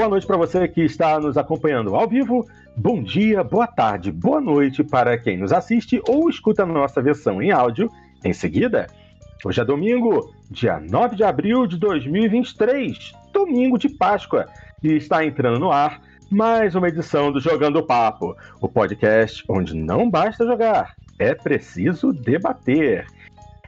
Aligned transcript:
boa 0.00 0.08
noite 0.08 0.26
para 0.26 0.38
você 0.38 0.66
que 0.66 0.80
está 0.80 1.20
nos 1.20 1.36
acompanhando 1.36 1.94
ao 1.94 2.08
vivo. 2.08 2.48
Bom 2.74 3.02
dia, 3.02 3.44
boa 3.44 3.66
tarde, 3.66 4.10
boa 4.10 4.40
noite 4.40 4.82
para 4.82 5.18
quem 5.18 5.36
nos 5.36 5.52
assiste 5.52 6.00
ou 6.08 6.30
escuta 6.30 6.62
a 6.62 6.66
nossa 6.66 7.02
versão 7.02 7.42
em 7.42 7.50
áudio 7.50 7.90
em 8.24 8.32
seguida. 8.32 8.86
Hoje 9.44 9.60
é 9.60 9.64
domingo, 9.64 10.32
dia 10.50 10.80
9 10.80 11.16
de 11.16 11.22
abril 11.22 11.66
de 11.66 11.76
2023, 11.76 13.12
domingo 13.30 13.76
de 13.76 13.90
Páscoa, 13.90 14.46
e 14.82 14.94
está 14.94 15.22
entrando 15.22 15.58
no 15.58 15.70
ar 15.70 16.00
mais 16.30 16.74
uma 16.74 16.88
edição 16.88 17.30
do 17.30 17.38
Jogando 17.38 17.82
Papo, 17.82 18.34
o 18.58 18.68
podcast 18.70 19.44
onde 19.50 19.76
não 19.76 20.08
basta 20.08 20.46
jogar, 20.46 20.94
é 21.18 21.34
preciso 21.34 22.10
debater. 22.10 23.04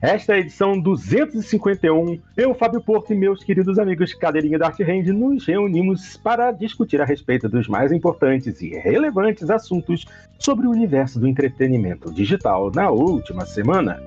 Esta 0.02 0.32
é 0.32 0.34
a 0.34 0.38
edição 0.40 0.80
251. 0.80 2.18
Eu, 2.36 2.52
Fábio 2.54 2.80
Porto 2.80 3.12
e 3.12 3.16
meus 3.16 3.44
queridos 3.44 3.78
amigos 3.78 4.12
Cadeirinha 4.12 4.58
da 4.58 4.66
Art 4.66 4.80
Hand 4.80 5.12
nos 5.12 5.46
reunimos 5.46 6.16
para 6.16 6.50
discutir 6.50 7.00
a 7.00 7.04
respeito 7.04 7.48
dos 7.48 7.68
mais 7.68 7.92
importantes 7.92 8.60
e 8.60 8.70
relevantes 8.70 9.48
assuntos 9.48 10.04
sobre 10.40 10.66
o 10.66 10.70
universo 10.70 11.20
do 11.20 11.28
entretenimento 11.28 12.12
digital 12.12 12.72
na 12.74 12.90
última 12.90 13.46
semana. 13.46 14.02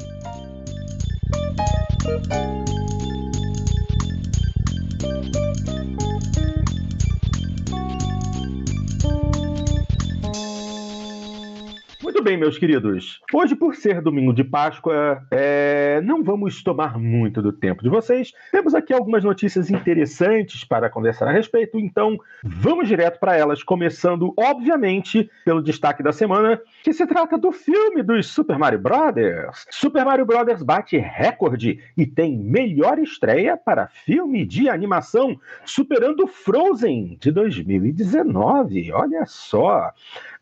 Muito 12.15 12.23
bem, 12.23 12.37
meus 12.37 12.57
queridos. 12.57 13.19
Hoje, 13.33 13.57
por 13.57 13.75
ser 13.75 13.99
domingo 13.99 14.31
de 14.31 14.41
Páscoa, 14.41 15.21
é... 15.29 15.99
não 16.01 16.23
vamos 16.23 16.63
tomar 16.63 16.97
muito 16.97 17.41
do 17.41 17.51
tempo 17.51 17.83
de 17.83 17.89
vocês. 17.89 18.31
Temos 18.53 18.73
aqui 18.73 18.93
algumas 18.93 19.21
notícias 19.21 19.69
interessantes 19.69 20.63
para 20.63 20.89
conversar 20.89 21.27
a 21.27 21.31
respeito, 21.33 21.77
então 21.77 22.17
vamos 22.41 22.87
direto 22.87 23.19
para 23.19 23.35
elas, 23.35 23.61
começando, 23.61 24.33
obviamente, 24.37 25.29
pelo 25.43 25.61
destaque 25.61 26.01
da 26.01 26.13
semana, 26.13 26.57
que 26.85 26.93
se 26.93 27.05
trata 27.05 27.37
do 27.37 27.51
filme 27.51 28.01
dos 28.01 28.27
Super 28.27 28.57
Mario 28.57 28.79
Brothers. 28.79 29.65
Super 29.69 30.05
Mario 30.05 30.25
Brothers 30.25 30.63
bate 30.63 30.97
recorde 30.97 31.83
e 31.97 32.05
tem 32.05 32.37
melhor 32.37 32.97
estreia 32.97 33.57
para 33.57 33.89
filme 33.89 34.45
de 34.45 34.69
animação, 34.69 35.37
superando 35.65 36.27
Frozen 36.27 37.17
de 37.19 37.29
2019. 37.29 38.93
Olha 38.93 39.25
só 39.25 39.91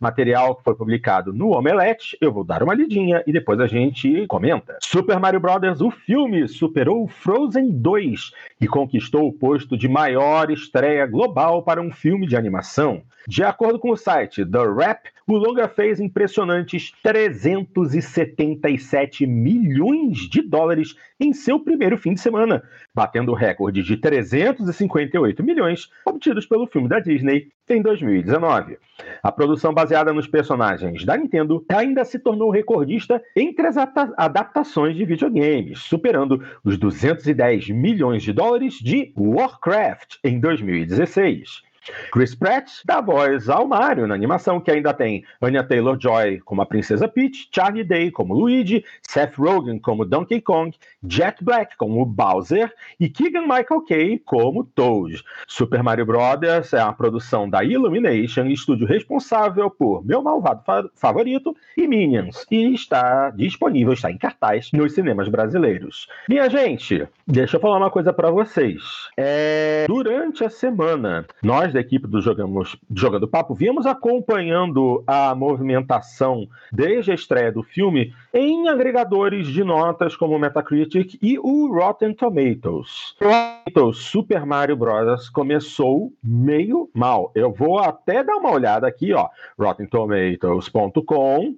material 0.03 0.55
que 0.55 0.63
foi 0.63 0.75
publicado 0.75 1.33
no 1.33 1.51
Omelete. 1.51 2.17
Eu 2.19 2.31
vou 2.31 2.43
dar 2.43 2.61
uma 2.61 2.75
lidinha 2.75 3.23
e 3.25 3.31
depois 3.31 3.59
a 3.59 3.65
gente 3.65 4.27
comenta. 4.27 4.77
Super 4.83 5.19
Mario 5.19 5.39
Bros. 5.39 5.81
o 5.81 5.89
filme 5.89 6.47
superou 6.47 7.07
Frozen 7.07 7.71
2 7.71 8.31
e 8.59 8.67
conquistou 8.67 9.27
o 9.27 9.33
posto 9.33 9.77
de 9.77 9.87
maior 9.87 10.51
estreia 10.51 11.07
global 11.07 11.63
para 11.63 11.81
um 11.81 11.91
filme 11.91 12.27
de 12.27 12.35
animação. 12.35 13.01
De 13.27 13.41
acordo 13.43 13.79
com 13.79 13.91
o 13.91 13.97
site 13.97 14.45
The 14.45 14.59
Rap, 14.77 15.09
o 15.27 15.37
longa 15.37 15.67
fez 15.67 15.99
impressionantes 15.99 16.93
377 17.01 19.25
milhões 19.25 20.29
de 20.29 20.41
dólares 20.41 20.95
em 21.19 21.33
seu 21.33 21.59
primeiro 21.59 21.97
fim 21.97 22.13
de 22.13 22.19
semana, 22.19 22.61
batendo 22.93 23.31
o 23.31 23.35
recorde 23.35 23.81
de 23.81 23.97
358 23.97 25.43
milhões 25.43 25.89
obtidos 26.05 26.45
pelo 26.45 26.67
filme 26.67 26.87
da 26.87 26.99
Disney 26.99 27.47
em 27.69 27.81
2019. 27.81 28.77
A 29.21 29.31
produção 29.31 29.73
baseada 29.73 30.11
nos 30.11 30.27
personagens 30.27 31.05
da 31.05 31.17
Nintendo 31.17 31.63
ainda 31.69 32.03
se 32.03 32.19
tornou 32.19 32.49
recordista 32.49 33.21
entre 33.35 33.67
as 33.67 33.77
adaptações 33.77 34.95
de 34.95 35.05
videogames, 35.05 35.79
superando 35.79 36.43
os 36.63 36.77
210 36.77 37.69
milhões 37.69 38.23
de 38.23 38.33
dólares 38.33 38.75
de 38.75 39.13
Warcraft 39.17 40.17
em 40.23 40.39
2016. 40.39 41.63
Chris 42.11 42.35
Pratt 42.35 42.69
dá 42.85 43.01
voz 43.01 43.49
ao 43.49 43.67
Mario 43.67 44.07
na 44.07 44.15
animação, 44.15 44.59
que 44.59 44.71
ainda 44.71 44.93
tem 44.93 45.23
Anya 45.41 45.63
Taylor-Joy 45.63 46.39
como 46.41 46.61
a 46.61 46.65
Princesa 46.65 47.07
Peach, 47.07 47.49
Charlie 47.51 47.83
Day 47.83 48.11
como 48.11 48.33
Luigi, 48.33 48.83
Seth 49.01 49.35
Rogen 49.35 49.79
como 49.79 50.05
Donkey 50.05 50.41
Kong, 50.41 50.75
Jack 51.03 51.43
Black 51.43 51.75
como 51.77 52.05
Bowser 52.05 52.71
e 52.99 53.09
Keegan-Michael 53.09 53.81
Kay 53.87 54.19
como 54.19 54.63
Toad. 54.63 55.23
Super 55.47 55.83
Mario 55.83 56.05
Bros. 56.05 56.73
é 56.73 56.83
uma 56.83 56.93
produção 56.93 57.49
da 57.49 57.63
Illumination, 57.63 58.45
estúdio 58.45 58.87
responsável 58.87 59.69
por 59.69 60.05
Meu 60.05 60.21
Malvado 60.21 60.63
fa 60.65 60.83
Favorito 60.95 61.55
e 61.77 61.87
Minions, 61.87 62.45
e 62.49 62.73
está 62.73 63.29
disponível, 63.31 63.93
está 63.93 64.09
em 64.09 64.17
cartaz 64.17 64.69
nos 64.71 64.93
cinemas 64.93 65.27
brasileiros. 65.27 66.07
Minha 66.27 66.49
gente, 66.49 67.07
deixa 67.27 67.57
eu 67.57 67.61
falar 67.61 67.77
uma 67.77 67.91
coisa 67.91 68.13
para 68.13 68.31
vocês. 68.31 68.81
É... 69.17 69.85
Durante 69.87 70.43
a 70.43 70.49
semana, 70.49 71.25
nós 71.41 71.72
da 71.73 71.79
equipe 71.79 72.07
do 72.07 72.21
Jogamos, 72.21 72.77
Jogando 72.95 73.27
Papo, 73.27 73.53
viemos 73.53 73.85
acompanhando 73.85 75.03
a 75.05 75.35
movimentação 75.35 76.47
desde 76.71 77.11
a 77.11 77.15
estreia 77.15 77.51
do 77.51 77.63
filme 77.63 78.13
em 78.33 78.69
agregadores 78.69 79.47
de 79.47 79.63
notas 79.63 80.15
como 80.15 80.35
o 80.35 80.39
Metacritic 80.39 81.17
e 81.21 81.37
o 81.39 81.73
Rotten 81.73 82.13
Tomatoes. 82.13 83.15
Tomatoes 83.19 83.97
Super 83.97 84.45
Mario 84.45 84.77
Bros. 84.77 85.29
começou 85.29 86.13
meio 86.23 86.89
mal. 86.93 87.31
Eu 87.35 87.51
vou 87.51 87.79
até 87.79 88.23
dar 88.23 88.37
uma 88.37 88.51
olhada 88.51 88.87
aqui, 88.87 89.11
ó, 89.13 89.27
rottentomatoes.com 89.57 91.55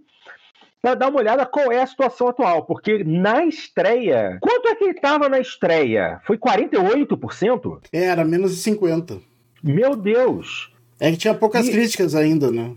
para 0.85 0.93
dar 0.93 1.09
uma 1.09 1.19
olhada 1.19 1.47
qual 1.47 1.71
é 1.71 1.81
a 1.81 1.87
situação 1.87 2.27
atual, 2.27 2.63
porque 2.63 3.03
na 3.03 3.43
estreia, 3.43 4.37
quanto 4.39 4.67
é 4.67 4.75
que 4.75 4.83
ele 4.83 4.91
estava 4.91 5.27
na 5.27 5.39
estreia? 5.39 6.21
Foi 6.23 6.37
48%? 6.37 7.87
Era 7.91 8.23
menos 8.23 8.51
de 8.51 8.57
50. 8.57 9.19
Meu 9.65 9.95
Deus! 9.95 10.71
É 10.99 11.09
que 11.09 11.17
tinha 11.17 11.33
poucas 11.33 11.67
e... 11.67 11.71
críticas 11.71 12.13
ainda, 12.13 12.51
né? 12.51 12.73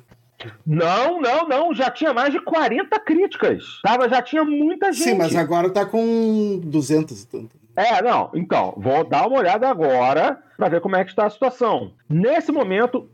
Não, 0.66 1.20
não, 1.20 1.46
não. 1.46 1.74
Já 1.74 1.90
tinha 1.90 2.14
mais 2.14 2.32
de 2.32 2.40
40 2.40 2.98
críticas. 3.00 3.64
Tava, 3.82 4.08
já 4.08 4.22
tinha 4.22 4.42
muita 4.42 4.90
gente. 4.92 5.04
Sim, 5.04 5.14
mas 5.14 5.36
agora 5.36 5.68
tá 5.68 5.84
com 5.84 6.58
200 6.64 7.22
e 7.22 7.26
tanto. 7.26 7.56
É, 7.76 8.00
não. 8.00 8.30
Então, 8.34 8.72
vou 8.76 9.04
dar 9.04 9.26
uma 9.26 9.38
olhada 9.38 9.68
agora 9.68 10.42
para 10.56 10.68
ver 10.68 10.80
como 10.80 10.96
é 10.96 11.04
que 11.04 11.10
está 11.10 11.26
a 11.26 11.30
situação. 11.30 11.92
Nesse 12.08 12.50
momento, 12.50 13.10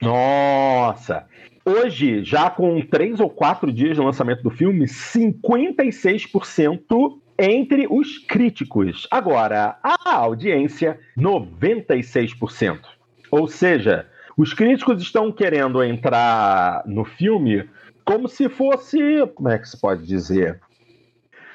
nossa. 0.00 1.26
Hoje, 1.64 2.22
já 2.22 2.48
com 2.48 2.80
três 2.80 3.18
ou 3.18 3.28
quatro 3.28 3.72
dias 3.72 3.96
de 3.96 4.02
lançamento 4.02 4.42
do 4.42 4.50
filme, 4.50 4.84
56% 4.84 7.18
entre 7.38 7.86
os 7.90 8.18
críticos. 8.18 9.08
Agora, 9.10 9.76
a 9.82 10.14
audiência, 10.14 10.98
96%. 11.18 12.95
Ou 13.38 13.46
seja, 13.46 14.06
os 14.34 14.54
críticos 14.54 15.02
estão 15.02 15.30
querendo 15.30 15.82
entrar 15.82 16.82
no 16.86 17.04
filme 17.04 17.68
como 18.02 18.28
se 18.28 18.48
fosse. 18.48 18.98
Como 19.34 19.50
é 19.50 19.58
que 19.58 19.68
se 19.68 19.78
pode 19.78 20.06
dizer? 20.06 20.58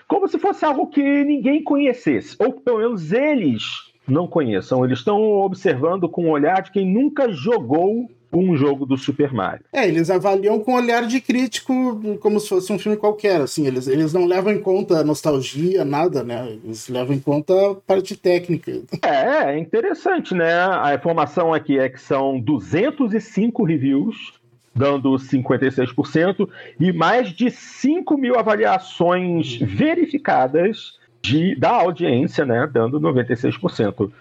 Como 0.07 0.27
se 0.27 0.37
fosse 0.37 0.63
algo 0.63 0.87
que 0.87 1.01
ninguém 1.23 1.63
conhecesse, 1.63 2.35
ou 2.37 2.53
que 2.53 2.61
pelo 2.61 2.77
menos 2.77 3.11
eles 3.11 3.63
não 4.07 4.27
conheçam. 4.27 4.85
Eles 4.85 4.99
estão 4.99 5.19
observando 5.19 6.07
com 6.07 6.25
o 6.25 6.29
olhar 6.29 6.61
de 6.61 6.71
quem 6.71 6.85
nunca 6.85 7.31
jogou 7.31 8.07
um 8.33 8.55
jogo 8.55 8.85
do 8.85 8.97
Super 8.97 9.33
Mario. 9.33 9.65
É, 9.73 9.87
eles 9.87 10.09
avaliam 10.09 10.59
com 10.59 10.73
olhar 10.73 11.05
de 11.05 11.19
crítico 11.19 12.17
como 12.19 12.39
se 12.39 12.49
fosse 12.49 12.71
um 12.71 12.79
filme 12.79 12.97
qualquer, 12.97 13.41
assim, 13.41 13.67
eles, 13.67 13.87
eles 13.87 14.13
não 14.13 14.25
levam 14.25 14.53
em 14.53 14.59
conta 14.59 15.03
nostalgia, 15.03 15.83
nada, 15.83 16.23
né? 16.23 16.57
Eles 16.63 16.87
levam 16.87 17.15
em 17.15 17.19
conta 17.19 17.53
a 17.71 17.75
parte 17.75 18.15
técnica. 18.15 18.71
É, 19.01 19.51
é 19.51 19.59
interessante, 19.59 20.33
né? 20.33 20.53
A 20.53 20.93
informação 20.95 21.53
aqui 21.53 21.77
é 21.77 21.89
que 21.89 21.99
são 21.99 22.39
205 22.39 23.63
reviews, 23.63 24.33
dando 24.73 25.11
56%, 25.11 26.47
e 26.79 26.93
mais 26.93 27.29
de 27.29 27.51
5 27.51 28.17
mil 28.17 28.37
avaliações 28.39 29.57
verificadas 29.57 30.99
de, 31.21 31.55
da 31.55 31.69
audiência, 31.69 32.45
né? 32.45 32.67
Dando 32.71 32.99
96%. 32.99 34.11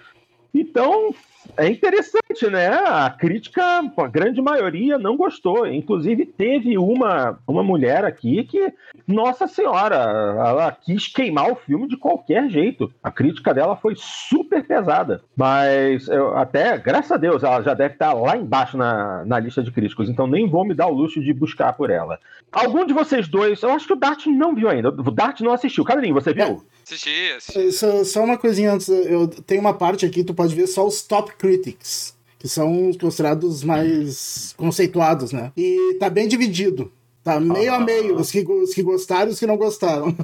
Então, 0.52 1.14
é 1.56 1.68
interessante, 1.68 2.48
né? 2.50 2.68
A 2.68 3.10
crítica, 3.10 3.62
a 3.96 4.06
grande 4.06 4.40
maioria 4.40 4.98
não 4.98 5.16
gostou. 5.16 5.66
Inclusive, 5.66 6.26
teve 6.26 6.76
uma, 6.78 7.38
uma 7.46 7.62
mulher 7.62 8.04
aqui 8.04 8.44
que, 8.44 8.72
nossa 9.06 9.46
senhora, 9.46 9.96
ela 9.96 10.72
quis 10.72 11.08
queimar 11.08 11.50
o 11.50 11.56
filme 11.56 11.88
de 11.88 11.96
qualquer 11.96 12.48
jeito. 12.48 12.92
A 13.02 13.10
crítica 13.10 13.54
dela 13.54 13.76
foi 13.76 13.94
super 13.96 14.64
pesada. 14.64 15.22
Mas 15.36 16.08
eu, 16.08 16.36
até, 16.36 16.76
graças 16.78 17.12
a 17.12 17.16
Deus, 17.16 17.42
ela 17.42 17.62
já 17.62 17.74
deve 17.74 17.94
estar 17.94 18.12
lá 18.12 18.36
embaixo 18.36 18.76
na, 18.76 19.24
na 19.24 19.38
lista 19.38 19.62
de 19.62 19.70
críticos. 19.70 20.08
Então 20.08 20.26
nem 20.26 20.48
vou 20.48 20.64
me 20.64 20.74
dar 20.74 20.86
o 20.86 20.94
luxo 20.94 21.20
de 21.20 21.32
buscar 21.32 21.72
por 21.72 21.90
ela. 21.90 22.18
Algum 22.52 22.84
de 22.84 22.92
vocês 22.92 23.28
dois, 23.28 23.62
eu 23.62 23.70
acho 23.70 23.86
que 23.86 23.92
o 23.92 23.96
Dart 23.96 24.26
não 24.26 24.54
viu 24.54 24.68
ainda. 24.68 24.88
O 24.88 25.10
Dart 25.10 25.40
não 25.40 25.52
assistiu. 25.52 25.84
Cadrinho, 25.84 26.14
você 26.14 26.32
viu? 26.32 26.44
É. 26.44 26.79
Assisti, 26.90 27.32
assisti. 27.36 27.72
Só, 27.72 28.02
só, 28.02 28.24
uma 28.24 28.36
coisinha 28.36 28.72
antes, 28.72 28.88
eu 28.88 29.28
tenho 29.28 29.60
uma 29.60 29.72
parte 29.72 30.04
aqui, 30.04 30.24
tu 30.24 30.34
pode 30.34 30.54
ver 30.56 30.66
só 30.66 30.84
os 30.84 31.02
top 31.02 31.32
critics, 31.36 32.16
que 32.36 32.48
são 32.48 32.90
considerados 33.00 33.62
mais 33.62 34.52
conceituados, 34.56 35.30
né? 35.30 35.52
E 35.56 35.96
tá 36.00 36.10
bem 36.10 36.26
dividido. 36.26 36.90
Tá 37.22 37.38
meio 37.38 37.72
ah. 37.72 37.76
a 37.76 37.80
meio, 37.80 38.16
os 38.16 38.30
que, 38.32 38.40
os 38.40 38.74
que 38.74 38.82
gostaram 38.82 39.28
e 39.28 39.32
os 39.32 39.38
que 39.38 39.46
não 39.46 39.56
gostaram. 39.56 40.16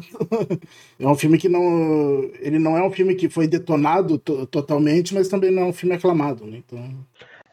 é 0.99 1.07
um 1.07 1.15
filme 1.15 1.39
que 1.39 1.49
não. 1.49 2.29
Ele 2.41 2.59
não 2.59 2.77
é 2.77 2.83
um 2.83 2.91
filme 2.91 3.15
que 3.15 3.29
foi 3.29 3.47
detonado 3.47 4.19
totalmente, 4.19 5.15
mas 5.15 5.29
também 5.29 5.53
não 5.53 5.65
é 5.65 5.67
um 5.67 5.73
filme 5.73 5.95
aclamado, 5.95 6.45
né? 6.47 6.63
Então. 6.67 6.91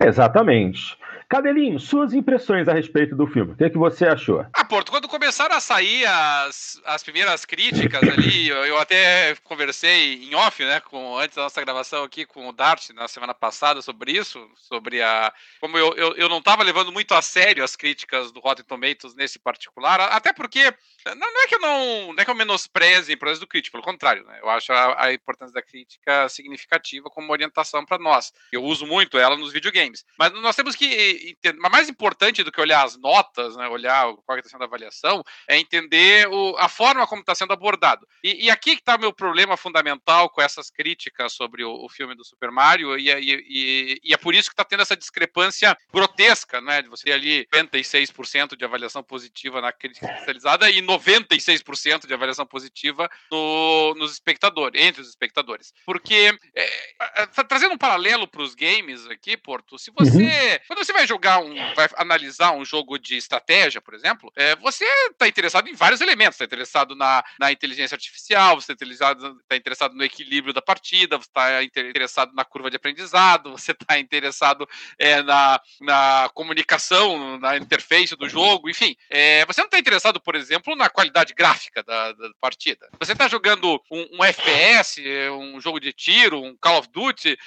Exatamente. 0.01 0.97
Cadelinho, 1.33 1.79
suas 1.79 2.13
impressões 2.13 2.67
a 2.67 2.73
respeito 2.73 3.15
do 3.15 3.25
filme. 3.25 3.53
O 3.53 3.55
que, 3.55 3.63
é 3.63 3.69
que 3.71 3.77
você 3.77 4.05
achou? 4.05 4.45
Ah, 4.53 4.63
Porto, 4.63 4.91
quando 4.91 5.07
começaram 5.07 5.55
a 5.55 5.59
sair 5.59 6.05
as, 6.05 6.79
as 6.85 7.01
primeiras 7.01 7.43
críticas 7.43 8.03
ali, 8.03 8.49
eu, 8.49 8.63
eu, 8.65 8.77
até 8.77 9.33
conversei 9.43 10.25
em 10.25 10.35
off, 10.35 10.63
né, 10.63 10.79
com, 10.81 11.17
antes 11.17 11.35
da 11.35 11.41
nossa 11.41 11.59
gravação 11.59 12.03
aqui 12.03 12.23
com 12.23 12.47
o 12.47 12.51
Dart 12.51 12.91
na 12.91 13.07
semana 13.07 13.33
passada 13.33 13.81
sobre 13.81 14.11
isso, 14.11 14.47
sobre 14.55 15.01
a. 15.01 15.33
Como 15.59 15.75
eu, 15.75 15.95
eu, 15.95 16.15
eu 16.17 16.29
não 16.29 16.37
estava 16.37 16.61
levando 16.61 16.91
muito 16.91 17.15
a 17.15 17.21
sério 17.23 17.63
as 17.63 17.75
críticas 17.75 18.31
do 18.31 18.39
Rotten 18.39 18.65
Tomatoes 18.65 19.15
nesse 19.15 19.39
particular, 19.39 20.01
até 20.01 20.31
porque 20.33 20.71
não, 21.03 21.15
não 21.15 21.43
é 21.43 21.47
que 21.47 21.55
eu 21.55 21.59
não, 21.59 22.13
não 22.13 22.21
é 22.21 22.25
que 22.25 22.29
eu 22.29 22.35
menospreze 22.35 23.11
a 23.11 23.15
importância 23.15 23.39
do 23.39 23.47
crítico, 23.47 23.71
pelo 23.71 23.83
contrário, 23.83 24.23
né, 24.23 24.37
eu 24.39 24.51
acho 24.51 24.71
a, 24.71 25.05
a 25.05 25.11
importância 25.11 25.53
da 25.55 25.63
crítica 25.63 26.29
significativa 26.29 27.09
como 27.09 27.31
orientação 27.31 27.83
para 27.83 27.97
nós. 27.97 28.31
Eu 28.51 28.63
uso 28.63 28.85
muito 28.85 29.17
ela 29.17 29.35
nos 29.35 29.51
videogames. 29.51 30.05
Mas 30.19 30.31
nós 30.33 30.55
temos 30.55 30.75
que 30.75 31.22
mas 31.59 31.71
mais 31.71 31.89
importante 31.89 32.43
do 32.43 32.51
que 32.51 32.61
olhar 32.61 32.83
as 32.83 32.97
notas, 32.97 33.55
né, 33.55 33.67
olhar 33.67 34.13
qual 34.25 34.37
está 34.37 34.49
sendo 34.49 34.61
a 34.61 34.65
avaliação, 34.65 35.23
é 35.47 35.57
entender 35.57 36.27
o, 36.27 36.55
a 36.57 36.69
forma 36.69 37.07
como 37.07 37.21
está 37.21 37.35
sendo 37.35 37.53
abordado. 37.53 38.07
E, 38.23 38.45
e 38.45 38.49
aqui 38.49 38.75
que 38.75 38.81
está 38.81 38.95
o 38.95 38.99
meu 38.99 39.13
problema 39.13 39.57
fundamental 39.57 40.29
com 40.29 40.41
essas 40.41 40.69
críticas 40.69 41.33
sobre 41.33 41.63
o, 41.63 41.71
o 41.71 41.89
filme 41.89 42.15
do 42.15 42.23
Super 42.23 42.51
Mario, 42.51 42.97
e, 42.97 43.09
e, 43.09 43.99
e, 44.03 44.13
é 44.13 44.17
por 44.17 44.33
isso 44.33 44.49
que 44.49 44.53
está 44.53 44.63
tendo 44.63 44.81
essa 44.81 44.95
discrepância 44.95 45.75
grotesca, 45.91 46.61
né, 46.61 46.81
de 46.81 46.89
você 46.89 47.03
ter 47.05 47.13
ali 47.13 47.47
56% 47.53 48.55
de 48.55 48.63
avaliação 48.63 49.03
positiva 49.03 49.61
na 49.61 49.71
crítica 49.71 50.05
especializada 50.05 50.69
e 50.69 50.81
96% 50.81 52.07
de 52.07 52.13
avaliação 52.13 52.45
positiva 52.45 53.09
no, 53.31 53.93
nos 53.95 54.11
espectadores, 54.11 54.81
entre 54.81 55.01
os 55.01 55.09
espectadores. 55.09 55.73
Porque, 55.85 56.37
é, 56.55 57.25
trazendo 57.47 57.73
um 57.73 57.77
paralelo 57.77 58.27
para 58.27 58.41
os 58.41 58.55
games 58.55 59.05
aqui, 59.07 59.35
Porto, 59.35 59.77
se 59.77 59.91
você, 59.91 60.17
uhum. 60.17 60.59
quando 60.67 60.85
você 60.85 60.93
vai 60.93 61.07
jogar 61.07 61.12
um, 61.39 61.55
vai 61.75 61.87
analisar 61.97 62.51
um 62.51 62.65
jogo 62.65 62.97
de 62.97 63.15
estratégia, 63.17 63.81
por 63.81 63.93
exemplo, 63.93 64.31
é, 64.35 64.55
você 64.55 64.85
está 65.11 65.27
interessado 65.27 65.67
em 65.67 65.75
vários 65.75 66.01
elementos. 66.01 66.35
Está 66.35 66.45
interessado 66.45 66.95
na, 66.95 67.23
na 67.39 67.51
inteligência 67.51 67.95
artificial, 67.95 68.59
você 68.59 68.71
está 68.71 68.85
interessado, 68.85 69.41
tá 69.47 69.55
interessado 69.55 69.95
no 69.95 70.03
equilíbrio 70.03 70.53
da 70.53 70.61
partida, 70.61 71.17
você 71.17 71.27
está 71.27 71.63
interessado 71.63 72.33
na 72.33 72.45
curva 72.45 72.69
de 72.69 72.77
aprendizado, 72.77 73.51
você 73.51 73.71
está 73.71 73.97
interessado 73.99 74.67
é, 74.97 75.21
na, 75.21 75.59
na 75.81 76.29
comunicação, 76.33 77.37
na 77.39 77.57
interface 77.57 78.15
do 78.15 78.27
jogo, 78.27 78.69
enfim. 78.69 78.95
É, 79.09 79.45
você 79.45 79.61
não 79.61 79.67
está 79.67 79.79
interessado, 79.79 80.19
por 80.19 80.35
exemplo, 80.35 80.75
na 80.75 80.89
qualidade 80.89 81.33
gráfica 81.33 81.83
da, 81.83 82.11
da 82.13 82.29
partida. 82.39 82.89
Você 82.99 83.13
está 83.13 83.27
jogando 83.27 83.81
um, 83.91 84.19
um 84.19 84.23
FPS, 84.23 85.01
um 85.31 85.59
jogo 85.59 85.79
de 85.79 85.93
tiro, 85.93 86.41
um 86.41 86.55
Call 86.57 86.79
of 86.79 86.89
Duty, 86.91 87.31
é, 87.31 87.37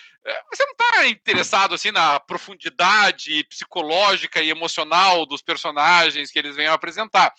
você 0.52 0.64
não 0.64 0.72
está 0.72 1.08
interessado 1.08 1.74
assim 1.74 1.92
na 1.92 2.18
profundidade 2.18 3.44
psicológica 3.44 4.40
e 4.40 4.50
emocional 4.50 5.24
dos 5.24 5.42
personagens 5.42 6.30
que 6.30 6.38
eles 6.38 6.56
vêm 6.56 6.66
apresentar. 6.66 7.32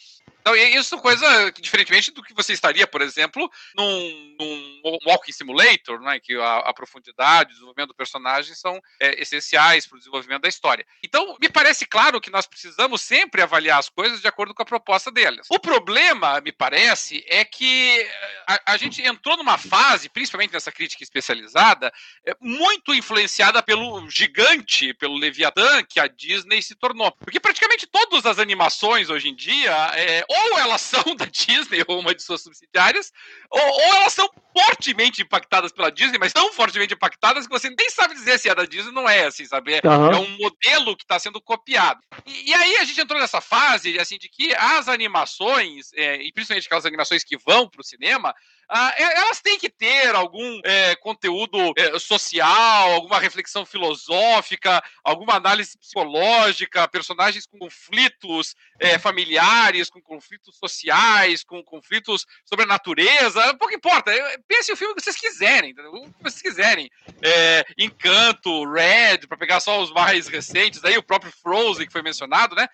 Então, 0.47 0.55
isso 0.55 0.95
é 0.95 1.01
coisa 1.01 1.51
diferentemente 1.59 2.09
do 2.09 2.23
que 2.23 2.33
você 2.33 2.53
estaria, 2.53 2.87
por 2.87 3.01
exemplo, 3.01 3.51
num, 3.75 4.35
num 4.39 4.97
Walking 5.05 5.33
Simulator, 5.33 5.99
né, 5.99 6.21
que 6.21 6.35
a, 6.35 6.59
a 6.59 6.73
profundidade, 6.73 7.49
o 7.49 7.53
desenvolvimento 7.53 7.89
do 7.89 7.95
personagem 7.95 8.55
são 8.55 8.79
é, 8.97 9.21
essenciais 9.21 9.85
para 9.85 9.97
o 9.97 9.99
desenvolvimento 9.99 10.43
da 10.43 10.47
história. 10.47 10.85
Então, 11.03 11.35
me 11.41 11.49
parece 11.49 11.85
claro 11.85 12.21
que 12.21 12.29
nós 12.29 12.47
precisamos 12.47 13.01
sempre 13.01 13.41
avaliar 13.41 13.77
as 13.77 13.89
coisas 13.89 14.21
de 14.21 14.27
acordo 14.27 14.53
com 14.53 14.61
a 14.61 14.65
proposta 14.65 15.11
delas. 15.11 15.47
O 15.49 15.59
problema, 15.59 16.39
me 16.39 16.53
parece, 16.53 17.25
é 17.27 17.43
que 17.43 18.07
a, 18.47 18.73
a 18.73 18.77
gente 18.77 19.01
entrou 19.01 19.35
numa 19.35 19.57
fase, 19.57 20.07
principalmente 20.07 20.53
nessa 20.53 20.71
crítica 20.71 21.03
especializada, 21.03 21.91
é, 22.25 22.33
muito 22.39 22.93
influenciada 22.93 23.61
pelo 23.61 24.09
gigante, 24.09 24.93
pelo 24.93 25.17
Leviatã, 25.17 25.83
que 25.83 25.99
a 25.99 26.07
Disney 26.07 26.61
se 26.61 26.73
tornou. 26.73 27.11
Porque 27.11 27.37
praticamente 27.37 27.85
todas 27.85 28.25
as 28.25 28.39
animações 28.39 29.09
hoje 29.09 29.27
em 29.27 29.35
dia, 29.35 29.91
é, 29.93 30.23
ou 30.37 30.59
elas 30.59 30.81
são 30.81 31.03
da 31.15 31.25
Disney 31.25 31.83
ou 31.87 31.99
uma 31.99 32.13
de 32.13 32.21
suas 32.21 32.41
subsidiárias, 32.41 33.11
ou, 33.49 33.61
ou, 33.61 33.95
elas 33.95 34.13
são 34.13 34.29
fortemente 34.57 35.21
impactadas 35.21 35.71
pela 35.71 35.91
Disney, 35.91 36.17
mas 36.17 36.33
tão 36.33 36.51
fortemente 36.53 36.93
impactadas 36.93 37.45
que 37.45 37.53
você 37.53 37.69
nem 37.69 37.89
sabe 37.89 38.13
dizer 38.13 38.39
se 38.39 38.49
é 38.49 38.55
da 38.55 38.65
Disney 38.65 38.89
ou 38.89 38.93
não 38.93 39.09
é, 39.09 39.25
assim, 39.25 39.45
sabe? 39.45 39.73
É, 39.73 39.81
uhum. 39.87 40.11
é 40.11 40.15
um 40.17 40.37
modelo 40.37 40.95
que 40.95 41.03
está 41.03 41.19
sendo 41.19 41.41
copiado. 41.41 41.99
E, 42.25 42.49
e, 42.49 42.53
aí 42.53 42.77
a 42.77 42.83
gente 42.83 42.99
entrou 42.99 43.19
nessa 43.19 43.41
fase, 43.41 43.99
assim, 43.99 44.17
de 44.17 44.29
que 44.29 44.53
as 44.55 44.87
animações, 44.87 45.91
é, 45.93 46.21
e 46.21 46.31
principalmente 46.31 46.65
aquelas 46.65 46.85
animações 46.85 47.23
que 47.23 47.37
vão 47.37 47.69
para 47.69 47.81
o 47.81 47.85
cinema, 47.85 48.33
ah, 48.69 48.93
elas 48.97 49.39
têm 49.39 49.57
que 49.57 49.69
ter 49.69 50.13
algum 50.13 50.59
é, 50.63 50.95
conteúdo 50.97 51.57
é, 51.77 51.97
social, 51.99 52.91
alguma 52.91 53.19
reflexão 53.19 53.65
filosófica, 53.65 54.83
alguma 55.03 55.35
análise 55.35 55.77
psicológica, 55.77 56.87
personagens 56.87 57.45
com 57.45 57.57
conflitos 57.57 58.55
é, 58.79 58.99
familiares, 58.99 59.89
com 59.89 60.01
conflitos 60.01 60.57
sociais, 60.57 61.43
com 61.43 61.63
conflitos 61.63 62.25
sobre 62.43 62.65
a 62.65 62.67
natureza, 62.67 63.55
pouco 63.55 63.73
importa. 63.73 64.11
Pense 64.47 64.71
o 64.71 64.77
filme 64.77 64.95
que 64.95 65.01
vocês 65.01 65.15
quiserem, 65.15 65.71
o 65.71 66.11
que 66.11 66.23
vocês 66.23 66.41
quiserem. 66.41 66.89
É, 67.21 67.65
Encanto, 67.77 68.69
Red, 68.69 69.27
para 69.27 69.37
pegar 69.37 69.59
só 69.61 69.81
os 69.81 69.91
mais 69.91 70.27
recentes, 70.27 70.83
aí 70.83 70.97
o 70.97 71.03
próprio 71.03 71.31
Frozen 71.31 71.85
que 71.85 71.93
foi 71.93 72.01
mencionado, 72.01 72.55
né? 72.55 72.67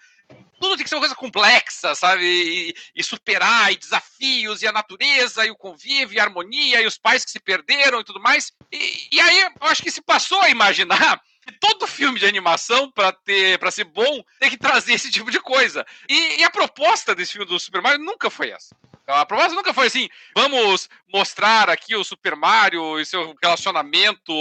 Tudo 0.63 0.77
tem 0.77 0.85
que 0.85 0.89
ser 0.89 0.95
uma 0.95 1.01
coisa 1.01 1.15
complexa, 1.15 1.93
sabe? 1.93 2.23
E, 2.23 2.75
e, 2.95 3.03
superar, 3.03 3.73
e 3.73 3.75
desafios, 3.75 4.61
e 4.61 4.67
a 4.67 4.71
natureza, 4.71 5.45
e 5.45 5.51
o 5.51 5.57
convívio, 5.57 6.15
e 6.15 6.19
a 6.21 6.23
harmonia, 6.23 6.81
e 6.81 6.87
os 6.87 6.97
pais 6.97 7.25
que 7.25 7.31
se 7.31 7.39
perderam 7.39 7.99
e 7.99 8.03
tudo 8.05 8.21
mais. 8.21 8.53
E, 8.71 9.09
e 9.11 9.19
aí 9.19 9.41
eu 9.41 9.67
acho 9.67 9.83
que 9.83 9.91
se 9.91 10.01
passou 10.01 10.39
a 10.41 10.49
imaginar 10.49 11.21
que 11.45 11.51
todo 11.59 11.85
filme 11.85 12.17
de 12.17 12.25
animação, 12.25 12.89
para 12.89 13.11
ter 13.11 13.59
para 13.59 13.71
ser 13.71 13.83
bom, 13.83 14.23
tem 14.39 14.49
que 14.49 14.57
trazer 14.57 14.93
esse 14.93 15.11
tipo 15.11 15.29
de 15.29 15.41
coisa. 15.41 15.85
E, 16.07 16.39
e, 16.39 16.43
a 16.45 16.49
proposta 16.49 17.13
desse 17.13 17.33
filme 17.33 17.45
do 17.45 17.59
Super 17.59 17.81
Mario 17.81 17.99
nunca 17.99 18.29
foi 18.29 18.51
essa. 18.51 18.73
A 19.07 19.25
proposta 19.25 19.53
nunca 19.53 19.73
foi 19.73 19.87
assim, 19.87 20.09
vamos 20.35 20.89
mostrar 21.13 21.69
aqui 21.69 21.95
o 21.95 22.03
Super 22.03 22.35
Mario 22.35 22.99
e 22.99 23.05
seu 23.05 23.35
relacionamento 23.41 24.33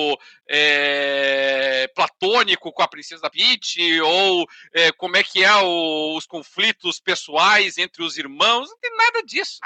é, 0.49 1.91
platônico 1.95 2.73
com 2.73 2.83
a 2.83 2.89
Princesa 2.89 3.29
Peach, 3.29 4.01
ou 4.01 4.47
é, 4.73 4.91
como 4.93 5.17
é 5.17 5.23
que 5.23 5.45
é 5.45 5.55
o, 5.57 6.17
os 6.17 6.27
conflitos 6.27 6.99
pessoais 6.99 7.77
entre 7.77 8.03
os 8.03 8.17
irmãos. 8.17 8.71
Não 8.71 8.79
tem 8.79 8.97
nada 8.97 9.23
disso, 9.23 9.59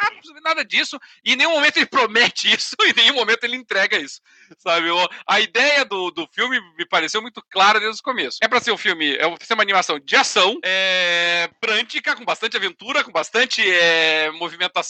nada 0.43 0.65
disso. 0.65 0.99
E 1.25 1.33
em 1.33 1.37
nenhum 1.37 1.53
momento 1.53 1.77
ele 1.77 1.87
promete 1.87 2.53
isso, 2.53 2.75
e 2.81 2.91
em 2.91 2.95
nenhum 2.95 3.15
momento 3.15 3.45
ele 3.45 3.57
entrega 3.57 3.99
isso. 3.99 4.21
Sabe? 4.59 4.89
A 5.27 5.41
ideia 5.41 5.85
do, 5.85 6.11
do 6.11 6.27
filme 6.33 6.61
me 6.77 6.87
pareceu 6.87 7.23
muito 7.23 7.43
clara 7.51 7.79
desde 7.79 8.01
o 8.01 8.05
começo. 8.05 8.39
É 8.43 8.49
para 8.49 8.61
ser 8.61 8.73
um 8.73 8.79
filme, 8.79 9.15
é 9.15 9.45
ser 9.45 9.55
uma 9.55 9.63
animação 9.63 9.99
de 9.99 10.17
ação, 10.17 10.59
é, 10.65 11.49
prântica, 11.61 12.17
com 12.17 12.25
bastante 12.25 12.57
aventura, 12.57 13.05
com 13.05 13.13
bastante 13.13 13.63
é, 13.63 14.31
movimentação, 14.33 14.86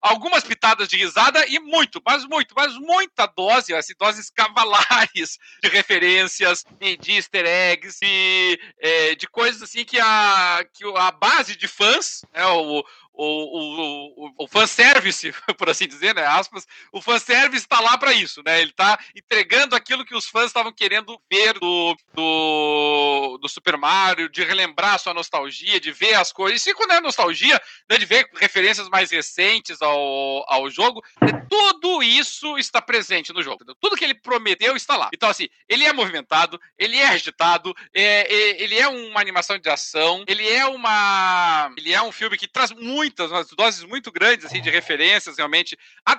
algumas 0.00 0.44
pitadas 0.44 0.88
de 0.88 0.96
risada 0.96 1.44
e 1.48 1.58
muito, 1.58 2.00
mas 2.06 2.24
muito, 2.24 2.54
mas 2.56 2.74
muita 2.74 3.26
dose, 3.26 3.74
assim, 3.74 3.94
doses 3.98 4.30
cavalares 4.30 5.38
de 5.62 5.68
referências, 5.68 6.64
de 6.78 7.12
easter 7.12 7.44
eggs, 7.44 7.98
e 8.02 8.58
é, 8.78 9.14
de 9.14 9.26
coisas 9.26 9.62
assim 9.62 9.84
que 9.84 9.98
a, 9.98 10.64
que 10.72 10.84
a 10.96 11.10
base 11.10 11.56
de 11.56 11.66
fãs, 11.66 12.22
né, 12.32 12.46
o, 12.46 12.84
o, 13.16 14.28
o, 14.28 14.44
o, 14.44 14.48
fanservice, 14.48 15.32
por 15.56 15.70
assim 15.70 15.88
dizer, 15.88 16.14
né? 16.14 16.24
Aspas, 16.26 16.66
o 16.92 17.00
fanservice 17.00 17.64
está 17.64 17.80
lá 17.80 17.96
para 17.96 18.12
isso, 18.12 18.42
né? 18.44 18.60
Ele 18.60 18.70
está 18.70 18.98
entregando 19.14 19.74
aquilo 19.74 20.04
que 20.04 20.14
os 20.14 20.26
fãs 20.26 20.46
estavam 20.46 20.72
querendo 20.72 21.18
ver 21.30 21.54
do, 21.58 21.96
do, 22.12 23.38
do, 23.40 23.48
Super 23.48 23.76
Mario, 23.78 24.28
de 24.28 24.44
relembrar 24.44 24.98
sua 24.98 25.14
nostalgia, 25.14 25.80
de 25.80 25.90
ver 25.92 26.14
as 26.14 26.32
coisas. 26.32 26.64
E 26.66 26.74
quando 26.74 26.92
é 26.92 27.00
nostalgia, 27.00 27.60
né, 27.88 27.96
de 27.96 28.04
ver 28.04 28.28
referências 28.34 28.88
mais 28.88 29.10
recentes 29.10 29.80
ao, 29.80 30.44
ao 30.52 30.68
jogo, 30.70 31.02
né, 31.22 31.46
tudo 31.48 32.02
isso 32.02 32.58
está 32.58 32.82
presente 32.82 33.32
no 33.32 33.42
jogo. 33.42 33.64
Tudo 33.80 33.96
que 33.96 34.04
ele 34.04 34.14
prometeu 34.14 34.76
está 34.76 34.96
lá. 34.96 35.08
Então, 35.14 35.28
assim, 35.28 35.48
ele 35.68 35.84
é 35.84 35.92
movimentado, 35.92 36.60
ele 36.78 36.98
é 36.98 37.08
agitado, 37.08 37.74
é, 37.94 38.32
é, 38.32 38.62
ele 38.62 38.78
é 38.78 38.86
uma 38.88 39.20
animação 39.20 39.58
de 39.58 39.70
ação, 39.70 40.24
ele 40.26 40.46
é 40.46 40.66
uma. 40.66 41.72
Ele 41.76 41.92
é 41.92 42.02
um 42.02 42.12
filme 42.12 42.36
que 42.36 42.48
traz 42.48 42.72
muito 42.72 43.05
muitas, 43.06 43.30
umas 43.30 43.48
doses 43.50 43.84
muito 43.84 44.10
grandes 44.10 44.46
assim, 44.46 44.60
de 44.60 44.70
referências, 44.70 45.36
realmente. 45.36 45.78
A, 46.04 46.18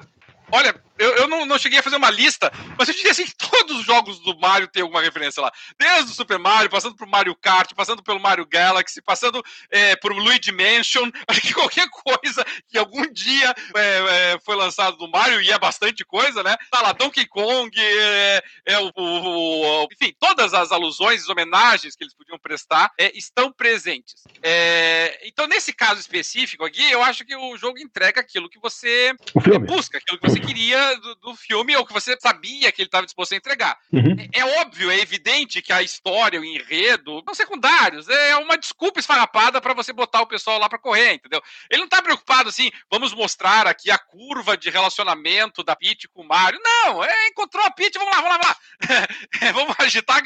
olha, 0.51 0.81
eu, 0.97 1.15
eu 1.15 1.27
não, 1.27 1.45
não, 1.45 1.59
cheguei 1.59 1.79
a 1.79 1.83
fazer 1.83 1.95
uma 1.95 2.09
lista, 2.09 2.51
mas 2.77 2.87
eu 2.87 2.95
diria 2.95 3.11
assim 3.11 3.25
que 3.25 3.35
todos 3.37 3.77
os 3.77 3.85
jogos 3.85 4.19
do 4.19 4.37
Mario 4.37 4.67
têm 4.67 4.81
alguma 4.81 5.01
referência 5.01 5.41
lá. 5.41 5.51
Desde 5.79 6.11
o 6.11 6.15
Super 6.15 6.39
Mario, 6.39 6.69
passando 6.69 6.95
por 6.95 7.07
Mario 7.07 7.35
Kart, 7.35 7.73
passando 7.73 8.01
pelo 8.01 8.19
Mario 8.19 8.45
Galaxy, 8.45 9.01
passando 9.01 9.43
é, 9.69 9.95
por 9.95 10.11
Luigi 10.11 10.51
Mansion, 10.51 11.09
acho 11.27 11.41
que 11.41 11.53
qualquer 11.53 11.87
coisa 11.89 12.45
que 12.67 12.77
algum 12.77 13.05
dia 13.11 13.53
é, 13.75 14.33
é, 14.33 14.39
foi 14.43 14.55
lançado 14.55 14.97
do 14.97 15.07
Mario, 15.07 15.41
e 15.41 15.51
é 15.51 15.59
bastante 15.59 16.03
coisa, 16.03 16.41
né? 16.43 16.55
Tá 16.71 16.81
lá 16.81 16.93
Donkey 16.93 17.27
Kong, 17.27 17.71
é, 17.79 18.43
é 18.65 18.79
o, 18.79 18.91
o, 18.95 19.83
o, 19.83 19.87
enfim, 19.91 20.13
todas 20.19 20.53
as 20.53 20.71
alusões, 20.71 21.21
as 21.21 21.29
homenagens 21.29 21.95
que 21.95 22.03
eles 22.03 22.15
podiam 22.15 22.39
prestar 22.39 22.91
é, 22.97 23.15
estão 23.15 23.51
presentes. 23.51 24.15
É, 24.41 25.19
então, 25.27 25.47
nesse 25.47 25.73
caso 25.73 25.99
específico 25.99 26.65
aqui, 26.65 26.91
eu 26.91 27.03
acho 27.03 27.23
que 27.25 27.35
o 27.35 27.57
jogo 27.57 27.77
entrega 27.77 28.21
aquilo 28.21 28.49
que 28.49 28.59
você 28.59 29.13
busca, 29.65 29.97
aquilo 29.97 30.19
que 30.19 30.29
você 30.29 30.36
você 30.37 30.39
queria 30.39 30.95
do, 30.97 31.15
do 31.15 31.35
filme 31.35 31.75
ou 31.75 31.85
que 31.85 31.93
você 31.93 32.15
sabia 32.19 32.71
que 32.71 32.81
ele 32.81 32.87
estava 32.87 33.05
disposto 33.05 33.33
a 33.33 33.35
entregar. 33.35 33.77
Uhum. 33.91 34.15
É, 34.33 34.39
é, 34.39 34.61
óbvio, 34.61 34.91
é 34.91 34.99
evidente 34.99 35.61
que 35.61 35.73
a 35.73 35.81
história, 35.81 36.39
o 36.39 36.45
enredo, 36.45 37.23
são 37.25 37.33
secundários. 37.33 38.07
É 38.07 38.35
uma 38.37 38.57
desculpa 38.57 38.99
esfarrapada 38.99 39.59
para 39.59 39.73
você 39.73 39.91
botar 39.91 40.21
o 40.21 40.27
pessoal 40.27 40.59
lá 40.59 40.69
para 40.69 40.79
correr, 40.79 41.13
entendeu? 41.13 41.41
Ele 41.69 41.81
não 41.81 41.89
tá 41.89 42.01
preocupado 42.01 42.49
assim, 42.49 42.71
vamos 42.89 43.13
mostrar 43.13 43.67
aqui 43.67 43.89
a 43.89 43.97
curva 43.97 44.55
de 44.55 44.69
relacionamento 44.69 45.63
da 45.63 45.75
Pete 45.75 46.07
com 46.07 46.21
o 46.21 46.27
Mario. 46.27 46.59
Não, 46.63 47.03
é, 47.03 47.27
encontrou 47.27 47.65
a 47.65 47.71
Pete, 47.71 47.97
vamos 47.97 48.15
lá, 48.15 48.21
vamos 48.21 48.37
lá, 48.37 48.37
vamos 48.37 48.47
lá. 48.47 49.07
É, 49.41 49.51
vamos 49.51 49.75
agitar, 49.79 50.21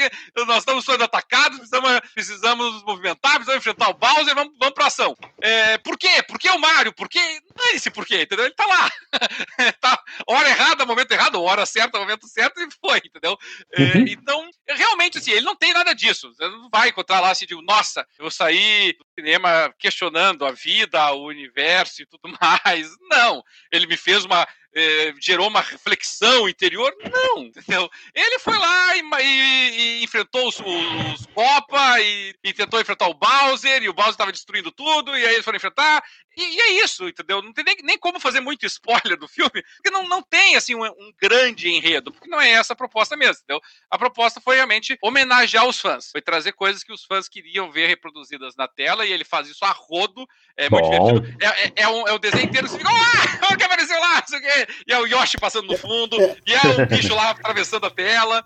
nós 0.47 0.59
estamos 0.59 0.85
sendo 0.85 1.03
atacados, 1.03 1.57
precisamos, 1.57 2.01
precisamos 2.13 2.73
nos 2.73 2.83
movimentar, 2.83 3.33
precisamos 3.33 3.57
enfrentar 3.57 3.89
o 3.89 3.93
Bowser, 3.93 4.33
vamos, 4.35 4.53
vamos 4.57 4.73
pra 4.73 4.87
ação. 4.87 5.15
É, 5.41 5.77
por 5.79 5.97
quê? 5.97 6.23
Por 6.23 6.39
que 6.39 6.49
o 6.49 6.59
Mario? 6.59 6.93
Por 6.93 7.09
quê? 7.09 7.19
Não 7.57 7.65
é 7.65 7.75
esse 7.75 7.89
por 7.89 8.05
quê, 8.05 8.21
entendeu? 8.21 8.45
Ele 8.45 8.53
tá 8.53 8.65
lá. 8.65 8.89
tá 9.81 10.00
hora 10.27 10.49
errada, 10.49 10.85
momento 10.85 11.11
errado, 11.11 11.41
hora 11.41 11.65
certa, 11.65 11.99
momento 11.99 12.27
certo, 12.27 12.61
e 12.61 12.67
foi, 12.79 12.97
entendeu? 12.99 13.37
É, 13.73 13.81
uhum. 13.81 14.05
então, 14.07 14.49
realmente, 14.67 15.17
assim, 15.17 15.31
ele 15.31 15.45
não 15.45 15.55
tem 15.55 15.73
nada 15.73 15.93
disso. 15.93 16.33
Você 16.33 16.47
não 16.47 16.69
vai 16.69 16.89
encontrar 16.89 17.19
lá 17.19 17.31
assim, 17.31 17.45
digo, 17.45 17.61
nossa, 17.61 18.05
eu 18.19 18.29
saí 18.29 18.93
do 18.93 19.05
cinema 19.17 19.73
questionando 19.77 20.45
a 20.45 20.51
vida, 20.51 21.11
o 21.11 21.25
universo 21.25 22.01
e 22.01 22.05
tudo 22.05 22.23
mais. 22.65 22.89
Não, 23.09 23.43
ele 23.71 23.87
me 23.87 23.97
fez 23.97 24.25
uma 24.25 24.47
é, 24.73 25.13
gerou 25.19 25.47
uma 25.47 25.61
reflexão 25.61 26.47
interior. 26.47 26.93
Não, 27.11 27.43
entendeu? 27.43 27.89
Ele 28.13 28.39
foi 28.39 28.57
lá 28.57 28.97
e, 28.97 29.01
e, 29.21 29.99
e 29.99 30.03
enfrentou 30.03 30.47
os, 30.47 30.59
os 30.59 31.25
Copa 31.33 31.99
e, 32.01 32.35
e, 32.43 32.53
tentou 32.53 32.79
enfrentar 32.79 33.07
o 33.07 33.13
Bowser, 33.13 33.83
e 33.83 33.89
o 33.89 33.93
Bowser 33.93 34.11
estava 34.11 34.31
destruindo 34.31 34.71
tudo, 34.71 35.15
e 35.17 35.25
aí 35.25 35.33
eles 35.33 35.45
foram 35.45 35.57
enfrentar. 35.57 36.03
E, 36.35 36.61
é 36.61 36.83
isso, 36.83 37.07
entendeu? 37.07 37.41
Não 37.41 37.51
tem 37.53 37.63
nem, 37.63 37.75
nem 37.83 37.97
como 37.97 38.19
fazer 38.19 38.39
muito 38.39 38.65
spoiler 38.65 39.17
do 39.17 39.27
filme, 39.27 39.51
porque 39.51 39.89
não, 39.91 40.07
não 40.07 40.21
tem 40.21 40.55
assim 40.55 40.75
um, 40.75 40.83
um, 40.83 41.11
grande 41.21 41.69
enredo, 41.69 42.11
porque 42.11 42.29
não 42.29 42.39
é 42.39 42.51
essa 42.51 42.73
a 42.73 42.75
proposta 42.75 43.17
mesmo, 43.17 43.43
entendeu? 43.43 43.61
A 43.89 43.97
proposta 43.97 44.39
foi 44.39 44.55
realmente 44.55 44.97
homenagear 45.01 45.67
os 45.67 45.79
fãs, 45.79 46.09
foi 46.11 46.21
trazer 46.21 46.53
coisas 46.53 46.83
que 46.83 46.93
os 46.93 47.03
fãs 47.03 47.27
queriam 47.27 47.71
ver 47.71 47.87
reproduzidas 47.87 48.55
na 48.55 48.67
tela, 48.67 49.05
e 49.05 49.11
ele 49.11 49.25
faz 49.25 49.47
isso 49.47 49.65
a 49.65 49.71
rodo, 49.71 50.25
é 50.55 50.69
muito 50.69 50.89
Bom. 50.89 51.13
divertido. 51.13 51.43
É, 51.43 51.47
é, 51.47 51.73
é, 51.77 51.87
um, 51.87 52.07
é 52.07 52.13
o 52.13 52.19
desenho 52.19 52.45
inteiro, 52.45 52.67
você 52.67 52.77
fica, 52.77 52.89
ah, 52.89 53.47
o 53.53 53.57
que 53.57 53.63
apareceu 53.63 53.99
lá? 53.99 54.21
E 54.87 54.93
é 54.93 54.99
o 54.99 55.05
Yoshi 55.05 55.37
passando 55.39 55.67
no 55.67 55.77
fundo, 55.77 56.17
e 56.45 56.53
é 56.53 56.83
o 56.83 56.85
bicho 56.87 57.13
lá 57.13 57.31
atravessando 57.31 57.85
a 57.85 57.89
tela. 57.89 58.43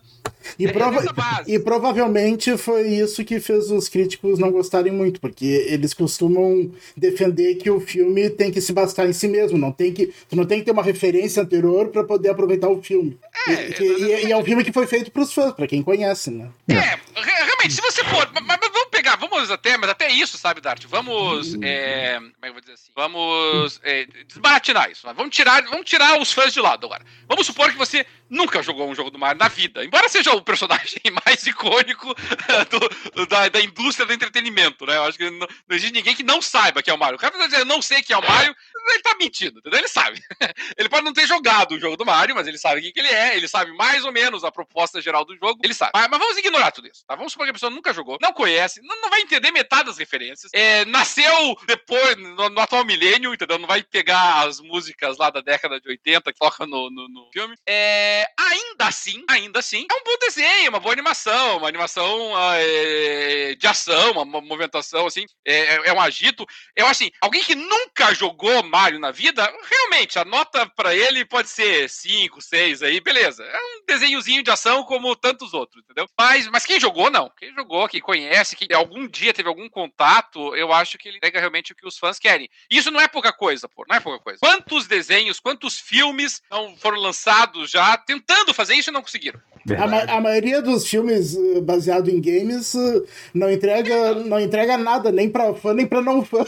E, 0.59 0.67
é, 0.67 0.71
prova 0.71 1.03
e, 1.47 1.59
provavelmente 1.59 2.55
foi 2.57 2.87
isso 2.87 3.23
que 3.25 3.39
fez 3.39 3.71
os 3.71 3.89
críticos 3.89 4.37
não 4.37 4.51
gostarem 4.51 4.91
muito, 4.91 5.19
porque 5.19 5.65
eles 5.67 5.93
costumam 5.93 6.71
defender 6.95 7.55
que 7.55 7.69
o 7.69 7.79
filme 7.79 8.29
tem 8.29 8.51
que 8.51 8.61
se 8.61 8.71
bastar 8.71 9.07
em 9.07 9.13
si 9.13 9.27
mesmo, 9.27 9.57
não 9.57 9.71
tem 9.71 9.91
que, 9.91 10.13
tu 10.29 10.35
não 10.35 10.45
tem 10.45 10.59
que 10.59 10.65
ter 10.65 10.71
uma 10.71 10.83
referência 10.83 11.41
anterior 11.41 11.87
para 11.89 12.03
poder 12.03 12.29
aproveitar 12.29 12.69
o 12.69 12.81
filme. 12.81 13.17
É, 13.47 13.69
e, 13.69 13.73
que, 13.73 13.83
e, 13.83 14.31
é 14.31 14.37
um 14.37 14.43
filme 14.43 14.63
que 14.63 14.71
foi 14.71 14.85
feito 14.87 15.11
para 15.11 15.23
os 15.23 15.33
fãs, 15.33 15.53
para 15.53 15.67
quem 15.67 15.81
conhece, 15.81 16.29
né? 16.29 16.49
É, 16.69 16.99
realmente, 17.15 17.73
se 17.73 17.81
você 17.81 18.03
for, 18.05 18.29
mas, 18.33 18.45
mas, 18.45 18.59
vamos 18.71 18.89
pegar, 19.05 19.15
vamos 19.17 19.51
até, 19.51 19.77
mas 19.77 19.91
até 19.91 20.09
isso, 20.11 20.35
sabe, 20.35 20.59
Dart? 20.59 20.83
Vamos, 20.87 21.53
hum. 21.53 21.59
é, 21.63 22.15
como 22.15 22.27
é 22.27 22.41
que 22.41 22.47
eu 22.47 22.53
vou 22.53 22.61
dizer 22.61 22.73
assim? 22.73 22.91
Vamos 22.95 23.79
é, 23.83 24.05
desbaratinar 24.05 24.89
isso. 24.89 25.05
Vamos 25.13 25.35
tirar, 25.35 25.63
vamos 25.65 25.85
tirar 25.85 26.19
os 26.19 26.31
fãs 26.31 26.51
de 26.51 26.59
lado 26.59 26.87
agora. 26.87 27.05
Vamos 27.27 27.45
supor 27.45 27.71
que 27.71 27.77
você 27.77 28.05
nunca 28.29 28.63
jogou 28.63 28.89
um 28.89 28.95
jogo 28.95 29.11
do 29.11 29.19
Mario 29.19 29.39
na 29.39 29.47
vida, 29.47 29.85
embora 29.85 30.09
seja 30.09 30.33
o 30.33 30.41
personagem 30.41 30.99
mais 31.25 31.45
icônico 31.45 32.15
do, 33.13 33.25
da, 33.27 33.49
da, 33.49 33.61
indústria 33.61 34.05
do 34.05 34.13
entretenimento, 34.13 34.85
né? 34.85 34.97
Eu 34.97 35.03
acho 35.03 35.17
que 35.17 35.29
não, 35.29 35.39
não, 35.39 35.75
existe 35.75 35.93
ninguém 35.93 36.15
que 36.15 36.23
não 36.23 36.41
saiba 36.41 36.81
que 36.81 36.89
é 36.89 36.93
o 36.93 36.97
Mario. 36.97 37.17
O 37.17 37.19
cara 37.19 37.37
tá 37.37 37.45
dizendo, 37.45 37.65
não 37.65 37.81
sei 37.81 38.01
que 38.01 38.13
é 38.13 38.17
o 38.17 38.27
Mario, 38.27 38.55
ele 38.89 39.01
tá 39.01 39.15
mentindo, 39.19 39.59
entendeu? 39.59 39.79
Ele 39.79 39.87
sabe. 39.87 40.21
Ele 40.77 40.89
pode 40.89 41.05
não 41.05 41.13
ter 41.13 41.27
jogado 41.27 41.73
o 41.73 41.79
jogo 41.79 41.97
do 41.97 42.05
Mario, 42.05 42.35
mas 42.35 42.47
ele 42.47 42.57
sabe 42.57 42.79
o 42.79 42.83
que, 42.83 42.99
ele 42.99 43.07
é, 43.07 43.35
ele 43.35 43.47
sabe 43.47 43.71
mais 43.73 44.03
ou 44.03 44.11
menos 44.11 44.43
a 44.43 44.51
proposta 44.51 45.01
geral 45.01 45.25
do 45.25 45.35
jogo, 45.35 45.59
ele 45.63 45.73
sabe. 45.73 45.91
Mas, 45.93 46.07
mas 46.09 46.19
vamos 46.19 46.37
ignorar 46.37 46.71
tudo 46.71 46.87
isso, 46.87 47.03
tá? 47.05 47.15
Vamos 47.15 47.31
supor 47.31 47.45
que 47.45 47.51
a 47.51 47.53
pessoa 47.53 47.69
nunca 47.69 47.93
jogou, 47.93 48.17
não 48.21 48.33
conhece, 48.33 48.81
não, 48.81 48.94
não 49.01 49.09
vai 49.09 49.21
entender 49.21 49.51
metade 49.51 49.85
das 49.85 49.97
referências, 49.97 50.51
é, 50.53 50.85
nasceu 50.85 51.57
depois, 51.67 52.15
no, 52.17 52.49
no, 52.49 52.59
atual 52.59 52.85
milênio, 52.85 53.33
entendeu? 53.33 53.57
Não 53.57 53.67
vai 53.67 53.83
pegar 53.83 54.45
as 54.45 54.59
músicas 54.59 55.17
lá 55.17 55.29
da 55.29 55.41
década 55.41 55.79
de 55.79 55.89
80 55.89 56.33
que 56.33 56.39
toca 56.39 56.65
no, 56.65 56.89
no, 56.89 57.07
no 57.07 57.29
filme. 57.31 57.55
É, 57.67 58.27
ainda 58.37 58.85
assim, 58.87 59.23
ainda 59.29 59.59
assim, 59.59 59.85
é 59.89 59.93
um 59.93 60.03
bom 60.03 60.17
desenho, 60.19 60.69
uma 60.69 60.79
boa 60.79 60.93
animação, 60.93 61.57
uma 61.57 61.67
animação 61.67 62.33
é, 62.55 63.55
de 63.55 63.67
ação, 63.67 64.11
uma 64.11 64.41
movimentação, 64.41 65.07
assim, 65.07 65.25
é, 65.45 65.89
é 65.89 65.93
um 65.93 66.01
agito. 66.01 66.45
Eu, 66.75 66.87
assim, 66.87 67.11
alguém 67.21 67.43
que 67.43 67.55
nunca 67.55 68.13
jogou 68.13 68.63
Mario 68.63 68.99
na 68.99 69.11
vida, 69.11 69.45
realmente, 69.69 70.19
a 70.19 70.25
nota 70.25 70.65
para 70.75 70.95
ele 70.95 71.25
pode 71.25 71.49
ser 71.49 71.89
5, 71.89 72.41
6 72.41 72.83
aí, 72.83 72.99
beleza. 72.99 73.43
É 73.43 73.57
um 73.57 73.85
desenhozinho 73.87 74.43
de 74.43 74.51
ação 74.51 74.83
como 74.83 75.15
tantos 75.15 75.53
outros, 75.53 75.83
entendeu? 75.83 76.07
Mas, 76.17 76.47
mas 76.47 76.65
quem 76.65 76.79
jogou, 76.79 77.09
não. 77.09 77.31
Quem 77.37 77.53
jogou, 77.53 77.87
quem 77.87 78.01
conhece, 78.01 78.55
quem 78.55 78.67
algum 78.85 79.07
dia 79.07 79.33
teve 79.33 79.49
algum 79.49 79.67
contato, 79.67 80.55
eu 80.55 80.71
acho 80.71 80.97
que 80.97 81.07
ele 81.07 81.17
entrega 81.17 81.39
realmente 81.39 81.73
o 81.73 81.75
que 81.75 81.87
os 81.87 81.97
fãs 81.97 82.19
querem. 82.19 82.49
Isso 82.69 82.91
não 82.91 83.01
é 83.01 83.07
pouca 83.07 83.33
coisa, 83.33 83.67
pô, 83.67 83.85
não 83.87 83.95
é 83.95 83.99
pouca 83.99 84.23
coisa. 84.23 84.39
Quantos 84.39 84.87
desenhos, 84.87 85.39
quantos 85.39 85.79
filmes 85.79 86.41
não 86.49 86.77
foram 86.77 86.99
lançados 86.99 87.71
já 87.71 87.97
tentando 87.97 88.53
fazer 88.53 88.75
isso 88.75 88.89
e 88.89 88.93
não 88.93 89.01
conseguiram? 89.01 89.41
A, 89.73 89.87
ma 89.87 90.01
a, 90.03 90.21
maioria 90.21 90.61
dos 90.61 90.87
filmes 90.87 91.33
uh, 91.33 91.61
baseado 91.61 92.09
em 92.09 92.21
games 92.21 92.75
uh, 92.75 93.07
não 93.33 93.51
entrega, 93.51 94.13
não 94.13 94.39
entrega 94.39 94.77
nada, 94.77 95.11
nem 95.11 95.27
pra 95.27 95.55
fã, 95.55 95.73
nem 95.73 95.87
pra 95.87 96.01
não 96.01 96.23
fã. 96.23 96.45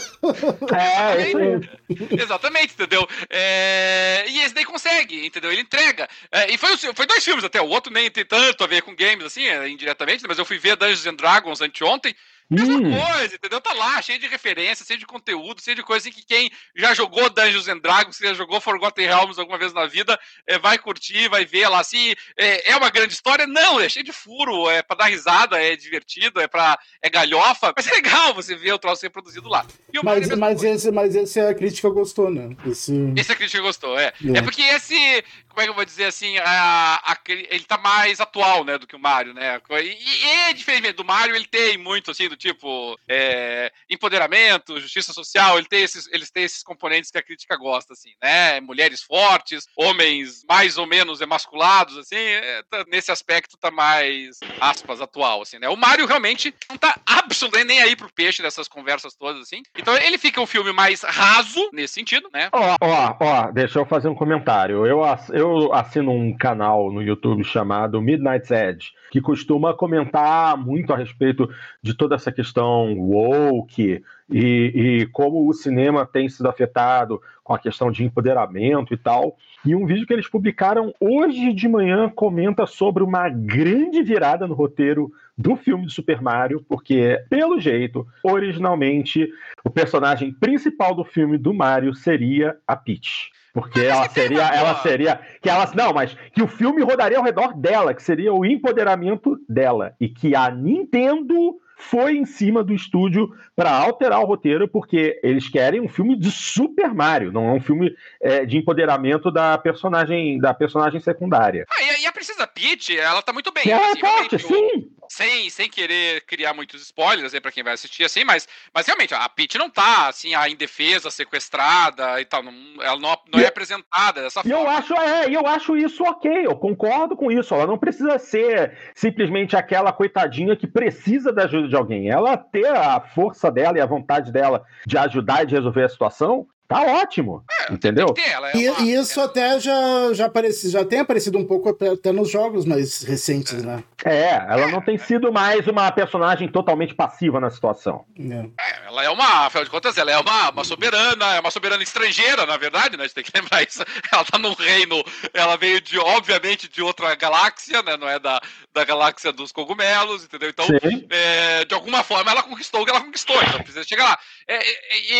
É, 0.72 1.26
isso 1.28 1.68
Exatamente, 2.22 2.74
entendeu? 2.74 3.06
É... 3.28 4.24
E 4.28 4.40
esse 4.40 4.54
daí 4.54 4.64
consegue, 4.64 5.26
entendeu? 5.26 5.50
Ele 5.50 5.62
entrega. 5.62 6.08
É, 6.30 6.52
e 6.52 6.56
foi, 6.56 6.76
foi 6.76 7.06
dois 7.06 7.24
filmes 7.24 7.44
até, 7.44 7.60
o 7.60 7.68
outro 7.68 7.92
nem 7.92 8.08
tem 8.10 8.24
tanto 8.24 8.62
a 8.62 8.66
ver 8.66 8.82
com 8.82 8.94
games, 8.94 9.24
assim, 9.24 9.46
é, 9.46 9.68
indiretamente, 9.68 10.24
mas 10.28 10.38
eu 10.38 10.44
fui 10.44 10.58
ver 10.58 10.76
Dungeons 10.76 11.06
and 11.06 11.14
Dragons 11.14 11.60
anteontem, 11.60 12.14
Mesma 12.50 12.78
hum. 12.78 12.98
coisa, 12.98 13.34
entendeu? 13.34 13.60
Tá 13.60 13.74
lá, 13.74 14.00
cheio 14.00 14.18
de 14.18 14.26
referência, 14.26 14.84
cheio 14.84 14.98
de 14.98 15.06
conteúdo, 15.06 15.62
cheio 15.62 15.76
de 15.76 15.82
coisa 15.82 16.08
assim 16.08 16.16
que 16.16 16.24
quem 16.24 16.50
já 16.74 16.94
jogou 16.94 17.28
Dungeons 17.28 17.68
and 17.68 17.78
Dragons, 17.78 18.16
já 18.16 18.32
jogou 18.32 18.60
Forgotten 18.60 19.06
Realms 19.06 19.38
alguma 19.38 19.58
vez 19.58 19.74
na 19.74 19.86
vida, 19.86 20.18
é, 20.46 20.58
vai 20.58 20.78
curtir, 20.78 21.28
vai 21.28 21.44
ver 21.44 21.68
lá. 21.68 21.84
Se 21.84 22.16
é, 22.38 22.72
é, 22.72 22.76
uma 22.76 22.90
grande 22.90 23.12
história, 23.12 23.46
não, 23.46 23.78
é 23.78 23.88
cheio 23.88 24.04
de 24.04 24.12
furo, 24.12 24.70
é 24.70 24.82
pra 24.82 24.96
dar 24.96 25.06
risada, 25.06 25.62
é 25.62 25.76
divertido, 25.76 26.40
é 26.40 26.48
pra. 26.48 26.78
é 27.02 27.10
galhofa, 27.10 27.72
mas 27.76 27.86
é 27.86 27.92
legal 27.92 28.32
você 28.32 28.54
ver 28.54 28.72
o 28.72 28.78
troço 28.78 29.02
ser 29.02 29.10
produzido 29.10 29.48
lá. 29.48 29.66
mas, 30.02 30.28
mas, 30.36 30.62
esse, 30.62 30.90
mas 30.90 31.14
esse 31.14 31.40
a 31.40 31.54
crítica 31.54 31.90
gostou, 31.90 32.30
né? 32.30 32.56
Esse, 32.66 32.92
esse 33.16 33.30
a 33.30 33.36
crítica 33.36 33.62
gostou, 33.62 33.98
é. 33.98 34.12
é. 34.24 34.38
É 34.38 34.42
porque 34.42 34.62
esse, 34.62 35.24
como 35.58 35.62
é 35.62 35.64
que 35.64 35.70
eu 35.70 35.74
vou 35.74 35.84
dizer 35.84 36.04
assim, 36.04 36.38
a, 36.38 37.00
a, 37.04 37.16
ele 37.26 37.64
tá 37.64 37.76
mais 37.76 38.20
atual, 38.20 38.62
né, 38.64 38.78
do 38.78 38.86
que 38.86 38.94
o 38.94 38.98
Mario, 38.98 39.34
né? 39.34 39.60
E, 39.82 39.84
e 39.84 40.24
é 40.48 40.52
diferente 40.52 40.92
do 40.92 41.04
Mario, 41.04 41.34
ele 41.34 41.48
tem 41.48 41.76
muito, 41.76 42.12
assim, 42.12 42.28
do 42.28 42.36
tipo 42.36 42.96
é, 43.08 43.72
empoderamento, 43.90 44.78
justiça 44.78 45.12
social, 45.12 45.58
ele 45.58 45.66
tem 45.66 45.82
esses, 45.82 46.08
eles 46.12 46.30
têm 46.30 46.44
esses 46.44 46.62
componentes 46.62 47.10
que 47.10 47.18
a 47.18 47.22
crítica 47.22 47.56
gosta, 47.56 47.92
assim, 47.92 48.10
né? 48.22 48.60
Mulheres 48.60 49.02
fortes, 49.02 49.66
homens 49.76 50.44
mais 50.48 50.78
ou 50.78 50.86
menos 50.86 51.20
emasculados, 51.20 51.98
assim, 51.98 52.14
é, 52.14 52.62
tá, 52.70 52.84
nesse 52.86 53.10
aspecto 53.10 53.58
tá 53.58 53.72
mais, 53.72 54.38
aspas, 54.60 55.00
atual, 55.00 55.42
assim, 55.42 55.58
né? 55.58 55.68
O 55.68 55.76
Mario 55.76 56.06
realmente 56.06 56.54
não 56.70 56.78
tá 56.78 57.00
absolutamente 57.04 57.66
nem 57.66 57.82
aí 57.82 57.96
pro 57.96 58.12
peixe 58.14 58.42
dessas 58.42 58.68
conversas 58.68 59.12
todas, 59.16 59.42
assim. 59.42 59.60
Então 59.76 59.96
ele 59.96 60.18
fica 60.18 60.40
um 60.40 60.46
filme 60.46 60.72
mais 60.72 61.02
raso, 61.02 61.68
nesse 61.72 61.94
sentido, 61.94 62.30
né? 62.32 62.48
Ó, 62.52 62.76
ó, 62.80 63.16
ó, 63.18 63.50
deixa 63.50 63.80
eu 63.80 63.86
fazer 63.86 64.08
um 64.08 64.14
comentário. 64.14 64.86
Eu, 64.86 65.00
eu 65.32 65.47
eu 65.48 65.72
assino 65.72 66.12
um 66.12 66.36
canal 66.36 66.92
no 66.92 67.02
YouTube 67.02 67.42
chamado 67.44 68.00
Midnight's 68.00 68.50
Edge, 68.50 68.92
que 69.10 69.20
costuma 69.20 69.74
comentar 69.74 70.56
muito 70.56 70.92
a 70.92 70.96
respeito 70.96 71.48
de 71.82 71.94
toda 71.94 72.14
essa 72.14 72.30
questão 72.30 72.98
woke 72.98 74.02
e, 74.30 74.40
e 74.40 75.06
como 75.06 75.48
o 75.48 75.52
cinema 75.52 76.06
tem 76.06 76.28
sido 76.28 76.48
afetado 76.48 77.20
com 77.42 77.54
a 77.54 77.58
questão 77.58 77.90
de 77.90 78.04
empoderamento 78.04 78.92
e 78.92 78.96
tal. 78.96 79.36
E 79.64 79.74
um 79.74 79.86
vídeo 79.86 80.06
que 80.06 80.12
eles 80.12 80.28
publicaram 80.28 80.94
hoje 81.00 81.52
de 81.52 81.66
manhã 81.66 82.08
comenta 82.08 82.66
sobre 82.66 83.02
uma 83.02 83.28
grande 83.28 84.02
virada 84.02 84.46
no 84.46 84.54
roteiro 84.54 85.10
do 85.36 85.56
filme 85.56 85.86
de 85.86 85.92
Super 85.92 86.20
Mario, 86.20 86.64
porque, 86.68 87.24
pelo 87.30 87.60
jeito, 87.60 88.06
originalmente, 88.22 89.28
o 89.64 89.70
personagem 89.70 90.32
principal 90.32 90.94
do 90.94 91.04
filme 91.04 91.38
do 91.38 91.54
Mario 91.54 91.94
seria 91.94 92.56
a 92.66 92.76
Peach. 92.76 93.30
Porque 93.52 93.80
ela 93.80 94.08
seria, 94.08 94.46
ela 94.48 94.74
seria, 94.76 95.20
que 95.40 95.48
ela, 95.48 95.70
não, 95.74 95.92
mas 95.92 96.16
que 96.32 96.42
o 96.42 96.48
filme 96.48 96.82
rodaria 96.82 97.18
ao 97.18 97.24
redor 97.24 97.54
dela, 97.54 97.94
que 97.94 98.02
seria 98.02 98.32
o 98.32 98.44
empoderamento 98.44 99.38
dela 99.48 99.94
e 100.00 100.08
que 100.08 100.34
a 100.34 100.50
Nintendo 100.50 101.58
foi 101.78 102.16
em 102.16 102.26
cima 102.26 102.62
do 102.62 102.74
estúdio 102.74 103.30
para 103.54 103.70
alterar 103.70 104.20
o 104.20 104.26
roteiro, 104.26 104.66
porque 104.68 105.18
eles 105.22 105.48
querem 105.48 105.80
um 105.80 105.88
filme 105.88 106.16
de 106.16 106.30
Super 106.30 106.92
Mario, 106.92 107.32
não 107.32 107.48
é 107.48 107.52
um 107.52 107.60
filme 107.60 107.94
é, 108.20 108.44
de 108.44 108.58
empoderamento 108.58 109.30
da 109.30 109.56
personagem 109.56 110.38
da 110.40 110.52
personagem 110.52 111.00
secundária. 111.00 111.64
Ah, 111.70 111.82
e, 112.02 112.06
a 112.06 112.12
Princesa 112.12 112.46
Peach, 112.46 112.98
ela 112.98 113.22
tá 113.22 113.32
muito 113.32 113.52
bem. 113.52 113.70
Ela 113.70 113.86
assim, 113.86 113.98
é 113.98 114.00
forte, 114.00 114.38
sim. 114.38 114.90
Sem, 115.08 115.50
sem 115.50 115.68
querer 115.68 116.22
criar 116.22 116.54
muitos 116.54 116.82
spoilers 116.82 117.34
aí 117.34 117.40
pra 117.40 117.52
quem 117.52 117.62
vai 117.62 117.72
assistir, 117.72 118.04
assim, 118.04 118.24
mas, 118.24 118.46
mas 118.72 118.86
realmente, 118.86 119.14
a 119.14 119.28
Peach 119.28 119.58
não 119.58 119.70
tá, 119.70 120.08
assim, 120.08 120.34
a 120.34 120.48
indefesa, 120.48 121.10
sequestrada 121.10 122.20
e 122.20 122.24
tal, 122.24 122.42
não, 122.42 122.52
ela 122.80 122.98
não, 122.98 123.16
não 123.32 123.40
é 123.40 123.46
apresentada 123.46 124.22
dessa 124.22 124.40
e 124.40 124.50
forma. 124.50 124.56
Eu 124.56 124.68
acho, 124.68 124.94
é, 124.94 125.30
eu 125.30 125.46
acho 125.46 125.76
isso 125.76 126.02
ok, 126.04 126.46
eu 126.46 126.56
concordo 126.56 127.16
com 127.16 127.30
isso, 127.30 127.54
ela 127.54 127.66
não 127.66 127.78
precisa 127.78 128.18
ser 128.18 128.76
simplesmente 128.94 129.56
aquela 129.56 129.92
coitadinha 129.92 130.56
que 130.56 130.66
precisa 130.66 131.32
da 131.32 131.44
ajuda 131.44 131.68
de 131.68 131.76
alguém, 131.76 132.10
ela 132.10 132.36
ter 132.36 132.68
a 132.68 133.00
força 133.00 133.50
dela 133.50 133.78
e 133.78 133.80
a 133.80 133.86
vontade 133.86 134.32
dela 134.32 134.64
de 134.86 134.96
ajudar 134.98 135.42
e 135.42 135.46
de 135.46 135.54
resolver 135.54 135.84
a 135.84 135.88
situação, 135.88 136.46
Tá 136.68 136.82
ótimo, 136.82 137.42
é, 137.66 137.72
entendeu? 137.72 138.12
Ter, 138.12 138.20
é 138.20 138.56
e, 138.58 138.68
uma... 138.68 138.80
e, 138.82 138.92
isso 138.92 139.18
até 139.22 139.58
já, 139.58 140.12
já, 140.12 140.26
apareci, 140.26 140.68
já 140.68 140.84
tem 140.84 141.00
aparecido 141.00 141.38
um 141.38 141.46
pouco 141.46 141.70
até 141.70 142.12
nos 142.12 142.30
jogos 142.30 142.66
mais 142.66 143.02
recentes, 143.04 143.64
né? 143.64 143.82
É, 144.04 144.34
ela 144.34 144.68
não 144.68 144.80
tem 144.80 144.96
sido 144.96 145.32
mais 145.32 145.66
uma 145.66 145.90
personagem 145.90 146.48
totalmente 146.48 146.94
passiva 146.94 147.40
na 147.40 147.50
situação. 147.50 148.04
É. 148.16 148.86
ela 148.86 149.04
é 149.04 149.10
uma, 149.10 149.46
afinal 149.46 149.64
de 149.64 149.70
contas, 149.70 149.98
ela 149.98 150.10
é 150.10 150.18
uma, 150.18 150.50
uma 150.50 150.64
soberana, 150.64 151.34
é 151.34 151.40
uma 151.40 151.50
soberana 151.50 151.82
estrangeira, 151.82 152.46
na 152.46 152.56
verdade, 152.56 152.96
né? 152.96 153.04
A 153.04 153.06
gente 153.06 153.14
tem 153.14 153.24
que 153.24 153.32
lembrar 153.36 153.62
isso. 153.62 153.82
Ela 154.12 154.24
tá 154.24 154.38
num 154.38 154.54
reino, 154.54 155.02
ela 155.34 155.56
veio 155.56 155.80
de, 155.80 155.98
obviamente, 155.98 156.68
de 156.68 156.80
outra 156.80 157.14
galáxia, 157.16 157.82
né? 157.82 157.96
Não 157.96 158.08
é 158.08 158.18
da, 158.18 158.40
da 158.72 158.84
galáxia 158.84 159.32
dos 159.32 159.50
cogumelos, 159.50 160.24
entendeu? 160.24 160.48
Então, 160.48 160.66
é, 161.10 161.64
de 161.64 161.74
alguma 161.74 162.04
forma, 162.04 162.30
ela 162.30 162.42
conquistou 162.42 162.82
o 162.82 162.84
que 162.84 162.90
ela 162.90 163.00
conquistou, 163.00 163.36
então 163.42 163.62
precisa 163.62 163.84
chegar 163.84 164.04
lá. 164.04 164.18
É, 164.46 164.58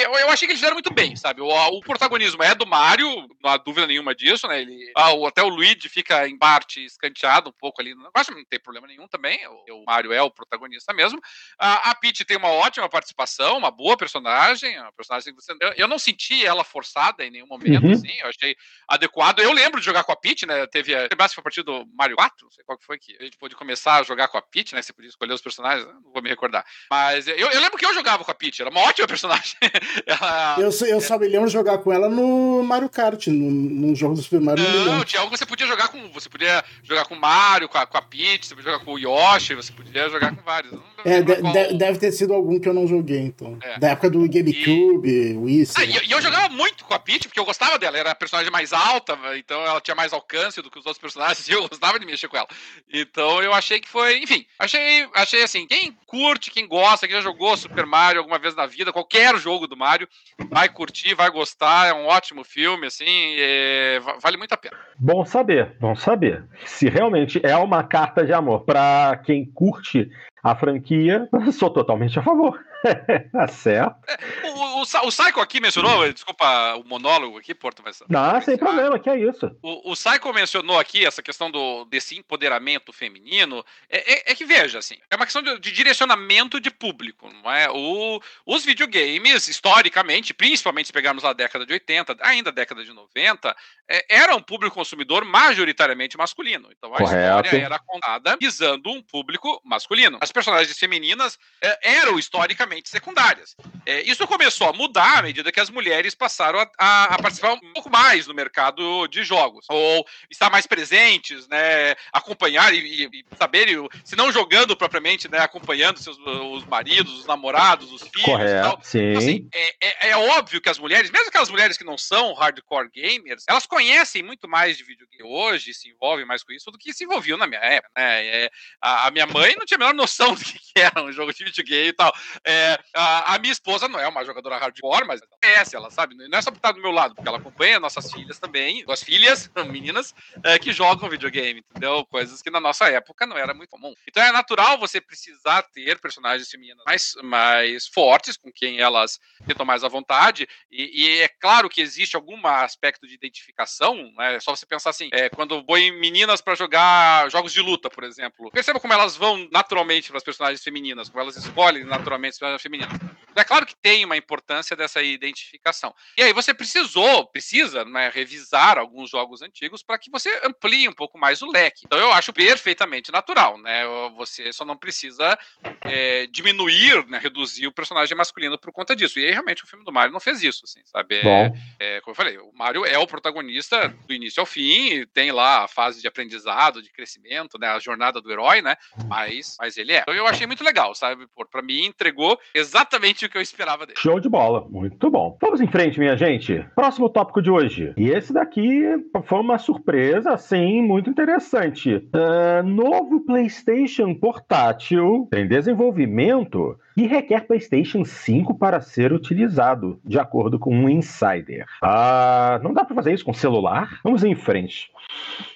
eu, 0.04 0.12
eu 0.14 0.30
achei 0.30 0.46
que 0.46 0.52
eles 0.52 0.60
fizeram 0.60 0.76
muito 0.76 0.92
bem, 0.94 1.16
sabe? 1.16 1.40
O, 1.40 1.48
o, 1.48 1.80
protagonismo 1.80 2.42
é 2.42 2.54
do 2.54 2.66
Mario, 2.66 3.08
não 3.42 3.50
há 3.50 3.56
dúvida 3.56 3.86
nenhuma 3.86 4.14
disso, 4.14 4.46
né? 4.46 4.60
Ele, 4.60 4.92
ah, 4.94 5.12
o, 5.12 5.26
até 5.26 5.42
o 5.42 5.48
Luigi 5.48 5.88
fica 5.88 6.28
em 6.28 6.38
parte 6.38 6.84
escanteado 6.84 7.50
um 7.50 7.54
pouco 7.58 7.80
ali 7.80 7.94
no 7.94 8.04
negócio, 8.04 8.34
não 8.34 8.44
tem 8.44 8.60
problema 8.68 8.86
nenhum 8.86 9.08
também. 9.08 9.40
O, 9.46 9.80
o 9.80 9.84
Mario 9.86 10.12
é 10.12 10.20
o 10.20 10.30
protagonista 10.30 10.92
mesmo. 10.92 11.18
A, 11.58 11.90
a 11.90 11.94
Peach 11.94 12.24
tem 12.24 12.36
uma 12.36 12.50
ótima 12.50 12.88
participação, 12.88 13.56
uma 13.56 13.70
boa 13.70 13.96
personagem, 13.96 14.78
uma 14.78 14.92
personagem 14.92 15.34
que 15.34 15.40
você, 15.40 15.52
eu, 15.58 15.72
eu 15.76 15.88
não 15.88 15.98
senti 15.98 16.44
ela 16.44 16.62
forçada 16.62 17.24
em 17.24 17.30
nenhum 17.30 17.46
momento, 17.46 17.86
uhum. 17.86 17.92
assim, 17.92 18.12
eu 18.20 18.28
achei 18.28 18.54
adequado. 18.86 19.40
Eu 19.40 19.52
lembro 19.52 19.80
de 19.80 19.86
jogar 19.86 20.04
com 20.04 20.12
a 20.12 20.16
Peach, 20.16 20.44
né? 20.44 20.66
Teve 20.66 20.94
a, 20.94 21.06
a 21.06 21.42
partir 21.42 21.62
do 21.62 21.86
Mario 21.94 22.16
4, 22.16 22.44
não 22.44 22.50
sei 22.50 22.64
qual 22.64 22.76
que 22.76 22.84
foi 22.84 22.98
que 22.98 23.16
a 23.18 23.24
gente 23.24 23.38
pôde 23.38 23.56
começar 23.56 23.96
a 23.96 24.02
jogar 24.02 24.28
com 24.28 24.36
a 24.36 24.42
Peach, 24.42 24.74
né? 24.74 24.82
Você 24.82 24.92
podia 24.92 25.08
escolher 25.08 25.32
os 25.32 25.40
personagens, 25.40 25.86
não 25.86 26.12
vou 26.12 26.22
me 26.22 26.28
recordar. 26.28 26.64
Mas 26.90 27.26
eu, 27.26 27.36
eu 27.36 27.60
lembro 27.60 27.78
que 27.78 27.86
eu 27.86 27.94
jogava 27.94 28.24
com 28.24 28.30
a 28.30 28.34
Peach, 28.34 28.60
era 28.60 28.70
uma 28.70 28.80
ótima 28.82 29.08
personagem. 29.08 29.56
ela, 30.06 30.56
eu, 30.58 30.70
eu 30.86 30.98
é, 30.98 31.00
só 31.00 31.18
me 31.18 31.26
lembro 31.26 31.46
de 31.46 31.52
jogar 31.52 31.78
com 31.78 31.92
ela 31.92 32.08
no 32.08 32.62
Mario 32.62 32.90
Kart, 32.90 33.28
no, 33.28 33.50
num 33.50 33.94
jogo 33.94 34.14
do 34.14 34.22
Super 34.22 34.40
Mario. 34.40 34.62
Não, 34.62 34.98
não 34.98 35.04
tinha 35.04 35.20
algo 35.20 35.32
que 35.32 35.38
você 35.38 35.46
podia 35.46 35.66
jogar 35.66 35.88
com. 35.88 36.10
Você 36.12 36.28
podia 36.28 36.64
jogar 36.82 37.06
com 37.06 37.14
o 37.14 37.20
Mario, 37.20 37.68
com 37.68 37.78
a, 37.78 37.86
com 37.86 37.96
a 37.96 38.02
Peach, 38.02 38.46
você 38.46 38.54
podia 38.58 38.72
jogar 38.72 38.84
com 38.84 38.92
o 38.92 38.98
Yoshi, 38.98 39.54
você 39.54 39.72
podia 39.72 40.08
jogar 40.08 40.34
com 40.34 40.42
vários. 40.42 40.72
é, 41.04 41.22
de, 41.22 41.36
qual... 41.36 41.52
deve 41.52 41.98
ter 41.98 42.12
sido 42.12 42.32
algum 42.34 42.60
que 42.60 42.68
eu 42.68 42.74
não 42.74 42.86
joguei, 42.86 43.20
então. 43.20 43.58
É. 43.62 43.78
Da 43.78 43.88
época 43.90 44.10
do 44.10 44.28
GameCube, 44.28 45.08
e... 45.08 45.36
Wii. 45.36 45.68
Ah, 45.76 45.84
e, 45.84 46.06
e, 46.06 46.10
eu 46.12 46.20
jogava 46.20 46.48
muito 46.48 46.84
com 46.84 46.94
a 46.94 46.98
Peach, 46.98 47.28
porque 47.28 47.40
eu 47.40 47.44
gostava 47.44 47.78
dela. 47.78 47.98
Era 47.98 48.10
a 48.12 48.14
personagem 48.14 48.50
mais 48.50 48.72
alta, 48.72 49.18
então 49.36 49.60
ela 49.64 49.80
tinha 49.80 49.94
mais 49.94 50.12
alcance 50.12 50.62
do 50.62 50.70
que 50.70 50.78
os 50.78 50.86
outros 50.86 51.00
personagens, 51.00 51.46
e 51.48 51.52
eu 51.52 51.68
gostava 51.68 51.98
de 51.98 52.06
mexer 52.06 52.28
com 52.28 52.36
ela. 52.36 52.48
Então 52.92 53.42
eu 53.42 53.52
achei 53.52 53.80
que 53.80 53.88
foi. 53.88 54.18
Enfim, 54.18 54.46
achei, 54.58 55.08
achei 55.14 55.42
assim, 55.42 55.66
quem 55.66 55.96
curte, 56.06 56.50
quem 56.50 56.66
gosta, 56.66 57.06
quem 57.06 57.16
já 57.16 57.22
jogou 57.22 57.56
Super 57.56 57.86
Mario 57.86 58.20
alguma 58.20 58.38
vez 58.38 58.54
na 58.54 58.66
vida, 58.66 58.92
qualquer 58.92 59.36
jogo 59.38 59.66
do 59.66 59.76
Mario, 59.76 60.08
vai 60.50 60.68
curtir, 60.68 61.14
vai 61.14 61.30
gostar 61.30 61.48
gostar, 61.58 61.88
é 61.88 61.94
um 61.94 62.06
ótimo 62.06 62.44
filme, 62.44 62.86
assim, 62.86 63.04
é, 63.38 64.00
vale 64.20 64.36
muito 64.36 64.52
a 64.52 64.56
pena. 64.56 64.76
Bom 64.98 65.24
saber, 65.24 65.76
bom 65.80 65.94
saber. 65.94 66.44
Se 66.64 66.88
realmente 66.88 67.40
é 67.44 67.56
uma 67.56 67.82
carta 67.82 68.24
de 68.24 68.32
amor 68.32 68.47
para 68.60 69.16
quem 69.24 69.44
curte 69.44 70.10
a 70.42 70.54
franquia, 70.54 71.28
sou 71.52 71.70
totalmente 71.70 72.18
a 72.18 72.22
favor. 72.22 72.58
tá 73.32 73.48
certo. 73.48 73.96
É, 74.06 74.50
o, 74.50 74.80
o, 74.80 74.82
o 74.82 75.08
Psycho 75.08 75.40
aqui 75.40 75.60
mencionou, 75.60 76.12
desculpa 76.12 76.74
o 76.76 76.84
monólogo 76.84 77.38
aqui, 77.38 77.54
Porto, 77.54 77.82
mas. 77.84 78.02
Não, 78.08 78.40
sem 78.40 78.56
problema, 78.56 78.98
que 78.98 79.10
é 79.10 79.18
isso. 79.18 79.50
O, 79.62 79.92
o 79.92 79.94
Psycho 79.94 80.32
mencionou 80.32 80.78
aqui 80.78 81.04
essa 81.04 81.22
questão 81.22 81.50
do, 81.50 81.84
desse 81.86 82.16
empoderamento 82.16 82.92
feminino. 82.92 83.64
É, 83.88 84.12
é, 84.12 84.32
é 84.32 84.34
que 84.34 84.44
veja, 84.44 84.78
assim, 84.78 84.96
é 85.10 85.16
uma 85.16 85.24
questão 85.24 85.42
de, 85.42 85.58
de, 85.58 85.72
direcionamento 85.72 86.60
de 86.60 86.70
público, 86.70 87.28
não 87.42 87.50
é? 87.50 87.68
O, 87.70 88.20
os 88.46 88.64
videogames, 88.64 89.48
historicamente, 89.48 90.32
principalmente 90.32 90.86
se 90.86 90.92
pegarmos 90.92 91.24
a 91.24 91.32
década 91.32 91.66
de 91.66 91.72
80, 91.72 92.16
ainda 92.20 92.50
a 92.50 92.52
década 92.52 92.84
de 92.84 92.92
90, 92.92 93.56
é, 93.88 94.04
era 94.08 94.36
um 94.36 94.42
público 94.42 94.74
consumidor 94.74 95.24
majoritariamente 95.24 96.16
masculino. 96.16 96.68
Então 96.76 96.94
a 96.94 96.98
Correto. 96.98 97.46
história 97.46 97.64
era 97.64 97.78
contada 97.78 98.36
visando 98.40 98.90
um 98.90 99.02
público 99.02 99.60
masculino. 99.64 100.18
As 100.20 100.30
personagens 100.30 100.78
femininas 100.78 101.38
é, 101.62 101.96
eram 101.98 102.18
historicamente 102.18 102.67
secundárias. 102.84 103.56
É, 103.86 104.02
isso 104.02 104.26
começou 104.26 104.68
a 104.68 104.72
mudar 104.72 105.18
à 105.18 105.22
medida 105.22 105.52
que 105.52 105.60
as 105.60 105.70
mulheres 105.70 106.14
passaram 106.14 106.60
a, 106.60 106.68
a, 106.78 107.04
a, 107.04 107.18
participar 107.18 107.52
um 107.52 107.72
pouco 107.72 107.90
mais 107.90 108.26
no 108.26 108.34
mercado 108.34 109.06
de 109.08 109.24
jogos, 109.24 109.66
ou 109.68 110.06
estar 110.30 110.50
mais 110.50 110.66
presentes, 110.66 111.48
né, 111.48 111.94
acompanhar 112.12 112.74
e, 112.74 113.06
e 113.06 113.24
saber, 113.36 113.68
se 114.04 114.16
não 114.16 114.32
jogando 114.32 114.76
propriamente, 114.76 115.28
né, 115.30 115.38
acompanhando 115.38 115.98
seus, 115.98 116.18
os 116.18 116.64
maridos, 116.64 117.20
os 117.20 117.26
namorados, 117.26 117.92
os 117.92 118.02
filhos 118.02 118.24
Correto, 118.24 118.50
e 118.50 118.62
tal. 118.62 118.80
Sim. 118.82 119.10
Então, 119.10 119.18
assim, 119.18 119.48
é, 119.54 119.74
é, 119.80 120.10
é, 120.10 120.16
óbvio 120.16 120.60
que 120.60 120.68
as 120.68 120.78
mulheres, 120.78 121.10
mesmo 121.10 121.28
aquelas 121.28 121.50
mulheres 121.50 121.76
que 121.76 121.84
não 121.84 121.96
são 121.96 122.34
hardcore 122.34 122.90
gamers, 122.90 123.44
elas 123.48 123.66
conhecem 123.66 124.22
muito 124.22 124.48
mais 124.48 124.76
de 124.76 124.84
videogame 124.84 125.08
hoje, 125.22 125.74
se 125.74 125.88
envolvem 125.88 126.26
mais 126.26 126.42
com 126.42 126.52
isso 126.52 126.70
do 126.70 126.78
que 126.78 126.92
se 126.92 127.04
envolviam 127.04 127.38
na 127.38 127.46
minha 127.46 127.60
época, 127.60 127.92
né? 127.96 128.26
É, 128.26 128.50
a, 128.80 129.06
a, 129.06 129.10
minha 129.10 129.26
mãe 129.26 129.54
não 129.56 129.66
tinha 129.66 129.76
a 129.76 129.78
menor 129.78 129.94
noção 129.94 130.34
do 130.34 130.40
que, 130.44 130.58
era 130.76 131.02
um 131.02 131.12
jogo 131.12 131.32
de 131.32 131.44
videogame 131.44 131.88
e 131.88 131.92
tal. 131.92 132.12
É, 132.44 132.57
a, 132.94 133.34
a, 133.34 133.38
minha 133.38 133.52
esposa 133.52 133.88
não 133.88 133.98
é 133.98 134.08
uma 134.08 134.24
jogadora 134.24 134.58
hardcore, 134.58 135.06
mas 135.06 135.20
ela 135.20 135.30
conhece, 135.40 135.76
ela 135.76 135.90
sabe. 135.90 136.14
Não 136.14 136.38
é 136.38 136.42
só 136.42 136.50
por 136.50 136.56
estar 136.56 136.72
do 136.72 136.80
meu 136.80 136.90
lado, 136.90 137.14
porque 137.14 137.28
ela 137.28 137.38
acompanha 137.38 137.80
nossas 137.80 138.10
filhas 138.12 138.38
também, 138.38 138.84
duas 138.84 139.02
filhas, 139.02 139.50
meninas, 139.68 140.14
é, 140.44 140.58
que 140.58 140.72
jogam 140.72 141.08
videogame, 141.08 141.64
entendeu? 141.70 142.04
Coisas 142.06 142.42
que 142.42 142.50
na 142.50 142.60
nossa 142.60 142.88
época 142.88 143.26
não 143.26 143.36
era 143.36 143.54
muito 143.54 143.70
comum. 143.70 143.92
Então 144.06 144.22
é 144.22 144.32
natural 144.32 144.78
você 144.78 145.00
precisar 145.00 145.62
ter 145.62 145.98
personagens 145.98 146.48
femininas 146.48 146.84
mais, 146.84 147.14
mais 147.22 147.86
fortes, 147.86 148.36
com 148.36 148.50
quem 148.52 148.80
elas 148.80 149.18
tentam 149.46 149.66
mais 149.66 149.84
à 149.84 149.88
vontade, 149.88 150.48
e, 150.70 151.04
e 151.04 151.20
é 151.20 151.28
claro 151.28 151.68
que 151.68 151.80
existe 151.80 152.16
algum 152.16 152.46
aspecto 152.46 153.06
de 153.06 153.14
identificação, 153.14 153.94
né? 154.16 154.36
É 154.36 154.40
só 154.40 154.54
você 154.54 154.66
pensar 154.66 154.90
assim, 154.90 155.08
é, 155.12 155.28
quando 155.28 155.64
põe 155.64 155.90
meninas 155.92 156.40
para 156.40 156.54
jogar 156.54 157.30
jogos 157.30 157.52
de 157.52 157.60
luta, 157.60 157.90
por 157.90 158.04
exemplo, 158.04 158.50
perceba 158.50 158.80
como 158.80 158.92
elas 158.92 159.16
vão 159.16 159.48
naturalmente 159.50 160.08
para 160.08 160.18
as 160.18 160.24
personagens 160.24 160.62
femininas, 160.62 161.08
como 161.08 161.22
elas 161.22 161.36
escolhem 161.36 161.84
naturalmente 161.84 162.38
femininas. 162.58 162.92
É 163.40 163.44
claro 163.44 163.66
que 163.66 163.76
tem 163.76 164.04
uma 164.04 164.16
importância 164.16 164.76
dessa 164.76 165.02
identificação. 165.02 165.94
E 166.16 166.22
aí 166.22 166.32
você 166.32 166.52
precisou, 166.52 167.26
precisa, 167.26 167.84
né, 167.84 168.10
revisar 168.12 168.78
alguns 168.78 169.10
jogos 169.10 169.42
antigos 169.42 169.82
para 169.82 169.98
que 169.98 170.10
você 170.10 170.28
amplie 170.44 170.88
um 170.88 170.92
pouco 170.92 171.18
mais 171.18 171.42
o 171.42 171.50
leque. 171.50 171.82
Então 171.86 171.98
eu 171.98 172.12
acho 172.12 172.32
perfeitamente 172.32 173.12
natural, 173.12 173.58
né? 173.58 173.84
Você 174.16 174.52
só 174.52 174.64
não 174.64 174.76
precisa 174.76 175.38
é, 175.82 176.26
diminuir, 176.26 177.06
né, 177.06 177.18
reduzir 177.18 177.66
o 177.66 177.72
personagem 177.72 178.16
masculino 178.16 178.58
por 178.58 178.72
conta 178.72 178.96
disso. 178.96 179.18
E 179.18 179.26
aí 179.26 179.30
realmente 179.30 179.64
o 179.64 179.66
filme 179.66 179.84
do 179.84 179.92
Mario 179.92 180.12
não 180.12 180.20
fez 180.20 180.42
isso, 180.42 180.62
assim, 180.64 180.80
sabe? 180.84 181.16
É, 181.16 181.52
é, 181.78 182.00
como 182.00 182.12
eu 182.12 182.16
falei, 182.16 182.38
o 182.38 182.52
Mario 182.52 182.84
é 182.84 182.98
o 182.98 183.06
protagonista 183.06 183.88
do 183.88 184.14
início 184.14 184.40
ao 184.40 184.46
fim, 184.46 185.06
tem 185.12 185.30
lá 185.30 185.64
a 185.64 185.68
fase 185.68 186.00
de 186.00 186.08
aprendizado, 186.08 186.82
de 186.82 186.90
crescimento, 186.90 187.58
né? 187.58 187.68
A 187.68 187.78
jornada 187.78 188.20
do 188.20 188.30
herói, 188.30 188.62
né? 188.62 188.76
Mas, 189.06 189.56
mas 189.58 189.76
ele 189.76 189.92
é. 189.92 190.00
Então 190.00 190.14
eu 190.14 190.26
achei 190.26 190.46
muito 190.46 190.64
legal, 190.64 190.94
sabe? 190.94 191.26
Para 191.50 191.62
mim 191.62 191.84
entregou 191.84 192.38
exatamente 192.54 193.27
o 193.28 193.30
que 193.30 193.38
eu 193.38 193.42
esperava 193.42 193.86
dele. 193.86 193.98
Show 193.98 194.18
de 194.18 194.28
bola, 194.28 194.66
muito 194.68 195.10
bom. 195.10 195.36
Vamos 195.40 195.60
em 195.60 195.66
frente, 195.66 195.98
minha 195.98 196.16
gente. 196.16 196.66
Próximo 196.74 197.08
tópico 197.08 197.40
de 197.40 197.50
hoje. 197.50 197.92
E 197.96 198.08
esse 198.08 198.32
daqui 198.32 198.82
foi 199.24 199.40
uma 199.40 199.58
surpresa, 199.58 200.32
assim, 200.32 200.82
muito 200.82 201.10
interessante. 201.10 201.96
Uh, 201.96 202.62
novo 202.64 203.20
PlayStation 203.24 204.14
portátil 204.14 205.28
em 205.32 205.46
desenvolvimento 205.46 206.76
e 206.98 207.06
requer 207.06 207.46
PlayStation 207.46 208.04
5 208.04 208.58
para 208.58 208.80
ser 208.80 209.12
utilizado, 209.12 210.00
de 210.04 210.18
acordo 210.18 210.58
com 210.58 210.74
um 210.74 210.88
insider. 210.88 211.64
Ah, 211.80 212.58
não 212.60 212.74
dá 212.74 212.84
para 212.84 212.96
fazer 212.96 213.14
isso 213.14 213.24
com 213.24 213.32
celular? 213.32 214.00
Vamos 214.02 214.24
em 214.24 214.34
frente. 214.34 214.90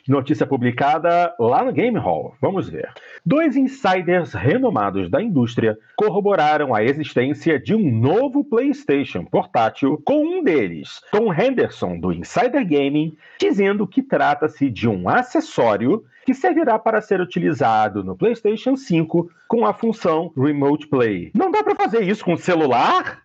Notícia 0.06 0.46
publicada 0.46 1.34
lá 1.40 1.64
no 1.64 1.72
Game 1.72 1.98
Hall. 1.98 2.36
Vamos 2.40 2.68
ver. 2.68 2.92
Dois 3.26 3.56
insiders 3.56 4.34
renomados 4.34 5.10
da 5.10 5.20
indústria 5.20 5.76
corroboraram 5.96 6.72
a 6.72 6.84
existência 6.84 7.58
de 7.58 7.74
um 7.74 7.90
novo 7.90 8.44
PlayStation 8.44 9.24
portátil, 9.24 10.00
com 10.04 10.24
um 10.24 10.44
deles, 10.44 11.00
Tom 11.10 11.34
Henderson, 11.34 11.98
do 11.98 12.12
Insider 12.12 12.64
Gaming, 12.64 13.16
dizendo 13.40 13.84
que 13.84 14.00
trata-se 14.00 14.70
de 14.70 14.88
um 14.88 15.08
acessório 15.08 16.04
que 16.24 16.34
servirá 16.34 16.78
para 16.78 17.00
ser 17.00 17.20
utilizado 17.20 18.02
no 18.04 18.16
PlayStation 18.16 18.76
5 18.76 19.30
com 19.48 19.66
a 19.66 19.72
função 19.72 20.32
Remote 20.36 20.86
Play. 20.86 21.30
Não 21.34 21.50
dá 21.50 21.62
para 21.62 21.74
fazer 21.74 22.02
isso 22.02 22.24
com 22.24 22.36
celular? 22.36 23.22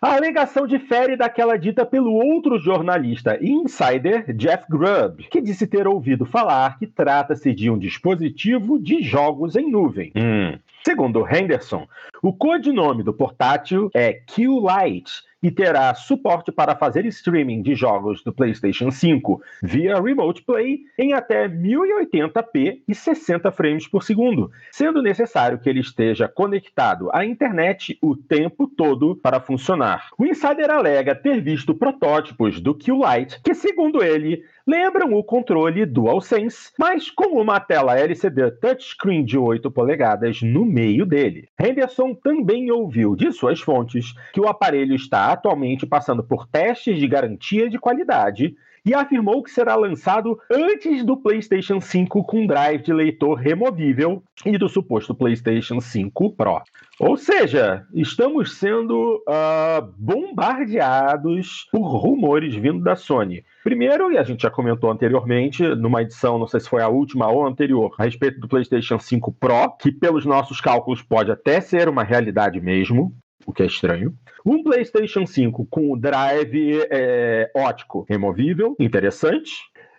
A 0.00 0.16
alegação 0.16 0.66
difere 0.66 1.16
daquela 1.16 1.56
dita 1.56 1.86
pelo 1.86 2.12
outro 2.12 2.58
jornalista 2.58 3.38
e 3.40 3.50
insider 3.50 4.34
Jeff 4.34 4.64
Grubb, 4.68 5.24
que 5.30 5.40
disse 5.40 5.66
ter 5.66 5.86
ouvido 5.86 6.26
falar 6.26 6.78
que 6.78 6.86
trata-se 6.86 7.54
de 7.54 7.70
um 7.70 7.78
dispositivo 7.78 8.78
de 8.78 9.02
jogos 9.02 9.56
em 9.56 9.70
nuvem. 9.70 10.12
Hum. 10.14 10.58
Segundo 10.84 11.26
Henderson, 11.26 11.86
o 12.22 12.32
codinome 12.32 13.02
do 13.02 13.14
portátil 13.14 13.90
é 13.94 14.12
Q-Lite 14.12 15.22
e 15.44 15.50
terá 15.50 15.94
suporte 15.94 16.50
para 16.50 16.74
fazer 16.74 17.04
streaming 17.04 17.60
de 17.60 17.74
jogos 17.74 18.24
do 18.24 18.32
PlayStation 18.32 18.90
5 18.90 19.42
via 19.62 20.00
Remote 20.00 20.42
Play 20.42 20.80
em 20.98 21.12
até 21.12 21.46
1080p 21.46 22.80
e 22.88 22.94
60 22.94 23.52
frames 23.52 23.86
por 23.86 24.02
segundo, 24.02 24.50
sendo 24.72 25.02
necessário 25.02 25.58
que 25.58 25.68
ele 25.68 25.80
esteja 25.80 26.26
conectado 26.26 27.10
à 27.12 27.26
internet 27.26 27.98
o 28.00 28.16
tempo 28.16 28.66
todo 28.66 29.16
para 29.16 29.38
funcionar. 29.38 30.08
O 30.16 30.24
insider 30.24 30.70
alega 30.70 31.14
ter 31.14 31.42
visto 31.42 31.74
protótipos 31.74 32.58
do 32.58 32.74
Q-Lite 32.74 33.42
que, 33.42 33.52
segundo 33.52 34.02
ele, 34.02 34.42
lembram 34.66 35.12
o 35.12 35.22
controle 35.22 35.84
DualSense, 35.84 36.72
mas 36.78 37.10
com 37.10 37.38
uma 37.38 37.60
tela 37.60 37.98
LCD 37.98 38.50
touchscreen 38.52 39.22
de 39.22 39.36
8 39.36 39.70
polegadas 39.70 40.40
no 40.40 40.64
meio 40.64 41.04
dele. 41.04 41.50
Henderson 41.60 42.14
também 42.14 42.70
ouviu 42.70 43.14
de 43.14 43.30
suas 43.30 43.60
fontes 43.60 44.14
que 44.32 44.40
o 44.40 44.48
aparelho 44.48 44.94
está 44.94 45.33
atualmente 45.34 45.86
passando 45.86 46.22
por 46.22 46.46
testes 46.46 46.98
de 46.98 47.06
garantia 47.06 47.68
de 47.68 47.78
qualidade 47.78 48.56
e 48.84 48.92
afirmou 48.92 49.42
que 49.42 49.50
será 49.50 49.74
lançado 49.74 50.38
antes 50.50 51.02
do 51.04 51.16
PlayStation 51.16 51.80
5 51.80 52.22
com 52.24 52.46
drive 52.46 52.82
de 52.82 52.92
leitor 52.92 53.34
removível 53.34 54.22
e 54.44 54.58
do 54.58 54.68
suposto 54.68 55.14
PlayStation 55.14 55.80
5 55.80 56.36
Pro. 56.36 56.60
Ou 57.00 57.16
seja, 57.16 57.86
estamos 57.94 58.58
sendo 58.58 59.22
uh, 59.26 59.92
bombardeados 59.96 61.66
por 61.72 61.82
rumores 61.82 62.54
vindo 62.54 62.80
da 62.84 62.94
Sony. 62.94 63.42
Primeiro, 63.64 64.12
e 64.12 64.18
a 64.18 64.22
gente 64.22 64.42
já 64.42 64.50
comentou 64.50 64.90
anteriormente, 64.90 65.62
numa 65.62 66.02
edição, 66.02 66.38
não 66.38 66.46
sei 66.46 66.60
se 66.60 66.68
foi 66.68 66.82
a 66.82 66.88
última 66.88 67.30
ou 67.30 67.46
anterior, 67.46 67.94
a 67.98 68.04
respeito 68.04 68.38
do 68.38 68.46
PlayStation 68.46 68.98
5 68.98 69.32
Pro, 69.32 69.70
que 69.80 69.90
pelos 69.90 70.26
nossos 70.26 70.60
cálculos 70.60 71.00
pode 71.00 71.32
até 71.32 71.60
ser 71.60 71.88
uma 71.88 72.04
realidade 72.04 72.60
mesmo, 72.60 73.16
o 73.46 73.52
que 73.52 73.62
é 73.62 73.66
estranho. 73.66 74.14
Um 74.44 74.62
PlayStation 74.62 75.26
5 75.26 75.66
com 75.70 75.98
drive 75.98 76.86
é, 76.90 77.50
ótico 77.54 78.04
removível, 78.08 78.76
interessante. 78.78 79.52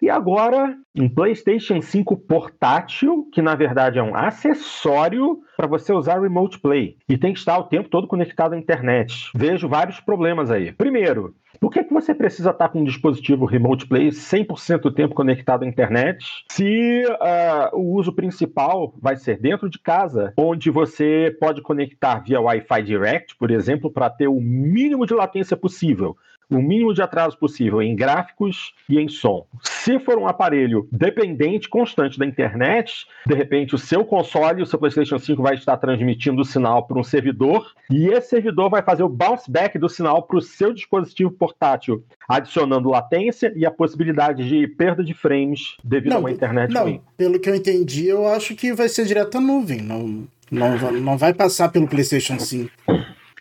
E 0.06 0.10
agora, 0.12 0.78
um 0.96 1.10
PlayStation 1.10 1.82
5 1.82 2.16
portátil, 2.16 3.28
que 3.34 3.42
na 3.42 3.56
verdade 3.56 3.98
é 3.98 4.04
um 4.04 4.16
acessório 4.16 5.40
para 5.58 5.66
você 5.66 5.92
usar 5.92 6.22
Remote 6.22 6.60
Play. 6.60 6.96
E 7.10 7.18
tem 7.18 7.34
que 7.34 7.40
estar 7.40 7.58
o 7.58 7.64
tempo 7.64 7.90
todo 7.90 8.08
conectado 8.08 8.54
à 8.54 8.58
internet. 8.58 9.32
Vejo 9.34 9.68
vários 9.68 10.00
problemas 10.00 10.52
aí. 10.52 10.72
Primeiro, 10.72 11.34
por 11.60 11.72
que, 11.72 11.84
que 11.84 11.92
você 11.92 12.14
precisa 12.14 12.52
estar 12.52 12.70
com 12.70 12.82
um 12.82 12.84
dispositivo 12.84 13.46
Remote 13.46 13.88
Play 13.88 14.10
100% 14.10 14.82
do 14.82 14.92
tempo 14.92 15.16
conectado 15.16 15.64
à 15.64 15.68
internet 15.68 16.24
se 16.52 17.04
uh, 17.06 17.76
o 17.76 17.96
uso 17.96 18.14
principal 18.14 18.94
vai 19.02 19.16
ser 19.16 19.40
dentro 19.40 19.68
de 19.68 19.80
casa, 19.80 20.34
onde 20.38 20.70
você 20.70 21.36
pode 21.40 21.64
conectar 21.64 22.20
via 22.20 22.40
Wi-Fi 22.40 22.84
Direct, 22.84 23.36
por 23.38 23.50
exemplo, 23.50 23.90
para 23.90 24.12
ter 24.12 24.28
o 24.28 24.40
mínimo 24.40 25.08
de 25.08 25.16
latência 25.16 25.58
possível? 25.58 26.16
O 26.50 26.62
mínimo 26.62 26.94
de 26.94 27.02
atraso 27.02 27.38
possível 27.38 27.82
em 27.82 27.96
gráficos 27.96 28.74
e 28.90 29.00
em 29.00 29.08
som. 29.08 29.46
Se 29.62 30.00
for 30.00 30.18
um 30.18 30.28
aparelho 30.28 30.88
dependente, 30.92 31.70
constante 31.70 32.18
da 32.18 32.26
internet, 32.26 33.06
de 33.26 33.34
repente 33.34 33.76
o 33.76 33.78
seu 33.78 34.04
console, 34.04 34.62
o 34.62 34.66
seu 34.66 34.80
PlayStation 34.80 35.18
5 35.18 35.42
vai 35.42 35.56
estar 35.56 35.78
transmitindo 35.78 36.42
o 36.42 36.46
sinal 36.46 36.88
para 36.88 37.00
um 37.00 37.04
servidor 37.04 37.72
e 37.90 38.08
esse 38.08 38.30
servidor 38.30 38.70
vai 38.70 38.82
fazer 38.82 39.04
o 39.04 39.10
bounce 39.10 39.50
back 39.50 39.78
do 39.78 39.90
sinal 39.90 40.24
para 40.24 40.38
o 40.38 40.42
seu 40.42 40.74
dispositivo 40.74 41.32
portátil, 41.32 42.04
adicionando 42.28 42.90
latência 42.90 43.54
e 43.56 43.66
a 43.66 43.72
possibilidade 43.72 44.48
de 44.48 44.68
perda 44.68 45.04
de 45.04 45.14
frames 45.14 45.78
devido 45.84 46.12
não, 46.12 46.18
a 46.18 46.20
uma 46.22 46.32
internet 46.32 46.72
não, 46.72 46.84
ruim. 46.84 47.02
Pelo 47.18 47.40
que 47.40 47.50
eu 47.50 47.56
entendi, 47.56 48.08
eu 48.08 48.28
acho 48.28 48.56
que 48.56 48.74
vai 48.74 48.90
ser 48.90 49.06
direto 49.06 49.38
à 49.38 49.42
nuvem, 49.42 49.82
não, 49.82 50.28
não, 50.52 50.92
não 50.92 51.18
vai 51.18 51.34
passar 51.34 51.70
pelo 51.70 51.88
PlayStation 51.88 52.40
5. 52.40 52.72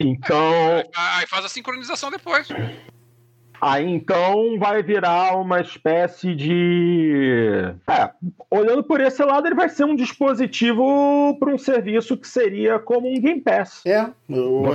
Então. 0.00 0.82
Aí 0.94 1.26
faz 1.26 1.44
a 1.44 1.48
sincronização 1.48 2.10
depois. 2.10 2.48
Aí 3.60 3.88
então 3.88 4.58
vai 4.58 4.82
virar 4.82 5.36
uma 5.38 5.60
espécie 5.60 6.34
de. 6.34 7.72
É, 7.88 8.10
olhando 8.50 8.82
por 8.84 9.00
esse 9.00 9.24
lado, 9.24 9.46
ele 9.46 9.54
vai 9.54 9.70
ser 9.70 9.84
um 9.84 9.96
dispositivo 9.96 11.34
para 11.38 11.50
um 11.50 11.56
serviço 11.56 12.16
que 12.16 12.28
seria 12.28 12.78
como 12.78 13.08
um 13.08 13.20
Game 13.20 13.40
Pass. 13.40 13.80
É, 13.86 14.06
o 14.28 14.66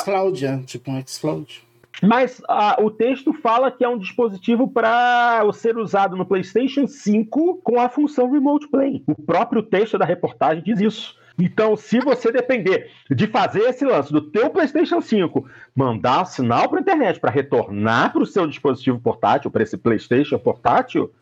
xCloud, 0.00 0.44
vai... 0.44 0.54
é, 0.54 0.58
tipo 0.64 0.90
um 0.90 1.06
xCloud. 1.06 1.62
Mas 2.02 2.42
o 2.80 2.90
texto 2.90 3.32
fala 3.32 3.70
que 3.70 3.84
é 3.84 3.88
um 3.88 3.98
dispositivo 3.98 4.66
para 4.66 5.40
ser 5.52 5.76
usado 5.78 6.16
no 6.16 6.26
PlayStation 6.26 6.88
5 6.88 7.60
com 7.62 7.80
a 7.80 7.88
função 7.88 8.28
Remote 8.28 8.66
Play. 8.68 9.04
O 9.06 9.22
próprio 9.22 9.62
texto 9.62 9.96
da 9.96 10.04
reportagem 10.04 10.64
diz 10.64 10.80
isso. 10.80 11.21
Então, 11.42 11.76
se 11.76 11.98
você 11.98 12.30
depender 12.30 12.88
de 13.10 13.26
fazer 13.26 13.62
esse 13.62 13.84
lance 13.84 14.12
do 14.12 14.20
teu 14.20 14.48
PlayStation 14.48 15.00
5, 15.00 15.44
mandar 15.74 16.24
sinal 16.24 16.68
para 16.68 16.78
a 16.78 16.82
internet 16.82 17.18
para 17.18 17.32
retornar 17.32 18.12
para 18.12 18.22
o 18.22 18.26
seu 18.26 18.46
dispositivo 18.46 19.00
portátil, 19.00 19.50
para 19.50 19.64
esse 19.64 19.76
PlayStation 19.76 20.38
portátil, 20.38 21.12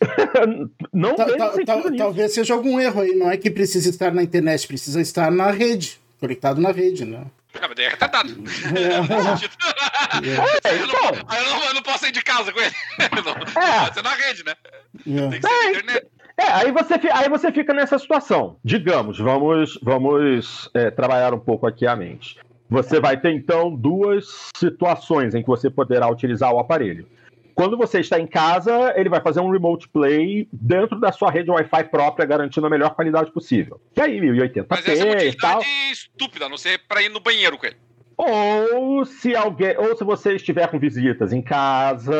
não 0.92 1.16
ta, 1.16 1.26
ta, 1.26 1.50
ta, 1.64 1.82
Talvez 1.96 2.32
seja 2.32 2.54
algum 2.54 2.78
erro 2.78 3.00
aí, 3.00 3.16
não 3.16 3.28
é 3.28 3.36
que 3.36 3.50
precisa 3.50 3.90
estar 3.90 4.12
na 4.12 4.22
internet, 4.22 4.64
precisa 4.64 5.00
estar 5.00 5.28
na 5.28 5.50
rede, 5.50 6.00
conectado 6.20 6.60
na 6.60 6.70
rede, 6.70 7.04
né? 7.04 7.26
Não, 7.60 7.68
mas 7.68 7.74
daí 7.74 7.86
é 7.86 7.88
retardado. 7.88 8.30
É. 8.76 8.94
é, 10.68 10.76
então. 10.76 11.24
Aí 11.26 11.42
eu, 11.42 11.50
não, 11.50 11.64
eu 11.64 11.74
não 11.74 11.82
posso 11.82 11.98
sair 12.00 12.12
de 12.12 12.22
casa 12.22 12.52
com 12.52 12.60
ele. 12.60 12.74
Não, 13.24 13.32
é. 13.62 13.80
Pode 13.80 13.94
ser 13.94 14.02
na 14.02 14.14
rede, 14.14 14.44
né? 14.44 14.54
É. 15.00 15.28
Tem 15.30 15.40
que 15.40 15.48
ser 15.48 15.64
na 15.64 15.70
internet. 15.70 16.06
É, 16.38 16.52
aí 16.52 16.70
você, 16.70 16.94
aí 17.12 17.28
você 17.28 17.50
fica 17.50 17.74
nessa 17.74 17.98
situação. 17.98 18.56
Digamos, 18.64 19.18
vamos, 19.18 19.78
vamos 19.82 20.70
é, 20.72 20.88
trabalhar 20.88 21.34
um 21.34 21.40
pouco 21.40 21.66
aqui 21.66 21.84
a 21.84 21.96
mente. 21.96 22.38
Você 22.70 23.00
vai 23.00 23.20
ter 23.20 23.32
então 23.32 23.74
duas 23.74 24.50
situações 24.56 25.34
em 25.34 25.42
que 25.42 25.48
você 25.48 25.68
poderá 25.68 26.08
utilizar 26.08 26.52
o 26.52 26.60
aparelho. 26.60 27.06
Quando 27.54 27.76
você 27.76 27.98
está 27.98 28.20
em 28.20 28.26
casa, 28.26 28.94
ele 28.94 29.08
vai 29.08 29.20
fazer 29.20 29.40
um 29.40 29.50
remote 29.50 29.88
play 29.88 30.48
dentro 30.52 31.00
da 31.00 31.10
sua 31.10 31.28
rede 31.28 31.50
Wi-Fi 31.50 31.84
própria, 31.90 32.24
garantindo 32.24 32.68
a 32.68 32.70
melhor 32.70 32.94
qualidade 32.94 33.32
possível. 33.32 33.80
E 33.96 34.00
aí, 34.00 34.20
1080p 34.20 34.66
Mas 34.70 34.86
essa 34.86 35.02
é 35.02 35.12
uma 35.12 35.24
e 35.24 35.36
tal. 35.36 35.60
estúpida, 35.90 36.48
não 36.48 36.56
sei 36.56 36.78
para 36.78 37.02
ir 37.02 37.08
no 37.08 37.18
banheiro 37.18 37.58
com 37.58 37.66
ele. 37.66 37.76
Ou 38.20 39.04
se 39.04 39.36
alguém, 39.36 39.78
ou 39.78 39.96
se 39.96 40.02
você 40.02 40.34
estiver 40.34 40.66
com 40.68 40.76
visitas 40.76 41.32
em 41.32 41.40
casa 41.40 42.16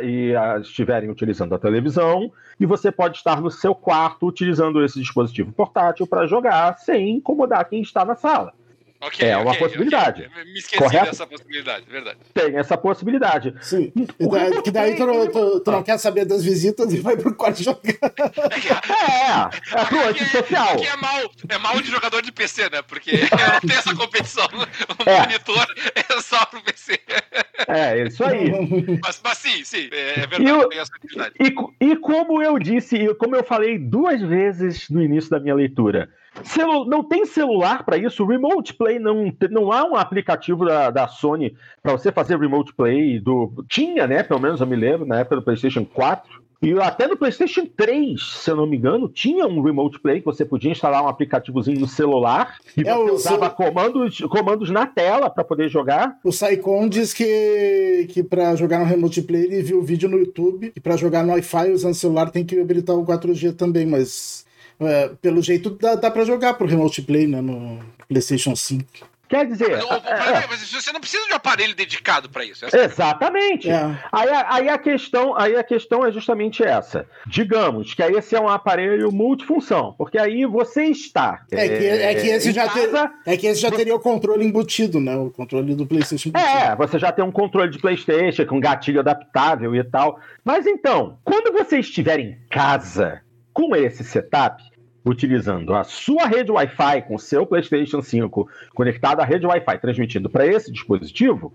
e 0.00 0.32
uh, 0.32 0.60
estiverem 0.60 1.10
utilizando 1.10 1.52
a 1.52 1.58
televisão, 1.58 2.32
e 2.58 2.64
você 2.64 2.92
pode 2.92 3.16
estar 3.16 3.40
no 3.40 3.50
seu 3.50 3.74
quarto 3.74 4.28
utilizando 4.28 4.84
esse 4.84 5.00
dispositivo 5.00 5.52
portátil 5.52 6.06
para 6.06 6.24
jogar 6.24 6.78
sem 6.78 7.16
incomodar 7.16 7.68
quem 7.68 7.82
está 7.82 8.04
na 8.04 8.14
sala. 8.14 8.54
Okay, 9.02 9.30
é 9.30 9.36
uma 9.38 9.52
okay, 9.52 9.60
possibilidade. 9.60 10.26
Okay. 10.26 10.44
Me 10.44 10.58
esqueci 10.58 10.76
Correto? 10.76 11.06
dessa 11.06 11.26
possibilidade, 11.26 11.86
verdade. 11.88 12.18
Tem 12.34 12.56
essa 12.58 12.76
possibilidade. 12.76 13.54
Sim. 13.62 13.90
Daí, 13.96 14.62
que 14.62 14.70
daí 14.70 14.94
tu, 14.94 15.06
não, 15.06 15.26
tu, 15.26 15.60
tu 15.60 15.70
não 15.70 15.82
quer 15.82 15.96
saber 15.98 16.26
das 16.26 16.44
visitas 16.44 16.92
e 16.92 17.00
vai 17.00 17.16
pro 17.16 17.34
quarto 17.34 17.62
jogar. 17.62 17.80
É, 17.80 19.78
é, 19.78 19.80
é 19.80 19.84
pro 19.86 20.08
antissocial. 20.08 20.74
Aqui 20.74 20.86
é 20.86 20.96
mal, 20.96 21.30
é 21.48 21.58
mal 21.58 21.80
de 21.80 21.90
jogador 21.90 22.20
de 22.20 22.30
PC, 22.30 22.68
né? 22.68 22.82
Porque 22.82 23.12
não 23.32 23.60
tem 23.60 23.76
essa 23.78 23.94
competição. 23.94 24.46
O 24.46 25.08
é. 25.08 25.20
monitor 25.20 25.66
é 25.94 26.20
só 26.20 26.44
pro 26.44 26.62
PC. 26.62 27.00
É, 27.68 28.02
isso 28.06 28.22
aí. 28.22 28.50
Mas, 29.02 29.20
mas 29.24 29.38
sim, 29.38 29.64
sim, 29.64 29.88
é, 29.92 30.20
é 30.20 30.26
verdade, 30.26 30.66
e, 30.66 30.68
tem 30.68 30.78
essa 30.78 30.92
atividade. 30.94 31.34
E, 31.40 31.86
e 31.86 31.96
como 31.96 32.42
eu 32.42 32.58
disse, 32.58 32.96
e 32.96 33.14
como 33.14 33.34
eu 33.34 33.44
falei 33.44 33.78
duas 33.78 34.20
vezes 34.20 34.90
no 34.90 35.02
início 35.02 35.30
da 35.30 35.40
minha 35.40 35.54
leitura, 35.54 36.10
Celu 36.44 36.84
não 36.84 37.02
tem 37.02 37.24
celular 37.26 37.84
para 37.84 37.96
isso. 37.96 38.24
Remote 38.24 38.74
Play 38.74 38.89
não, 38.98 39.32
não 39.50 39.72
há 39.72 39.84
um 39.84 39.96
aplicativo 39.96 40.64
da, 40.64 40.90
da 40.90 41.08
Sony 41.08 41.54
para 41.82 41.92
você 41.92 42.10
fazer 42.10 42.38
Remote 42.38 42.74
Play. 42.74 43.20
Do, 43.20 43.64
tinha, 43.68 44.06
né? 44.06 44.22
Pelo 44.22 44.40
menos 44.40 44.60
eu 44.60 44.66
me 44.66 44.76
lembro, 44.76 45.06
na 45.06 45.20
época 45.20 45.36
do 45.36 45.42
PlayStation 45.42 45.84
4. 45.84 46.40
E 46.62 46.78
até 46.78 47.08
no 47.08 47.16
PlayStation 47.16 47.64
3, 47.64 48.20
se 48.22 48.50
eu 48.50 48.54
não 48.54 48.66
me 48.66 48.76
engano, 48.76 49.08
tinha 49.08 49.46
um 49.46 49.62
Remote 49.62 49.98
Play 49.98 50.20
que 50.20 50.26
você 50.26 50.44
podia 50.44 50.70
instalar 50.70 51.02
um 51.02 51.08
aplicativozinho 51.08 51.80
no 51.80 51.88
celular 51.88 52.58
e 52.76 52.86
é, 52.86 52.94
você 52.94 53.12
usava 53.12 53.48
comandos, 53.48 54.18
comandos 54.20 54.68
na 54.68 54.86
tela 54.86 55.30
para 55.30 55.42
poder 55.42 55.70
jogar. 55.70 56.18
O 56.22 56.30
Saicon 56.30 56.86
diz 56.86 57.14
que, 57.14 58.06
que 58.10 58.22
para 58.22 58.54
jogar 58.56 58.78
no 58.78 58.84
Remote 58.84 59.22
Play 59.22 59.44
ele 59.44 59.62
viu 59.62 59.78
o 59.78 59.82
vídeo 59.82 60.06
no 60.06 60.18
YouTube 60.18 60.70
e 60.76 60.80
para 60.80 60.98
jogar 60.98 61.24
no 61.24 61.32
Wi-Fi 61.32 61.72
usando 61.72 61.94
celular 61.94 62.30
tem 62.30 62.44
que 62.44 62.60
habilitar 62.60 62.94
o 62.94 63.06
4G 63.06 63.56
também, 63.56 63.86
mas 63.86 64.44
é, 64.80 65.10
pelo 65.20 65.42
jeito 65.42 65.70
dá, 65.70 65.94
dá 65.94 66.10
pra 66.10 66.24
jogar 66.24 66.54
pro 66.54 66.66
Remote 66.66 67.02
Play, 67.02 67.26
né? 67.26 67.40
No 67.40 67.80
PlayStation 68.08 68.56
5. 68.56 69.10
Quer 69.30 69.46
dizer. 69.46 69.78
Mas, 69.88 70.48
mas 70.48 70.72
você 70.72 70.92
não 70.92 70.98
precisa 70.98 71.24
de 71.24 71.32
um 71.32 71.36
aparelho 71.36 71.72
dedicado 71.72 72.28
para 72.28 72.44
isso. 72.44 72.64
É 72.64 72.84
Exatamente. 72.84 73.70
É. 73.70 73.96
Aí, 74.10 74.28
aí, 74.48 74.68
a 74.68 74.76
questão, 74.76 75.38
aí 75.38 75.54
a 75.54 75.62
questão 75.62 76.04
é 76.04 76.10
justamente 76.10 76.64
essa. 76.64 77.06
Digamos 77.28 77.94
que 77.94 78.02
aí 78.02 78.12
esse 78.14 78.34
é 78.34 78.40
um 78.40 78.48
aparelho 78.48 79.12
multifunção, 79.12 79.94
porque 79.96 80.18
aí 80.18 80.44
você 80.44 80.86
está. 80.86 81.44
É 81.52 81.68
que, 81.68 81.86
é 81.86 82.14
que 82.16 82.26
esse 82.26 82.50
já 82.50 82.66
casa, 82.66 83.08
ter, 83.24 83.32
é 83.32 83.36
que 83.36 83.46
esse 83.46 83.60
já 83.60 83.70
teria 83.70 83.94
o 83.94 84.00
controle 84.00 84.44
embutido, 84.44 84.98
né? 84.98 85.16
O 85.16 85.30
controle 85.30 85.76
do 85.76 85.86
PlayStation. 85.86 86.30
Embutido. 86.30 86.50
É, 86.50 86.74
você 86.74 86.98
já 86.98 87.12
tem 87.12 87.24
um 87.24 87.30
controle 87.30 87.70
de 87.70 87.78
PlayStation 87.78 88.44
com 88.46 88.58
gatilho 88.58 88.98
adaptável 88.98 89.76
e 89.76 89.84
tal. 89.84 90.18
Mas 90.44 90.66
então, 90.66 91.20
quando 91.22 91.52
você 91.52 91.78
estiver 91.78 92.18
em 92.18 92.36
casa 92.50 93.22
com 93.52 93.76
esse 93.76 94.02
setup, 94.02 94.62
utilizando 95.04 95.74
a 95.74 95.84
sua 95.84 96.26
rede 96.26 96.50
Wi-Fi 96.50 97.02
com 97.02 97.18
seu 97.18 97.46
PlayStation 97.46 98.02
5 98.02 98.48
conectado 98.74 99.20
à 99.20 99.24
rede 99.24 99.46
Wi-Fi 99.46 99.78
transmitindo 99.78 100.28
para 100.28 100.46
esse 100.46 100.70
dispositivo, 100.70 101.52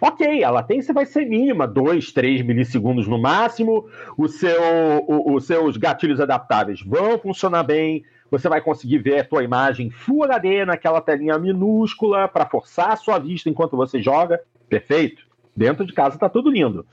ok, 0.00 0.42
a 0.44 0.50
latência 0.50 0.92
vai 0.92 1.06
ser 1.06 1.24
mínima, 1.24 1.66
2, 1.66 2.12
3 2.12 2.42
milissegundos 2.42 3.06
no 3.06 3.18
máximo, 3.18 3.86
o 4.16 4.28
seu, 4.28 4.60
o, 5.06 5.34
os 5.34 5.46
seus 5.46 5.76
gatilhos 5.76 6.20
adaptáveis 6.20 6.82
vão 6.82 7.18
funcionar 7.18 7.62
bem, 7.62 8.04
você 8.30 8.48
vai 8.48 8.60
conseguir 8.60 8.98
ver 8.98 9.20
a 9.20 9.28
sua 9.28 9.44
imagem 9.44 9.90
Full 9.90 10.24
HD 10.24 10.64
naquela 10.64 11.00
telinha 11.00 11.38
minúscula 11.38 12.26
para 12.28 12.46
forçar 12.46 12.90
a 12.90 12.96
sua 12.96 13.18
vista 13.18 13.48
enquanto 13.48 13.76
você 13.76 14.02
joga, 14.02 14.40
perfeito? 14.68 15.22
Dentro 15.54 15.86
de 15.86 15.92
casa 15.92 16.16
está 16.16 16.28
tudo 16.28 16.50
lindo. 16.50 16.86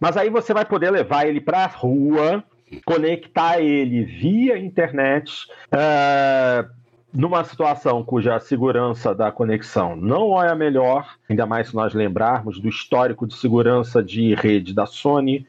Mas 0.00 0.16
aí 0.16 0.30
você 0.30 0.54
vai 0.54 0.64
poder 0.64 0.90
levar 0.90 1.26
ele 1.26 1.40
para 1.40 1.64
a 1.64 1.66
rua, 1.66 2.42
conectar 2.84 3.60
ele 3.60 4.04
via 4.04 4.58
internet, 4.58 5.46
uh, 5.72 6.68
numa 7.12 7.42
situação 7.44 8.04
cuja 8.04 8.38
segurança 8.38 9.14
da 9.14 9.32
conexão 9.32 9.96
não 9.96 10.42
é 10.42 10.50
a 10.50 10.54
melhor, 10.54 11.16
ainda 11.28 11.46
mais 11.46 11.68
se 11.68 11.74
nós 11.74 11.94
lembrarmos 11.94 12.60
do 12.60 12.68
histórico 12.68 13.26
de 13.26 13.34
segurança 13.34 14.02
de 14.02 14.34
rede 14.34 14.74
da 14.74 14.86
Sony. 14.86 15.46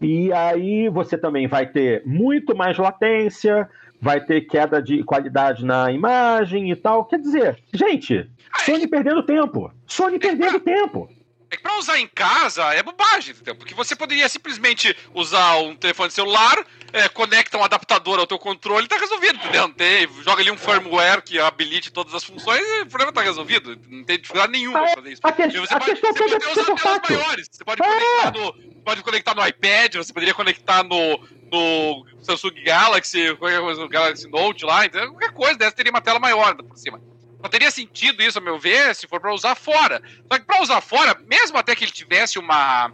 E 0.00 0.32
aí 0.32 0.88
você 0.88 1.16
também 1.16 1.46
vai 1.46 1.66
ter 1.66 2.02
muito 2.04 2.54
mais 2.54 2.76
latência, 2.76 3.68
vai 4.00 4.20
ter 4.20 4.42
queda 4.42 4.82
de 4.82 5.02
qualidade 5.02 5.64
na 5.64 5.90
imagem 5.90 6.70
e 6.70 6.76
tal. 6.76 7.06
Quer 7.06 7.18
dizer, 7.18 7.58
gente, 7.72 8.28
Sony 8.64 8.86
perdendo 8.86 9.22
tempo. 9.22 9.72
Sony 9.86 10.18
perdendo 10.18 10.60
tempo. 10.60 11.08
É 11.54 11.56
que 11.56 11.62
pra 11.62 11.78
usar 11.78 12.00
em 12.00 12.08
casa 12.08 12.64
é 12.74 12.82
bobagem, 12.82 13.30
entendeu? 13.30 13.54
Porque 13.54 13.74
você 13.74 13.94
poderia 13.94 14.28
simplesmente 14.28 14.94
usar 15.14 15.58
um 15.58 15.76
telefone 15.76 16.10
celular, 16.10 16.66
é, 16.92 17.08
conecta 17.08 17.56
um 17.56 17.62
adaptador 17.62 18.18
ao 18.18 18.26
teu 18.26 18.40
controle 18.40 18.86
e 18.86 18.88
tá 18.88 18.98
resolvido, 18.98 19.36
entendeu? 19.36 19.68
Tem, 19.68 20.08
joga 20.24 20.42
ali 20.42 20.50
um 20.50 20.58
firmware 20.58 21.22
que 21.22 21.38
habilite 21.38 21.92
todas 21.92 22.12
as 22.12 22.24
funções 22.24 22.60
e 22.60 22.80
o 22.82 22.86
problema 22.86 23.12
tá 23.12 23.22
resolvido. 23.22 23.78
Não 23.88 24.02
tem 24.02 24.18
dificuldade 24.18 24.50
nenhuma 24.50 24.84
é, 24.84 24.94
fazer 24.96 25.12
isso. 25.12 25.20
A, 25.22 25.30
que, 25.30 25.46
você 25.46 25.74
a 25.74 25.78
pode, 25.78 25.92
questão 25.92 26.12
você 26.12 26.24
pode 26.24 26.60
usar 26.60 26.74
telas 26.74 27.00
maiores. 27.08 27.48
Você 27.52 27.64
pode, 27.64 27.82
é. 27.82 27.86
conectar 27.86 28.32
no, 28.32 28.52
pode 28.82 29.02
conectar 29.04 29.34
no 29.36 29.46
iPad, 29.46 29.94
você 29.94 30.12
poderia 30.12 30.34
conectar 30.34 30.82
no, 30.82 31.20
no 31.52 32.06
Samsung 32.20 32.64
Galaxy, 32.64 33.36
qualquer 33.36 33.88
Galaxy 33.88 34.28
Note 34.28 34.64
lá, 34.64 34.86
entendeu? 34.86 35.10
qualquer 35.10 35.32
coisa 35.32 35.56
dessa 35.56 35.76
teria 35.76 35.92
uma 35.92 36.00
tela 36.00 36.18
maior 36.18 36.56
por 36.56 36.76
cima. 36.76 37.00
Não 37.44 37.50
teria 37.50 37.70
sentido 37.70 38.22
isso, 38.22 38.38
a 38.38 38.40
meu 38.40 38.58
ver, 38.58 38.94
se 38.94 39.06
for 39.06 39.20
para 39.20 39.34
usar 39.34 39.54
fora. 39.54 40.02
Só 40.32 40.38
que 40.38 40.46
para 40.46 40.62
usar 40.62 40.80
fora, 40.80 41.14
mesmo 41.28 41.58
até 41.58 41.76
que 41.76 41.84
ele 41.84 41.92
tivesse 41.92 42.38
uma 42.38 42.90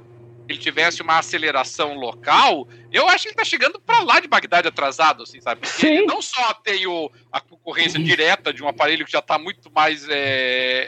ele 0.48 0.58
tivesse 0.58 1.00
uma 1.00 1.20
aceleração 1.20 1.94
local, 1.94 2.66
eu 2.90 3.08
acho 3.08 3.22
que 3.22 3.28
ele 3.28 3.36
tá 3.36 3.44
chegando 3.44 3.80
para 3.80 4.02
lá 4.02 4.18
de 4.18 4.26
Bagdade 4.26 4.66
atrasado, 4.66 5.22
assim, 5.22 5.40
sabe? 5.40 5.60
Porque 5.60 5.86
ele 5.86 6.06
não 6.06 6.20
só 6.20 6.52
tem 6.54 6.84
o, 6.88 7.08
a 7.30 7.40
concorrência 7.40 8.00
direta 8.02 8.52
de 8.52 8.60
um 8.60 8.66
aparelho 8.66 9.06
que 9.06 9.12
já 9.12 9.20
está 9.20 9.38
muito 9.38 9.70
mais. 9.70 10.08
É, 10.08 10.16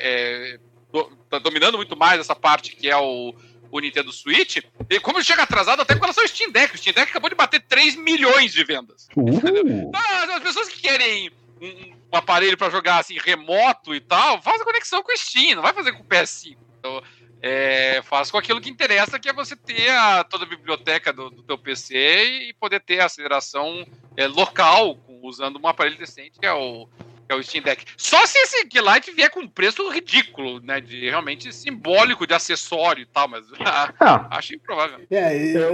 é, 0.03 0.59
do, 0.91 1.05
tá 1.31 1.39
dominando 1.39 1.77
muito 1.77 1.97
mais 1.97 2.19
essa 2.19 2.35
parte 2.35 2.75
que 2.75 2.91
é 2.91 2.97
o, 2.97 3.33
o 3.71 3.79
Nintendo 3.79 4.11
Switch, 4.11 4.57
e 4.91 4.99
como 4.99 5.19
ele 5.19 5.25
chega 5.25 5.45
atrasado 5.45 5.83
até 5.83 5.95
com 5.95 6.01
relação 6.01 6.25
ao 6.25 6.29
Steam 6.29 6.51
Deck. 6.51 6.75
O 6.75 6.79
Steam 6.79 6.93
Deck 6.93 7.13
acabou 7.13 7.31
de 7.31 7.37
bater 7.37 7.61
3 7.61 7.95
milhões 7.95 8.53
de 8.53 8.65
vendas. 8.65 9.07
Então, 9.17 10.35
as 10.35 10.43
pessoas 10.43 10.69
que 10.69 10.81
querem 10.81 11.31
um, 11.63 11.95
um 12.13 12.17
aparelho 12.17 12.59
para 12.59 12.71
jogar 12.71 12.99
assim 12.99 13.17
remoto 13.19 13.95
e 13.95 14.01
tal, 14.01 14.43
faz 14.43 14.61
a 14.61 14.65
conexão 14.65 15.03
com 15.03 15.13
o 15.13 15.17
Steam, 15.17 15.57
não 15.57 15.63
vai 15.63 15.73
fazer 15.73 15.93
com 15.93 16.03
o 16.03 16.07
PS5. 16.07 16.57
Então, 16.79 17.03
é, 17.41 18.03
faz 18.03 18.31
com 18.31 18.39
aquilo 18.39 18.61
que 18.61 18.71
interessa, 18.71 19.19
que 19.19 19.29
é 19.29 19.33
você 19.33 19.57
ter 19.57 19.91
a, 19.91 20.25
toda 20.25 20.45
a 20.45 20.49
biblioteca 20.49 21.13
do, 21.13 21.31
do 21.31 21.43
teu 21.43 21.57
PC 21.57 22.49
e 22.49 22.55
poder 22.55 22.81
ter 22.81 23.01
a 23.01 23.07
aceleração 23.07 23.87
é, 24.17 24.27
local, 24.27 24.99
usando 25.23 25.61
um 25.63 25.67
aparelho 25.67 25.99
decente, 25.99 26.39
que 26.39 26.47
é 26.47 26.53
o, 26.53 26.89
é 27.33 27.37
o 27.37 27.43
Steam 27.43 27.63
Deck. 27.63 27.85
Só 27.97 28.25
se 28.27 28.39
esse 28.39 28.67
Keylight 28.67 29.11
vier 29.13 29.31
com 29.31 29.41
um 29.41 29.49
preço 29.49 29.89
ridículo, 29.89 30.61
né? 30.61 30.81
De 30.81 31.09
realmente 31.09 31.53
simbólico 31.53 32.27
de 32.27 32.35
acessório 32.35 33.03
e 33.03 33.07
tal, 33.07 33.29
mas 33.29 33.45
ah, 33.61 34.29
acho 34.31 34.55
improvável. 34.55 35.01
É, 35.11 35.33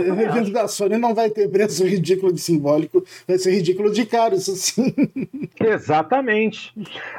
o 0.09 0.14
review 0.14 0.53
da 0.53 0.68
Sony 0.68 0.97
não 0.97 1.14
vai 1.14 1.31
ter 1.31 1.49
preço 1.49 1.85
ridículo 1.85 2.33
de 2.33 2.40
simbólico, 2.40 3.05
vai 3.27 3.38
ser 3.38 3.53
ridículo 3.53 3.92
de 3.92 4.07
caro, 4.07 4.37
isso 4.37 4.55
sim. 4.57 4.94
Exatamente. 5.61 6.73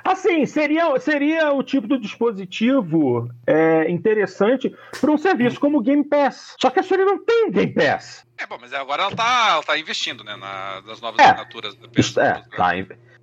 Assim, 0.04 0.45
seria, 0.45 0.97
seria 0.99 1.52
o 1.54 1.63
tipo 1.63 1.88
de 1.88 1.99
dispositivo 1.99 3.30
é, 3.45 3.89
interessante 3.89 4.73
para 4.99 5.12
um 5.12 5.17
serviço 5.17 5.60
como 5.60 5.78
o 5.78 5.82
Game 5.82 6.04
Pass. 6.04 6.56
Só 6.60 6.69
que 6.69 6.80
a 6.80 6.84
Sony 6.84 7.04
não 7.04 7.23
tem 7.23 7.52
Game 7.52 7.73
Pass. 7.73 8.25
É, 8.38 8.47
bom, 8.47 8.58
mas 8.60 8.73
agora 8.73 9.04
ela 9.04 9.15
tá, 9.15 9.49
ela 9.52 9.63
tá 9.63 9.78
investindo, 9.78 10.23
né, 10.23 10.36
na, 10.38 10.82
nas 10.86 11.02
novas 11.02 11.19
é, 11.19 11.23
assinaturas 11.23 11.75
da 11.75 11.88
PS. 11.89 12.17
É, 12.17 12.41
tá, 12.56 12.75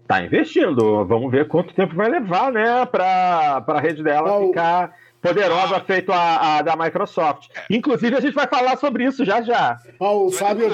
tá 0.07 0.25
investindo. 0.25 1.05
Vamos 1.05 1.31
ver 1.31 1.49
quanto 1.49 1.75
tempo 1.75 1.95
vai 1.95 2.09
levar, 2.09 2.53
né, 2.53 2.87
para 2.87 3.65
a 3.67 3.81
rede 3.81 4.03
dela 4.03 4.47
ficar 4.47 4.95
poderosa 5.27 5.81
feito 5.81 6.13
a, 6.13 6.59
a, 6.59 6.63
da 6.63 6.77
Microsoft. 6.77 7.49
Inclusive, 7.69 8.17
a 8.17 8.21
gente 8.21 8.35
vai 8.35 8.47
falar 8.47 8.77
sobre 8.77 9.05
isso 9.05 9.25
já 9.25 9.43
já. 9.43 9.77
o, 9.99 10.31
Fábio, 10.31 10.69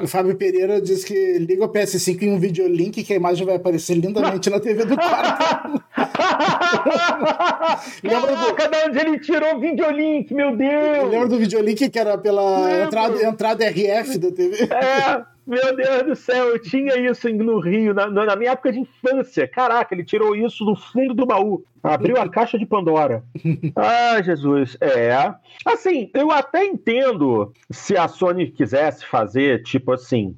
o 0.00 0.06
Fábio 0.06 0.34
Pereira 0.36 0.80
diz 0.80 1.04
que 1.04 1.38
liga 1.38 1.64
o 1.64 1.68
PS5 1.68 2.22
em 2.22 2.32
um 2.32 2.38
videolink 2.38 3.04
que 3.04 3.12
a 3.12 3.16
imagem 3.16 3.44
vai 3.44 3.56
aparecer 3.56 3.94
lindamente 3.94 4.48
na 4.48 4.58
TV 4.58 4.86
do 4.86 4.96
quarto. 4.96 5.82
lembra 8.02 8.36
do... 8.36 8.54
Cada 8.54 8.86
onde 8.86 8.98
ele 8.98 9.18
tirou 9.18 9.56
o 9.56 9.60
videolink, 9.60 10.32
meu 10.32 10.56
Deus! 10.56 11.10
Lembra 11.10 11.28
do 11.28 11.38
videolink 11.38 11.90
que 11.90 11.98
era 11.98 12.16
pela 12.16 12.84
entrada, 12.84 13.22
entrada 13.22 13.66
RF 13.66 14.18
da 14.18 14.32
TV? 14.32 14.68
É. 14.72 15.39
Meu 15.46 15.74
Deus 15.74 16.02
do 16.04 16.16
céu, 16.16 16.50
eu 16.50 16.58
tinha 16.60 16.96
isso 16.96 17.28
no 17.30 17.58
Rio, 17.58 17.94
na, 17.94 18.08
na, 18.08 18.36
minha 18.36 18.52
época 18.52 18.72
de 18.72 18.80
infância. 18.80 19.48
Caraca, 19.48 19.94
ele 19.94 20.04
tirou 20.04 20.36
isso 20.36 20.64
do 20.64 20.76
fundo 20.76 21.14
do 21.14 21.26
baú. 21.26 21.64
Abriu 21.82 22.20
a 22.20 22.28
caixa 22.28 22.58
de 22.58 22.66
Pandora. 22.66 23.22
Ah, 23.76 24.20
Jesus. 24.22 24.76
É. 24.80 25.34
Assim, 25.64 26.10
eu 26.14 26.30
até 26.30 26.64
entendo 26.64 27.52
se 27.70 27.96
a 27.96 28.08
Sony 28.08 28.50
quisesse 28.50 29.04
fazer, 29.06 29.62
tipo 29.62 29.92
assim, 29.92 30.36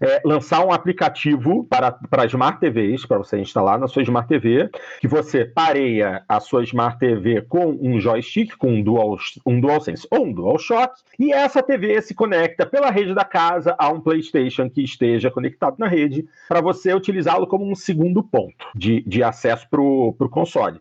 é, 0.00 0.20
lançar 0.24 0.64
um 0.64 0.72
aplicativo 0.72 1.64
para, 1.64 1.92
para 1.92 2.26
Smart 2.26 2.58
TVs, 2.58 3.06
para 3.06 3.18
você 3.18 3.38
instalar 3.38 3.78
na 3.78 3.86
sua 3.86 4.02
Smart 4.02 4.28
TV, 4.28 4.68
que 5.00 5.06
você 5.06 5.44
pareia 5.44 6.24
a 6.28 6.40
sua 6.40 6.64
Smart 6.64 6.98
TV 6.98 7.42
com 7.42 7.78
um 7.80 8.00
joystick, 8.00 8.56
com 8.56 8.72
um, 8.72 8.82
Dual, 8.82 9.16
um 9.46 9.60
DualSense 9.60 10.06
ou 10.10 10.26
um 10.26 10.32
DualShock, 10.32 10.94
e 11.18 11.32
essa 11.32 11.62
TV 11.62 12.02
se 12.02 12.14
conecta 12.14 12.66
pela 12.66 12.90
rede 12.90 13.14
da 13.14 13.24
casa 13.24 13.76
a 13.78 13.88
um 13.88 14.00
PlayStation 14.00 14.68
que 14.68 14.82
esteja 14.82 15.30
conectado 15.30 15.76
na 15.78 15.86
rede, 15.86 16.26
para 16.48 16.60
você 16.60 16.92
utilizá-lo 16.92 17.46
como 17.46 17.64
um 17.64 17.74
segundo 17.74 18.22
ponto 18.22 18.66
de, 18.74 19.02
de 19.02 19.22
acesso 19.22 19.68
para 19.70 19.80
o 19.80 20.28
console. 20.28 20.80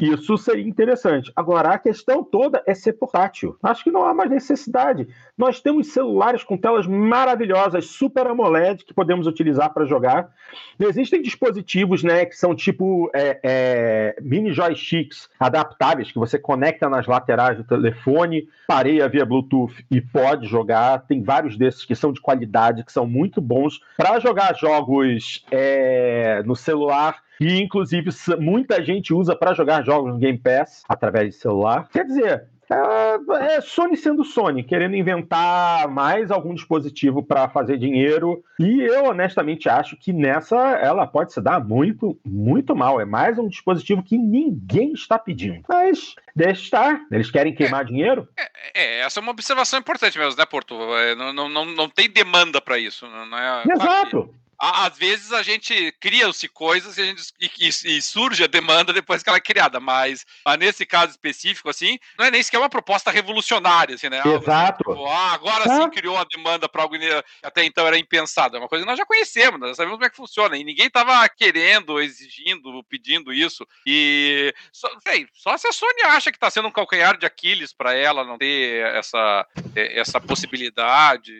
Isso 0.00 0.36
seria 0.38 0.66
interessante. 0.66 1.32
Agora, 1.36 1.70
a 1.70 1.78
questão 1.78 2.24
toda 2.24 2.62
é 2.66 2.74
ser 2.74 2.94
portátil. 2.94 3.56
Acho 3.62 3.84
que 3.84 3.90
não 3.90 4.04
há 4.04 4.14
mais 4.14 4.30
necessidade. 4.30 5.08
Nós 5.36 5.60
temos 5.60 5.88
celulares 5.88 6.42
com 6.42 6.56
telas 6.56 6.86
maravilhosas, 6.86 7.86
Super 7.86 8.26
AMOLED, 8.26 8.84
que 8.84 8.94
podemos 8.94 9.26
utilizar 9.26 9.72
para 9.72 9.84
jogar. 9.84 10.30
Existem 10.78 11.20
dispositivos 11.20 12.02
né, 12.02 12.24
que 12.24 12.36
são 12.36 12.54
tipo 12.54 13.10
é, 13.14 13.40
é, 13.42 14.16
mini 14.22 14.52
joysticks 14.52 15.28
adaptáveis, 15.38 16.10
que 16.10 16.18
você 16.18 16.38
conecta 16.38 16.88
nas 16.88 17.06
laterais 17.06 17.56
do 17.56 17.64
telefone, 17.64 18.48
pareia 18.66 19.08
via 19.08 19.26
Bluetooth 19.26 19.84
e 19.90 20.00
pode 20.00 20.46
jogar. 20.46 21.00
Tem 21.06 21.22
vários 21.22 21.56
desses 21.56 21.84
que 21.84 21.94
são 21.94 22.12
de 22.12 22.20
qualidade, 22.20 22.84
que 22.84 22.92
são 22.92 23.06
muito 23.06 23.40
bons 23.40 23.80
para 23.96 24.18
jogar 24.18 24.54
jogos 24.56 25.44
é, 25.50 26.42
no 26.44 26.56
celular 26.56 27.22
e 27.40 27.58
inclusive 27.58 28.10
muita 28.38 28.84
gente 28.84 29.14
usa 29.14 29.34
para 29.34 29.54
jogar 29.54 29.82
jogos 29.82 29.89
no 29.90 30.18
Game 30.18 30.38
Pass 30.38 30.82
através 30.88 31.34
de 31.34 31.40
celular. 31.40 31.88
Quer 31.92 32.04
dizer, 32.04 32.48
é, 32.72 33.56
é, 33.56 33.60
Sony 33.60 33.96
sendo 33.96 34.24
Sony, 34.24 34.62
querendo 34.62 34.94
inventar 34.94 35.88
mais 35.88 36.30
algum 36.30 36.54
dispositivo 36.54 37.20
para 37.20 37.48
fazer 37.48 37.76
dinheiro. 37.76 38.44
E 38.60 38.80
eu 38.82 39.06
honestamente 39.06 39.68
acho 39.68 39.96
que 39.96 40.12
nessa 40.12 40.56
ela 40.56 41.04
pode 41.04 41.32
se 41.32 41.40
dar 41.40 41.58
muito, 41.58 42.16
muito 42.24 42.76
mal. 42.76 43.00
É 43.00 43.04
mais 43.04 43.38
um 43.38 43.48
dispositivo 43.48 44.04
que 44.04 44.16
ninguém 44.16 44.92
está 44.92 45.18
pedindo. 45.18 45.64
Mas 45.68 46.14
deixa 46.34 46.62
estar. 46.62 47.00
Eles 47.10 47.30
querem 47.30 47.52
queimar 47.52 47.82
é, 47.82 47.84
dinheiro? 47.86 48.28
É, 48.38 48.50
é, 48.74 49.00
essa 49.00 49.18
é 49.18 49.22
uma 49.22 49.32
observação 49.32 49.80
importante 49.80 50.16
mesmo, 50.16 50.38
né, 50.38 50.46
Porto? 50.46 50.74
É, 50.94 51.16
não, 51.16 51.32
não, 51.32 51.48
não, 51.48 51.64
não 51.64 51.88
tem 51.88 52.08
demanda 52.08 52.60
para 52.60 52.78
isso. 52.78 53.04
Não 53.08 53.36
é, 53.36 53.64
Exato. 53.68 54.32
Às 54.60 54.98
vezes 54.98 55.32
a 55.32 55.42
gente 55.42 55.90
cria-se 55.98 56.46
coisas 56.46 56.98
e, 56.98 57.06
gente, 57.06 57.22
e, 57.40 57.96
e, 57.96 58.02
surge 58.02 58.44
a 58.44 58.46
demanda 58.46 58.92
depois 58.92 59.22
que 59.22 59.28
ela 59.30 59.38
é 59.38 59.40
criada, 59.40 59.80
mas, 59.80 60.26
mas, 60.44 60.58
nesse 60.58 60.84
caso 60.84 61.12
específico, 61.12 61.70
assim, 61.70 61.98
não 62.18 62.26
é 62.26 62.30
nem 62.30 62.42
sequer 62.42 62.58
uma 62.58 62.68
proposta 62.68 63.10
revolucionária, 63.10 63.94
assim, 63.94 64.10
né? 64.10 64.22
Exato. 64.24 64.78
Tipo, 64.78 65.06
ah, 65.06 65.32
agora 65.32 65.64
sim 65.64 65.90
criou 65.90 66.18
a 66.18 66.24
demanda 66.24 66.68
para 66.68 66.82
algo 66.82 66.98
que 66.98 67.24
até 67.42 67.64
então 67.64 67.86
era 67.86 67.98
impensado. 67.98 68.56
É 68.56 68.60
uma 68.60 68.68
coisa 68.68 68.84
que 68.84 68.90
nós 68.90 68.98
já 68.98 69.06
conhecemos, 69.06 69.58
nós 69.58 69.76
sabemos 69.76 69.96
como 69.96 70.06
é 70.06 70.10
que 70.10 70.16
funciona, 70.16 70.56
e 70.58 70.64
ninguém 70.64 70.88
estava 70.88 71.26
querendo, 71.30 71.98
exigindo, 71.98 72.84
pedindo 72.84 73.32
isso. 73.32 73.66
E 73.86 74.54
só, 74.70 74.90
véio, 75.04 75.26
só 75.32 75.56
se 75.56 75.68
a 75.68 75.72
Sony 75.72 76.02
acha 76.04 76.30
que 76.30 76.36
está 76.36 76.50
sendo 76.50 76.68
um 76.68 76.72
calcanhar 76.72 77.16
de 77.16 77.24
Aquiles 77.24 77.72
para 77.72 77.94
ela 77.94 78.24
não 78.24 78.36
ter 78.36 78.84
essa, 78.94 79.46
essa 79.74 80.20
possibilidade 80.20 81.32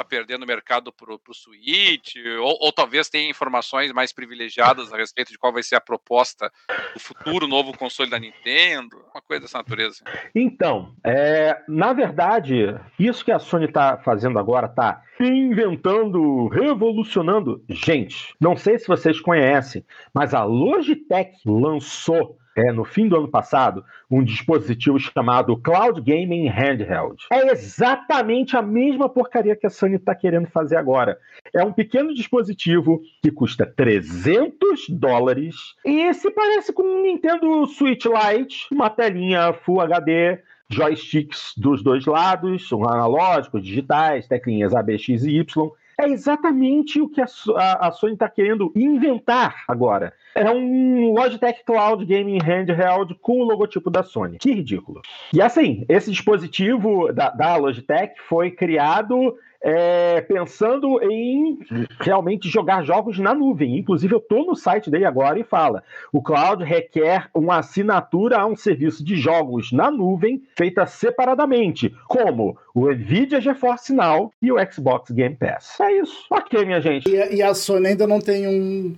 tá 0.00 0.04
perdendo 0.04 0.44
o 0.44 0.46
mercado 0.46 0.90
pro, 0.90 1.18
pro 1.18 1.34
Switch, 1.34 2.14
ou, 2.40 2.56
ou, 2.58 2.72
talvez 2.72 3.10
tenha 3.10 3.28
informações 3.28 3.92
mais 3.92 4.12
privilegiadas 4.12 4.90
a 4.90 4.96
respeito 4.96 5.30
de 5.30 5.38
qual 5.38 5.52
vai 5.52 5.62
ser 5.62 5.76
a 5.76 5.80
proposta 5.80 6.50
do 6.94 7.00
futuro 7.00 7.46
novo 7.46 7.76
console 7.76 8.08
da 8.08 8.18
Nintendo, 8.18 8.96
uma 9.12 9.20
coisa 9.20 9.42
dessa 9.42 9.58
natureza. 9.58 10.02
Então, 10.34 10.94
é, 11.04 11.62
na 11.68 11.92
verdade, 11.92 12.74
isso 12.98 13.22
que 13.22 13.30
a 13.30 13.38
Sony 13.38 13.66
está 13.66 13.98
fazendo 13.98 14.38
agora 14.38 14.68
tá 14.68 15.02
inventando, 15.20 16.48
revolucionando. 16.48 17.62
Gente, 17.68 18.34
não 18.40 18.56
sei 18.56 18.78
se 18.78 18.88
vocês 18.88 19.20
conhecem, 19.20 19.84
mas 20.14 20.32
a 20.32 20.44
Logitech 20.44 21.36
lançou 21.44 22.39
é, 22.56 22.72
no 22.72 22.84
fim 22.84 23.08
do 23.08 23.16
ano 23.16 23.28
passado, 23.28 23.84
um 24.10 24.22
dispositivo 24.22 24.98
chamado 24.98 25.56
Cloud 25.56 26.00
Gaming 26.00 26.48
Handheld. 26.48 27.24
É 27.30 27.52
exatamente 27.52 28.56
a 28.56 28.62
mesma 28.62 29.08
porcaria 29.08 29.56
que 29.56 29.66
a 29.66 29.70
Sony 29.70 29.96
está 29.96 30.14
querendo 30.14 30.48
fazer 30.48 30.76
agora. 30.76 31.18
É 31.54 31.64
um 31.64 31.72
pequeno 31.72 32.12
dispositivo 32.14 33.00
que 33.22 33.30
custa 33.30 33.66
300 33.66 34.88
dólares 34.88 35.54
e 35.84 36.12
se 36.14 36.30
parece 36.30 36.72
com 36.72 36.82
um 36.82 37.02
Nintendo 37.02 37.66
Switch 37.66 38.04
Lite, 38.04 38.66
uma 38.72 38.90
telinha 38.90 39.52
Full 39.52 39.80
HD, 39.80 40.38
joysticks 40.68 41.52
dos 41.56 41.82
dois 41.82 42.06
lados, 42.06 42.70
um 42.72 42.84
analógico, 42.84 43.60
digitais, 43.60 44.28
teclinhas 44.28 44.74
A, 44.74 44.82
B, 44.82 44.96
X 44.96 45.24
e 45.24 45.38
Y. 45.38 45.70
É 46.00 46.08
exatamente 46.08 47.00
o 47.00 47.08
que 47.08 47.20
a, 47.20 47.26
a, 47.56 47.88
a 47.88 47.92
Sony 47.92 48.14
está 48.14 48.28
querendo 48.28 48.72
inventar 48.74 49.64
agora. 49.68 50.12
É 50.34 50.50
um 50.50 51.12
Logitech 51.12 51.64
Cloud 51.64 52.04
Gaming 52.06 52.38
Handheld 52.38 53.14
com 53.20 53.40
o 53.40 53.44
logotipo 53.44 53.90
da 53.90 54.02
Sony. 54.02 54.38
Que 54.38 54.52
ridículo. 54.52 55.02
E 55.32 55.42
assim, 55.42 55.84
esse 55.88 56.10
dispositivo 56.10 57.12
da, 57.12 57.30
da 57.30 57.56
Logitech 57.56 58.14
foi 58.28 58.50
criado 58.50 59.36
é, 59.62 60.20
pensando 60.22 61.02
em 61.02 61.58
realmente 62.00 62.48
jogar 62.48 62.82
jogos 62.82 63.18
na 63.18 63.34
nuvem. 63.34 63.78
Inclusive, 63.78 64.14
eu 64.14 64.18
estou 64.18 64.46
no 64.46 64.56
site 64.56 64.90
dele 64.90 65.04
agora 65.04 65.38
e 65.38 65.44
fala: 65.44 65.82
o 66.12 66.22
cloud 66.22 66.64
requer 66.64 67.28
uma 67.34 67.58
assinatura 67.58 68.38
a 68.38 68.46
um 68.46 68.56
serviço 68.56 69.04
de 69.04 69.16
jogos 69.16 69.70
na 69.72 69.90
nuvem 69.90 70.42
feita 70.56 70.86
separadamente, 70.86 71.94
como 72.08 72.56
o 72.74 72.90
Nvidia 72.90 73.40
GeForce 73.40 73.92
Now 73.92 74.32
e 74.40 74.50
o 74.50 74.56
Xbox 74.72 75.10
Game 75.10 75.36
Pass. 75.36 75.78
É 75.80 75.92
isso. 75.92 76.24
Ok, 76.30 76.64
minha 76.64 76.80
gente. 76.80 77.08
E, 77.08 77.36
e 77.36 77.42
a 77.42 77.54
Sony 77.54 77.88
ainda 77.88 78.06
não 78.06 78.20
tem 78.20 78.48
um, 78.48 78.96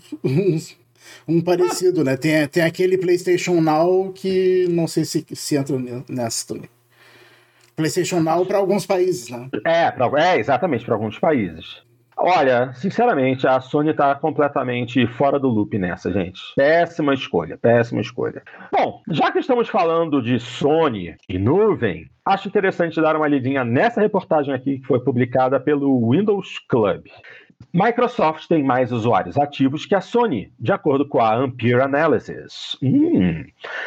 um 1.27 1.41
parecido, 1.41 2.05
né? 2.05 2.17
Tem, 2.17 2.47
tem 2.47 2.63
aquele 2.63 2.97
PlayStation 2.97 3.61
Now 3.61 4.13
que 4.13 4.67
não 4.71 4.87
sei 4.87 5.05
se, 5.05 5.27
se 5.33 5.57
entra 5.57 5.77
nessa 6.09 6.47
também. 6.47 6.69
PlayStation 7.77 8.21
Now 8.21 8.45
para 8.45 8.59
alguns 8.59 8.87
países, 8.87 9.29
né? 9.31 9.49
É, 9.67 9.91
pra, 9.91 10.11
é 10.21 10.39
exatamente, 10.39 10.85
para 10.85 10.95
alguns 10.95 11.19
países. 11.19 11.83
Olha, 12.17 12.73
sinceramente, 12.75 13.47
a 13.49 13.61
Sony 13.61 13.91
está 13.91 14.15
completamente 14.15 15.07
fora 15.07 15.41
do 15.41 15.49
loop 15.49 15.77
nessa, 15.79 16.13
gente. 16.13 16.41
Péssima 16.55 17.15
escolha, 17.15 17.59
péssima 17.59 18.01
escolha. 18.01 18.43
Bom, 18.71 19.01
já 19.11 19.33
que 19.33 19.39
estamos 19.39 19.69
falando 19.69 20.23
de 20.23 20.39
Sony 20.39 21.17
e 21.29 21.39
nuvem, 21.39 22.07
acho 22.25 22.47
interessante 22.47 23.01
dar 23.01 23.17
uma 23.17 23.27
lidinha 23.27 23.65
nessa 23.65 24.01
reportagem 24.01 24.55
aqui 24.55 24.79
que 24.79 24.87
foi 24.87 25.01
publicada 25.01 25.59
pelo 25.59 26.11
Windows 26.11 26.61
Club. 26.69 27.07
Microsoft 27.73 28.47
tem 28.49 28.63
mais 28.63 28.93
usuários 28.93 29.37
ativos 29.37 29.87
que 29.87 29.95
a 29.95 30.01
Sony, 30.01 30.53
de 30.59 30.73
acordo 30.73 31.07
com 31.07 31.21
a 31.21 31.35
Ampere 31.35 31.81
Analysis. 31.81 32.77
Hum. 32.83 33.45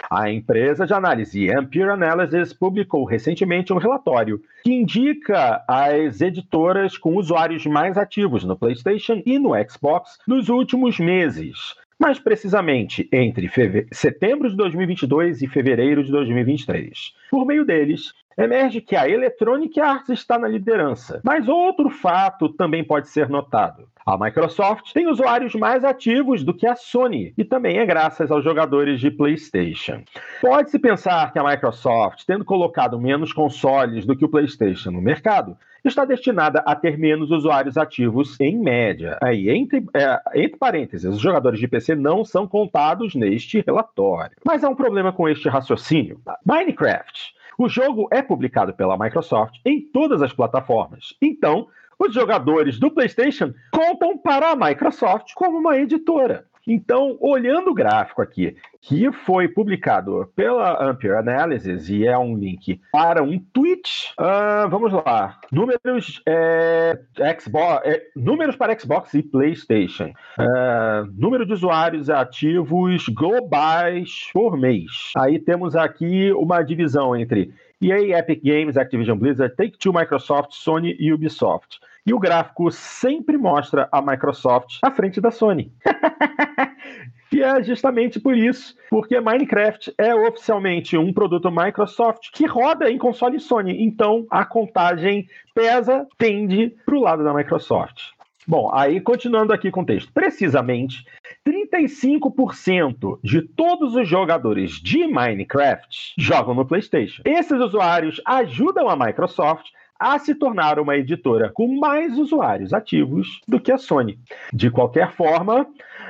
A 0.09 0.29
empresa 0.29 0.85
de 0.85 0.93
análise 0.93 1.51
Ampere 1.51 1.89
Analysis 1.89 2.53
publicou 2.53 3.05
recentemente 3.05 3.73
um 3.73 3.77
relatório 3.77 4.41
que 4.63 4.71
indica 4.71 5.63
as 5.67 6.21
editoras 6.21 6.97
com 6.97 7.15
usuários 7.15 7.65
mais 7.65 7.97
ativos 7.97 8.43
no 8.43 8.57
PlayStation 8.57 9.21
e 9.25 9.39
no 9.39 9.51
Xbox 9.69 10.17
nos 10.27 10.49
últimos 10.49 10.99
meses. 10.99 11.75
Mais 11.99 12.19
precisamente, 12.19 13.07
entre 13.11 13.49
setembro 13.91 14.49
de 14.49 14.55
2022 14.55 15.41
e 15.41 15.47
fevereiro 15.47 16.03
de 16.03 16.11
2023. 16.11 17.13
Por 17.31 17.45
meio 17.45 17.65
deles, 17.65 18.13
emerge 18.37 18.81
que 18.81 18.95
a 18.95 19.09
Electronic 19.09 19.79
Arts 19.79 20.09
está 20.09 20.37
na 20.37 20.47
liderança. 20.47 21.21
Mas 21.23 21.47
outro 21.47 21.89
fato 21.89 22.49
também 22.49 22.83
pode 22.83 23.09
ser 23.09 23.29
notado. 23.29 23.87
A 24.05 24.17
Microsoft 24.17 24.93
tem 24.93 25.07
usuários 25.07 25.55
mais 25.55 25.83
ativos 25.83 26.43
do 26.43 26.53
que 26.53 26.67
a 26.67 26.75
Sony, 26.75 27.33
e 27.35 27.43
também 27.43 27.79
é 27.79 27.85
graças 27.85 28.29
aos 28.29 28.43
jogadores 28.43 28.99
de 28.99 29.09
PlayStation. 29.09 30.03
Pode-se 30.41 30.77
pensar 30.77 31.33
que 31.33 31.39
a 31.39 31.43
Microsoft, 31.43 32.23
tendo 32.27 32.45
colocado 32.45 33.01
menos 33.01 33.33
consoles 33.33 34.05
do 34.05 34.15
que 34.15 34.23
o 34.23 34.29
PlayStation 34.29 34.91
no 34.91 35.01
mercado, 35.01 35.57
está 35.87 36.05
destinada 36.05 36.59
a 36.65 36.75
ter 36.75 36.97
menos 36.97 37.31
usuários 37.31 37.77
ativos 37.77 38.39
em 38.39 38.57
média. 38.57 39.17
Aí, 39.21 39.49
entre, 39.49 39.85
é, 39.93 40.19
entre 40.35 40.57
parênteses, 40.57 41.13
os 41.13 41.21
jogadores 41.21 41.59
de 41.59 41.67
PC 41.67 41.95
não 41.95 42.23
são 42.23 42.47
contados 42.47 43.15
neste 43.15 43.63
relatório. 43.65 44.35
Mas 44.45 44.63
há 44.63 44.69
um 44.69 44.75
problema 44.75 45.11
com 45.11 45.27
este 45.27 45.49
raciocínio. 45.49 46.19
Minecraft 46.45 47.35
o 47.57 47.69
jogo 47.69 48.09
é 48.11 48.21
publicado 48.21 48.73
pela 48.73 48.97
Microsoft 48.97 49.59
em 49.65 49.79
todas 49.79 50.21
as 50.21 50.33
plataformas. 50.33 51.15
Então, 51.21 51.67
os 51.97 52.13
jogadores 52.13 52.77
do 52.77 52.91
PlayStation 52.91 53.53
contam 53.71 54.17
para 54.17 54.51
a 54.51 54.55
Microsoft 54.55 55.33
como 55.33 55.57
uma 55.57 55.77
editora. 55.77 56.45
Então, 56.67 57.17
olhando 57.19 57.71
o 57.71 57.73
gráfico 57.73 58.21
aqui, 58.21 58.55
que 58.81 59.11
foi 59.11 59.47
publicado 59.47 60.31
pela 60.35 60.83
Ampere 60.83 61.15
Analysis 61.15 61.89
e 61.89 62.07
é 62.07 62.17
um 62.17 62.35
link 62.35 62.81
para 62.91 63.21
um 63.21 63.39
tweet, 63.39 64.13
uh, 64.19 64.69
vamos 64.69 64.91
lá. 64.91 65.39
Números, 65.51 66.21
é, 66.25 66.99
Xbox, 67.39 67.87
é, 67.87 68.03
números 68.15 68.55
para 68.55 68.77
Xbox 68.77 69.13
e 69.13 69.23
PlayStation. 69.23 70.11
Uh, 70.39 71.11
número 71.13 71.45
de 71.45 71.53
usuários 71.53 72.09
ativos 72.09 73.07
globais 73.09 74.29
por 74.33 74.57
mês. 74.57 75.11
Aí 75.17 75.39
temos 75.39 75.75
aqui 75.75 76.31
uma 76.33 76.61
divisão 76.63 77.15
entre 77.15 77.53
EA, 77.81 78.19
Epic 78.19 78.41
Games, 78.43 78.77
Activision 78.77 79.17
Blizzard, 79.17 79.55
Take-Two, 79.55 79.93
Microsoft, 79.93 80.53
Sony 80.53 80.95
e 80.99 81.11
Ubisoft. 81.13 81.79
E 82.05 82.13
o 82.13 82.19
gráfico 82.19 82.71
sempre 82.71 83.37
mostra 83.37 83.89
a 83.91 84.01
Microsoft 84.01 84.79
à 84.81 84.91
frente 84.91 85.19
da 85.19 85.31
Sony. 85.31 85.71
E 87.35 87.41
é 87.43 87.61
justamente 87.61 88.17
por 88.17 88.37
isso, 88.37 88.77
porque 88.89 89.19
Minecraft 89.19 89.93
é 89.97 90.15
oficialmente 90.15 90.97
um 90.97 91.11
produto 91.11 91.51
Microsoft 91.51 92.29
que 92.31 92.45
roda 92.45 92.89
em 92.89 92.97
console 92.97 93.41
Sony. 93.41 93.83
Então 93.83 94.25
a 94.29 94.45
contagem 94.45 95.27
pesa, 95.53 96.07
tende 96.17 96.73
para 96.85 96.95
o 96.95 97.01
lado 97.01 97.25
da 97.25 97.33
Microsoft. 97.33 98.11
Bom, 98.47 98.69
aí 98.73 99.01
continuando 99.01 99.51
aqui 99.51 99.69
com 99.69 99.81
o 99.81 99.85
texto. 99.85 100.13
Precisamente, 100.13 101.03
35% 101.45 103.19
de 103.21 103.41
todos 103.41 103.95
os 103.95 104.07
jogadores 104.07 104.79
de 104.79 105.05
Minecraft 105.05 106.13
jogam 106.17 106.53
no 106.53 106.65
PlayStation. 106.65 107.21
Esses 107.25 107.59
usuários 107.59 108.21
ajudam 108.25 108.87
a 108.87 108.95
Microsoft 108.95 109.65
a 109.99 110.19
se 110.19 110.35
tornar 110.35 110.79
uma 110.79 110.95
editora 110.95 111.49
com 111.53 111.79
mais 111.79 112.17
usuários 112.17 112.73
ativos 112.73 113.41
do 113.47 113.59
que 113.59 113.71
a 113.71 113.77
Sony. 113.77 114.19
De 114.53 114.69
qualquer 114.69 115.11
forma, 115.11 115.65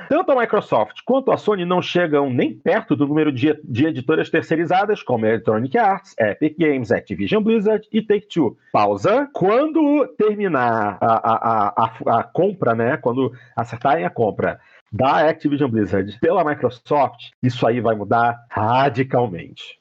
tanto 0.08 0.32
a 0.32 0.40
Microsoft 0.40 1.00
quanto 1.04 1.30
a 1.30 1.36
Sony 1.36 1.64
não 1.64 1.82
chegam 1.82 2.30
nem 2.30 2.54
perto 2.54 2.94
do 2.94 3.06
número 3.06 3.32
de, 3.32 3.58
de 3.64 3.86
editoras 3.86 4.30
terceirizadas 4.30 5.02
como 5.02 5.26
Electronic 5.26 5.76
Arts, 5.76 6.14
Epic 6.18 6.56
Games, 6.58 6.92
Activision 6.92 7.42
Blizzard 7.42 7.86
e 7.92 8.02
Take-Two. 8.02 8.56
Pausa. 8.72 9.28
Quando 9.32 10.06
terminar 10.18 10.98
a, 11.00 11.14
a, 11.16 11.84
a, 11.84 12.18
a 12.20 12.22
compra, 12.22 12.74
né? 12.74 12.96
Quando 12.96 13.32
acertarem 13.56 14.04
a 14.04 14.10
compra 14.10 14.60
da 14.92 15.28
Activision 15.28 15.70
Blizzard 15.70 16.18
pela 16.20 16.44
Microsoft, 16.44 17.30
isso 17.42 17.66
aí 17.66 17.80
vai 17.80 17.94
mudar 17.94 18.38
radicalmente. 18.50 19.78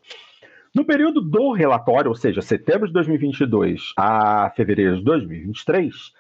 No 0.76 0.84
período 0.84 1.22
do 1.22 1.54
relatório, 1.54 2.10
ou 2.10 2.16
seja, 2.16 2.42
setembro 2.42 2.86
de 2.86 2.92
2022 2.92 3.94
a 3.96 4.52
fevereiro 4.58 4.98
de 4.98 5.04
2023, 5.06 6.14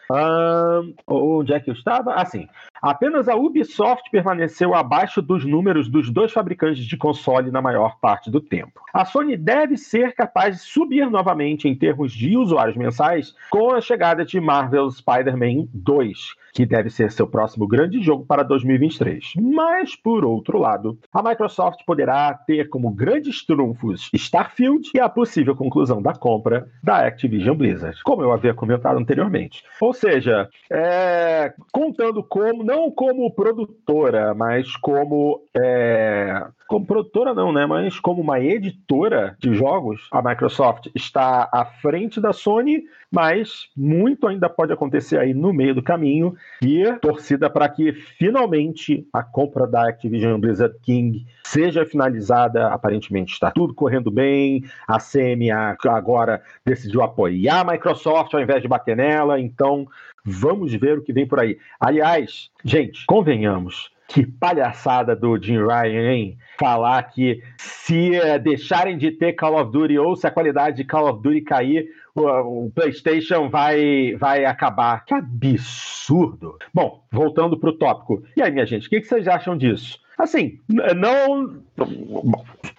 onde 1.06 1.54
é 1.54 1.60
que 1.60 1.70
eu 1.70 1.74
estava? 1.74 2.13
Assim, 2.13 2.48
Apenas 2.82 3.28
a 3.28 3.36
Ubisoft 3.36 4.10
permaneceu 4.12 4.74
abaixo 4.74 5.22
dos 5.22 5.46
números 5.46 5.90
dos 5.90 6.10
dois 6.10 6.32
fabricantes 6.32 6.86
de 6.86 6.98
console 6.98 7.52
na 7.52 7.62
maior 7.62 8.00
parte 8.00 8.30
do 8.30 8.42
tempo. 8.42 8.82
A 8.93 9.06
Sony 9.06 9.36
deve 9.36 9.78
ser 9.78 10.14
capaz 10.14 10.56
de 10.56 10.62
subir 10.62 11.10
novamente 11.10 11.68
em 11.68 11.76
termos 11.76 12.14
de 12.14 12.38
usuários 12.38 12.78
mensais 12.78 13.36
com 13.49 13.74
a 13.74 13.82
chegada 13.82 14.26
de 14.26 14.39
Marvel 14.39 14.88
Spider-Man 14.88 15.68
2, 15.74 16.36
que 16.54 16.66
deve 16.66 16.89
ser 16.89 17.12
seu 17.12 17.28
próximo 17.28 17.68
grande 17.68 18.02
jogo 18.02 18.26
para 18.26 18.43
2023. 18.43 19.34
Mas, 19.38 19.95
por 19.95 20.24
outro 20.24 20.58
lado, 20.58 20.97
a 21.14 21.22
Microsoft 21.22 21.82
poderá 21.86 22.34
ter 22.34 22.70
como 22.70 22.89
grandes 22.89 23.45
trunfos 23.45 24.10
Starfield 24.14 24.89
e 24.93 24.99
a 24.99 25.10
possível 25.10 25.56
conclusão 25.56 26.02
da 26.02 26.14
compra 26.14 26.70
da 26.82 27.06
Activision 27.06 27.56
Blizzard, 27.56 28.02
como 28.04 28.22
eu 28.22 28.32
havia 28.32 28.54
comentado 28.54 28.97
anteriormente. 28.97 29.64
Ou 29.82 29.93
seja, 29.93 30.49
é, 30.72 31.54
contando 31.72 32.24
como, 32.24 32.64
não 32.66 32.89
como 32.89 33.32
produtora, 33.32 34.34
mas 34.34 34.76
como. 34.78 35.43
É, 35.55 36.47
como 36.68 36.86
produtora 36.86 37.34
não, 37.34 37.51
né? 37.51 37.66
Mas 37.66 37.99
como 37.99 38.22
uma 38.22 38.39
editora 38.39 39.36
de 39.39 39.53
jogos, 39.53 40.07
a 40.11 40.22
Microsoft 40.22 40.88
está 40.95 41.47
à 41.51 41.66
frente 41.66 42.20
da 42.20 42.34
Sony, 42.34 42.84
mas 43.11 43.70
muito 43.76 44.28
ainda 44.28 44.49
pode 44.49 44.74
acontecer 44.74 45.20
aí 45.20 45.34
no 45.34 45.53
meio 45.53 45.76
do 45.76 45.84
caminho 45.84 46.36
e 46.61 46.84
torcida 47.01 47.49
para 47.49 47.70
que 47.70 47.93
finalmente 47.93 49.07
a 49.13 49.24
compra 49.24 49.68
da 49.68 49.88
Activision 49.88 50.39
Blizzard 50.39 50.76
King 50.82 51.26
seja 51.43 51.86
finalizada. 51.86 52.68
Aparentemente 52.68 53.34
está 53.34 53.51
tudo 53.51 53.74
correndo 53.74 54.09
bem. 54.09 54.63
A 54.88 54.97
CMA 54.99 55.78
agora 55.89 56.41
decidiu 56.66 57.03
apoiar 57.03 57.61
a 57.61 57.72
Microsoft 57.72 58.34
ao 58.34 58.41
invés 58.41 58.61
de 58.61 58.68
bater 58.68 58.95
nela, 58.95 59.39
então 59.39 59.88
vamos 60.26 60.74
ver 60.74 60.97
o 60.97 61.03
que 61.03 61.13
vem 61.13 61.28
por 61.28 61.39
aí. 61.39 61.57
Aliás, 61.80 62.49
gente, 62.63 63.05
convenhamos, 63.05 63.91
que 64.08 64.26
palhaçada 64.26 65.16
do 65.16 65.38
Jim 65.41 65.58
Ryan, 65.58 66.12
hein? 66.12 66.38
Falar 66.60 67.03
que 67.03 67.41
se 67.58 68.16
é, 68.16 68.39
deixarem 68.39 68.97
de 68.97 69.12
ter 69.12 69.34
Call 69.34 69.60
of 69.62 69.72
Duty 69.72 69.97
ou 69.97 70.16
se 70.16 70.28
a 70.28 70.32
qualidade 70.32 70.78
de 70.78 70.84
Call 70.84 71.10
of 71.10 71.22
Duty 71.22 71.41
cair, 71.41 71.88
o, 72.16 72.72
PlayStation 72.74 73.49
vai, 73.49 74.16
vai 74.16 74.45
acabar. 74.45 75.03
Que 75.06 75.14
absurdo! 75.14 76.58
Bom, 76.74 77.03
voltando 77.12 77.58
para 77.58 77.70
o 77.70 77.78
tópico. 77.78 78.24
E 78.38 78.41
aí, 78.41 78.51
minha 78.51 78.66
gente, 78.66 78.88
o 78.88 78.89
que, 78.89 79.01
que 79.01 79.08
vocês 79.08 79.28
acham 79.28 79.58
disso? 79.58 79.99
Assim, 80.18 80.60
não. 80.70 81.62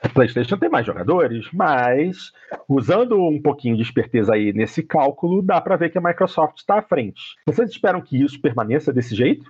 A 0.03 0.09
PlayStation 0.09 0.57
tem 0.57 0.70
mais 0.70 0.87
jogadores, 0.87 1.47
mas 1.53 2.33
usando 2.66 3.20
um 3.20 3.41
pouquinho 3.41 3.77
de 3.77 3.83
esperteza 3.83 4.35
aí 4.35 4.53
nesse 4.53 4.83
cálculo, 4.83 5.43
dá 5.43 5.61
para 5.61 5.77
ver 5.77 5.91
que 5.91 5.99
a 5.99 6.01
Microsoft 6.01 6.59
está 6.59 6.79
à 6.79 6.83
frente. 6.83 7.20
Vocês 7.47 7.70
esperam 7.70 8.01
que 8.01 8.22
isso 8.22 8.41
permaneça 8.41 8.93
desse 8.93 9.14
jeito? 9.14 9.45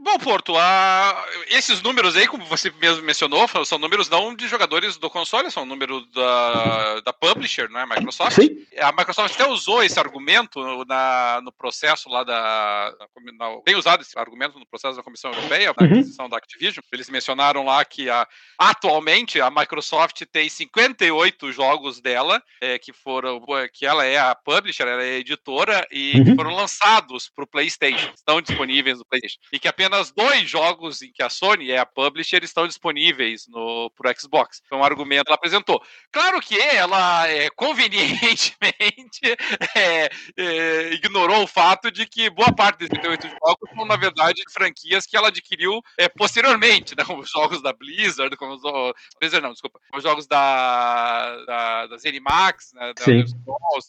Bom, 0.00 0.18
Porto, 0.18 0.56
a... 0.56 1.24
esses 1.48 1.80
números 1.80 2.16
aí, 2.16 2.26
como 2.26 2.44
você 2.44 2.72
mesmo 2.80 3.02
mencionou, 3.02 3.46
são 3.64 3.78
números 3.78 4.08
não 4.08 4.34
de 4.34 4.48
jogadores 4.48 4.96
do 4.96 5.08
console, 5.08 5.50
são 5.50 5.64
números 5.64 6.06
da, 6.12 7.00
da 7.00 7.12
publisher, 7.12 7.70
não 7.70 7.80
é? 7.80 7.86
Microsoft. 7.86 8.34
Sim. 8.34 8.66
A 8.78 8.92
Microsoft 8.92 9.34
até 9.34 9.48
usou 9.48 9.82
esse 9.82 9.98
argumento 9.98 10.84
na, 10.84 11.40
no 11.42 11.52
processo 11.52 12.08
lá 12.08 12.24
da. 12.24 12.94
Na, 13.38 13.60
tem 13.64 13.76
usado 13.76 14.02
esse 14.02 14.18
argumento 14.18 14.58
no 14.58 14.66
processo 14.66 14.96
da 14.96 15.02
Comissão 15.02 15.32
Europeia, 15.32 15.72
na 15.78 15.86
uhum. 15.86 15.92
aquisição 15.92 16.28
da 16.28 16.36
Activision. 16.36 16.82
Eles 16.92 17.08
mencionaram 17.08 17.64
lá 17.64 17.84
que 17.84 18.10
a, 18.10 18.26
atualmente 18.58 19.40
a 19.40 19.50
Microsoft 19.50 20.22
tem 20.30 20.48
58 20.48 21.52
jogos 21.52 22.00
dela, 22.00 22.42
é, 22.60 22.78
que 22.78 22.92
foram. 22.92 23.40
que 23.72 23.86
ela 23.86 24.04
é 24.04 24.18
a 24.18 24.34
publisher, 24.34 24.82
ela 24.86 25.02
é 25.02 25.14
a 25.14 25.18
editora, 25.18 25.86
e 25.90 26.18
uhum. 26.18 26.36
foram 26.36 26.54
lançados 26.54 27.30
para 27.34 27.44
o 27.44 27.48
PlayStation, 27.48 28.12
estão 28.14 28.40
disponíveis 28.40 28.98
no 28.98 29.04
PlayStation. 29.04 29.38
E 29.52 29.58
que 29.64 29.68
apenas 29.68 30.12
dois 30.12 30.46
jogos 30.46 31.00
em 31.00 31.10
que 31.10 31.22
a 31.22 31.30
Sony 31.30 31.70
é 31.70 31.78
a 31.78 31.86
publisher 31.86 32.44
estão 32.44 32.66
disponíveis 32.68 33.46
no 33.48 33.90
pro 33.96 34.12
Xbox. 34.14 34.60
Foi 34.68 34.76
um 34.76 34.84
argumento 34.84 35.24
que 35.24 35.30
ela 35.30 35.36
apresentou. 35.36 35.82
Claro 36.12 36.38
que 36.42 36.60
ela 36.60 37.26
é, 37.28 37.48
convenientemente 37.48 39.22
é, 39.74 40.10
é, 40.36 40.92
ignorou 40.92 41.44
o 41.44 41.46
fato 41.46 41.90
de 41.90 42.04
que 42.04 42.28
boa 42.28 42.54
parte 42.54 42.80
desses 42.80 42.90
38 42.90 43.26
jogos 43.26 43.70
são, 43.74 43.86
na 43.86 43.96
verdade, 43.96 44.42
franquias 44.52 45.06
que 45.06 45.16
ela 45.16 45.28
adquiriu 45.28 45.80
é, 45.98 46.10
posteriormente, 46.10 46.94
né, 46.94 47.02
como 47.02 47.22
os 47.22 47.30
jogos 47.30 47.62
da 47.62 47.72
Blizzard, 47.72 48.36
como 48.36 48.52
os, 48.52 48.92
Blizzard 49.18 49.42
não, 49.42 49.52
desculpa, 49.52 49.80
os 49.94 50.02
jogos 50.02 50.26
da, 50.26 51.42
da, 51.46 51.86
da 51.86 51.96
ZeniMax, 51.96 52.74
né, 52.74 52.92
da 52.92 53.02
Sim. 53.02 53.24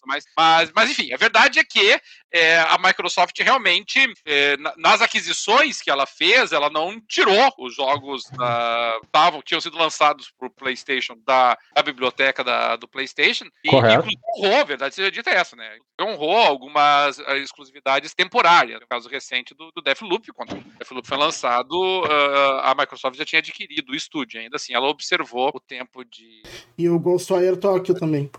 mas, 0.08 0.24
mas, 0.38 0.72
mas 0.74 0.90
enfim, 0.90 1.12
a 1.12 1.18
verdade 1.18 1.60
é 1.60 1.66
que 1.66 2.00
é, 2.32 2.60
a 2.60 2.78
Microsoft 2.78 3.38
realmente, 3.40 4.00
é, 4.26 4.56
nas 4.78 5.02
aquisições 5.02 5.65
que 5.74 5.90
ela 5.90 6.06
fez, 6.06 6.52
ela 6.52 6.70
não 6.70 7.00
tirou 7.02 7.54
os 7.58 7.76
jogos 7.76 8.24
da. 8.32 9.00
Tavam, 9.12 9.42
tinham 9.42 9.62
sido 9.62 9.78
lançados 9.78 10.32
para 10.38 10.48
o 10.48 10.52
PlayStation 10.52 11.16
da, 11.26 11.58
da 11.74 11.82
biblioteca 11.82 12.44
da, 12.44 12.76
do 12.76 12.88
PlayStation. 12.88 13.46
E 13.64 13.70
Correto. 13.70 14.08
honrou, 14.38 14.62
a 14.62 14.64
verdade 14.64 14.96
seja 14.96 15.12
dita 15.12 15.30
essa, 15.30 15.56
né? 15.56 15.78
Honrou 16.00 16.38
algumas 16.38 17.20
eh, 17.20 17.38
exclusividades 17.40 18.14
temporárias. 18.14 18.80
No 18.80 18.88
caso 18.88 19.10
recente 19.10 19.54
do, 19.54 19.72
do 19.72 19.82
Deathloop, 19.82 20.32
quando 20.34 20.54
o 20.54 20.64
Deathloop 20.78 21.08
foi 21.08 21.18
lançado, 21.18 21.74
uh, 21.74 22.60
a 22.64 22.76
Microsoft 22.78 23.18
já 23.18 23.26
tinha 23.26 23.40
adquirido 23.40 23.92
o 23.92 23.96
estúdio. 23.96 24.40
Ainda 24.40 24.58
assim, 24.58 24.74
ela 24.74 24.88
observou 24.88 25.52
o 25.54 25.60
tempo 25.60 26.04
de. 26.04 26.44
E 26.78 26.90
o 26.90 27.00
Ghostwire 27.00 27.58
Tokyo 27.58 27.96
também. 27.96 28.30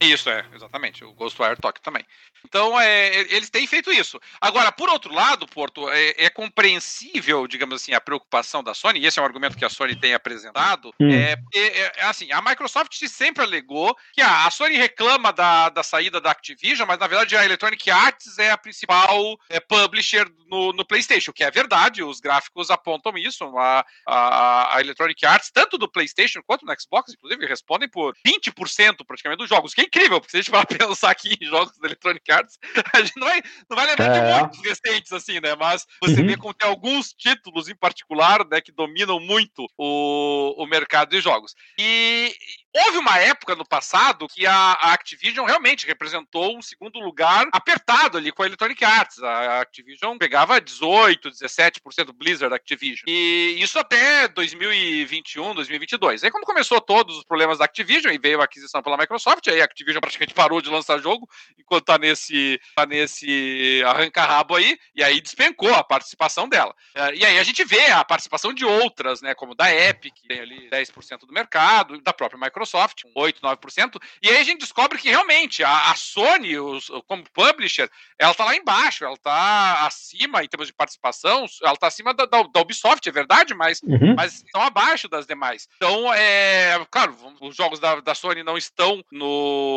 Isso, 0.00 0.30
é, 0.30 0.46
exatamente. 0.54 1.04
O 1.04 1.12
Ghostwire 1.12 1.60
Tokyo 1.60 1.82
também. 1.82 2.04
Então, 2.44 2.80
é, 2.80 3.14
eles 3.34 3.50
têm 3.50 3.66
feito 3.66 3.92
isso. 3.92 4.18
Agora, 4.40 4.72
por 4.72 4.88
outro 4.88 5.12
lado, 5.12 5.46
Porto, 5.46 5.90
é, 5.90 6.14
é, 6.16 6.30
compreensível, 6.30 7.46
digamos 7.46 7.82
assim, 7.82 7.92
a 7.92 8.00
preocupação 8.00 8.62
da 8.62 8.72
Sony, 8.72 9.00
e 9.00 9.06
esse 9.06 9.18
é 9.18 9.22
um 9.22 9.26
argumento 9.26 9.58
que 9.58 9.64
a 9.64 9.68
Sony 9.68 9.94
tem 9.94 10.14
apresentado, 10.14 10.94
hum. 10.98 11.10
é, 11.10 11.36
é, 11.54 11.92
é, 11.98 12.04
assim, 12.04 12.32
a 12.32 12.40
Microsoft 12.40 12.94
sempre 13.06 13.44
alegou 13.44 13.94
que 14.12 14.22
ah, 14.22 14.46
a 14.46 14.50
Sony 14.50 14.76
reclama 14.76 15.32
da, 15.32 15.68
da 15.68 15.82
saída 15.82 16.20
da 16.20 16.30
Activision, 16.30 16.86
mas 16.88 16.98
na 16.98 17.06
verdade 17.06 17.36
a 17.36 17.44
Electronic 17.44 17.90
Arts 17.90 18.38
é 18.38 18.50
a 18.50 18.58
principal 18.58 19.38
é, 19.48 19.60
publisher 19.60 20.26
no, 20.46 20.72
no 20.72 20.84
PlayStation, 20.84 21.32
que 21.32 21.44
é 21.44 21.50
verdade, 21.50 22.02
os 22.02 22.20
gráficos 22.20 22.70
apontam 22.70 23.16
isso, 23.18 23.44
a, 23.58 23.84
a, 24.06 24.76
a 24.76 24.80
Electronic 24.80 25.24
Arts, 25.26 25.50
tanto 25.52 25.76
do 25.76 25.90
PlayStation 25.90 26.40
quanto 26.46 26.64
no 26.64 26.74
Xbox, 26.80 27.12
inclusive, 27.12 27.46
respondem 27.46 27.88
por 27.88 28.14
20% 28.26 29.04
praticamente 29.06 29.38
dos 29.38 29.48
jogos, 29.48 29.74
que 29.74 29.82
é 29.82 29.89
incrível, 29.90 30.20
porque 30.20 30.30
se 30.30 30.36
a 30.38 30.40
gente 30.42 30.50
vai 30.50 30.64
pensar 30.66 31.10
aqui 31.10 31.36
em 31.40 31.46
jogos 31.46 31.76
da 31.78 31.88
Electronic 31.88 32.30
Arts, 32.30 32.58
a 32.94 33.00
gente 33.00 33.16
não 33.16 33.26
vai, 33.26 33.42
não 33.68 33.76
vai 33.76 33.86
lembrar 33.86 34.16
é. 34.16 34.34
de 34.34 34.40
muitos 34.40 34.60
recentes, 34.62 35.12
assim, 35.12 35.40
né? 35.40 35.54
Mas 35.56 35.86
você 36.02 36.20
uhum. 36.20 36.26
vê 36.26 36.36
como 36.36 36.54
tem 36.54 36.68
alguns 36.68 37.12
títulos 37.12 37.68
em 37.68 37.74
particular, 37.74 38.46
né, 38.48 38.60
que 38.60 38.72
dominam 38.72 39.18
muito 39.18 39.66
o, 39.76 40.62
o 40.62 40.66
mercado 40.66 41.10
de 41.10 41.20
jogos. 41.20 41.54
E, 41.78 42.34
Houve 42.72 42.98
uma 42.98 43.18
época 43.18 43.56
no 43.56 43.66
passado 43.66 44.28
que 44.28 44.46
a, 44.46 44.54
a, 44.54 44.92
Activision 44.92 45.44
realmente 45.44 45.86
representou 45.86 46.56
um 46.56 46.62
segundo 46.62 47.00
lugar 47.00 47.48
apertado 47.50 48.16
ali 48.16 48.30
com 48.30 48.44
a 48.44 48.46
Electronic 48.46 48.84
Arts. 48.84 49.20
A 49.20 49.60
Activision 49.60 50.16
pegava 50.16 50.60
18, 50.60 51.30
17% 51.30 52.12
Blizzard 52.14 52.54
Activision. 52.54 53.02
E 53.08 53.56
isso 53.58 53.76
até 53.76 54.28
2021, 54.28 55.52
2022. 55.52 56.22
Aí 56.22 56.30
quando 56.30 56.44
começou 56.44 56.80
todos 56.80 57.16
os 57.18 57.24
problemas 57.24 57.58
da 57.58 57.64
Activision 57.64 58.14
e 58.14 58.18
veio 58.18 58.40
a 58.40 58.44
aquisição 58.44 58.80
pela 58.82 58.96
Microsoft, 58.96 59.48
aí 59.48 59.60
a 59.60 59.64
Activision 59.64 59.79
praticamente 59.84 60.34
parou 60.34 60.60
de 60.60 60.70
lançar 60.70 60.98
jogo 60.98 61.28
enquanto 61.58 61.84
tá 61.84 61.98
nesse, 61.98 62.60
tá 62.74 62.84
nesse 62.84 63.82
arranca-rabo 63.86 64.56
aí, 64.56 64.76
e 64.94 65.04
aí 65.04 65.20
despencou 65.20 65.72
a 65.74 65.84
participação 65.84 66.48
dela. 66.48 66.74
É, 66.94 67.14
e 67.14 67.24
aí 67.24 67.38
a 67.38 67.42
gente 67.42 67.64
vê 67.64 67.86
a 67.90 68.04
participação 68.04 68.52
de 68.52 68.64
outras, 68.64 69.22
né, 69.22 69.34
como 69.34 69.54
da 69.54 69.72
Epic, 69.72 70.14
que 70.14 70.28
tem 70.28 70.40
ali 70.40 70.68
10% 70.70 71.20
do 71.20 71.32
mercado, 71.32 72.00
da 72.00 72.12
própria 72.12 72.38
Microsoft 72.40 72.60
Microsoft, 72.60 73.04
8, 73.14 73.40
9%. 73.40 74.02
E 74.22 74.28
aí 74.28 74.36
a 74.38 74.42
gente 74.42 74.60
descobre 74.60 74.98
que 74.98 75.08
realmente 75.08 75.62
a, 75.62 75.90
a 75.90 75.94
Sony, 75.94 76.58
os, 76.58 76.88
como 77.06 77.24
publisher, 77.32 77.90
ela 78.18 78.32
está 78.32 78.44
lá 78.44 78.54
embaixo, 78.54 79.04
ela 79.04 79.14
está 79.14 79.86
acima 79.86 80.44
em 80.44 80.48
termos 80.48 80.68
de 80.68 80.74
participação, 80.74 81.46
ela 81.62 81.74
está 81.74 81.86
acima 81.86 82.14
da, 82.14 82.26
da, 82.26 82.42
da, 82.42 82.60
Ubisoft, 82.60 83.08
é 83.08 83.12
verdade, 83.12 83.54
mas, 83.54 83.80
uhum. 83.82 84.14
mas 84.14 84.42
estão 84.42 84.62
abaixo 84.62 85.08
das 85.08 85.26
demais. 85.26 85.68
Então, 85.76 86.12
é, 86.12 86.84
claro, 86.90 87.16
os 87.40 87.56
jogos 87.56 87.80
da, 87.80 88.00
da 88.00 88.14
Sony 88.14 88.42
não 88.42 88.56
estão 88.56 89.02
no, 89.10 89.69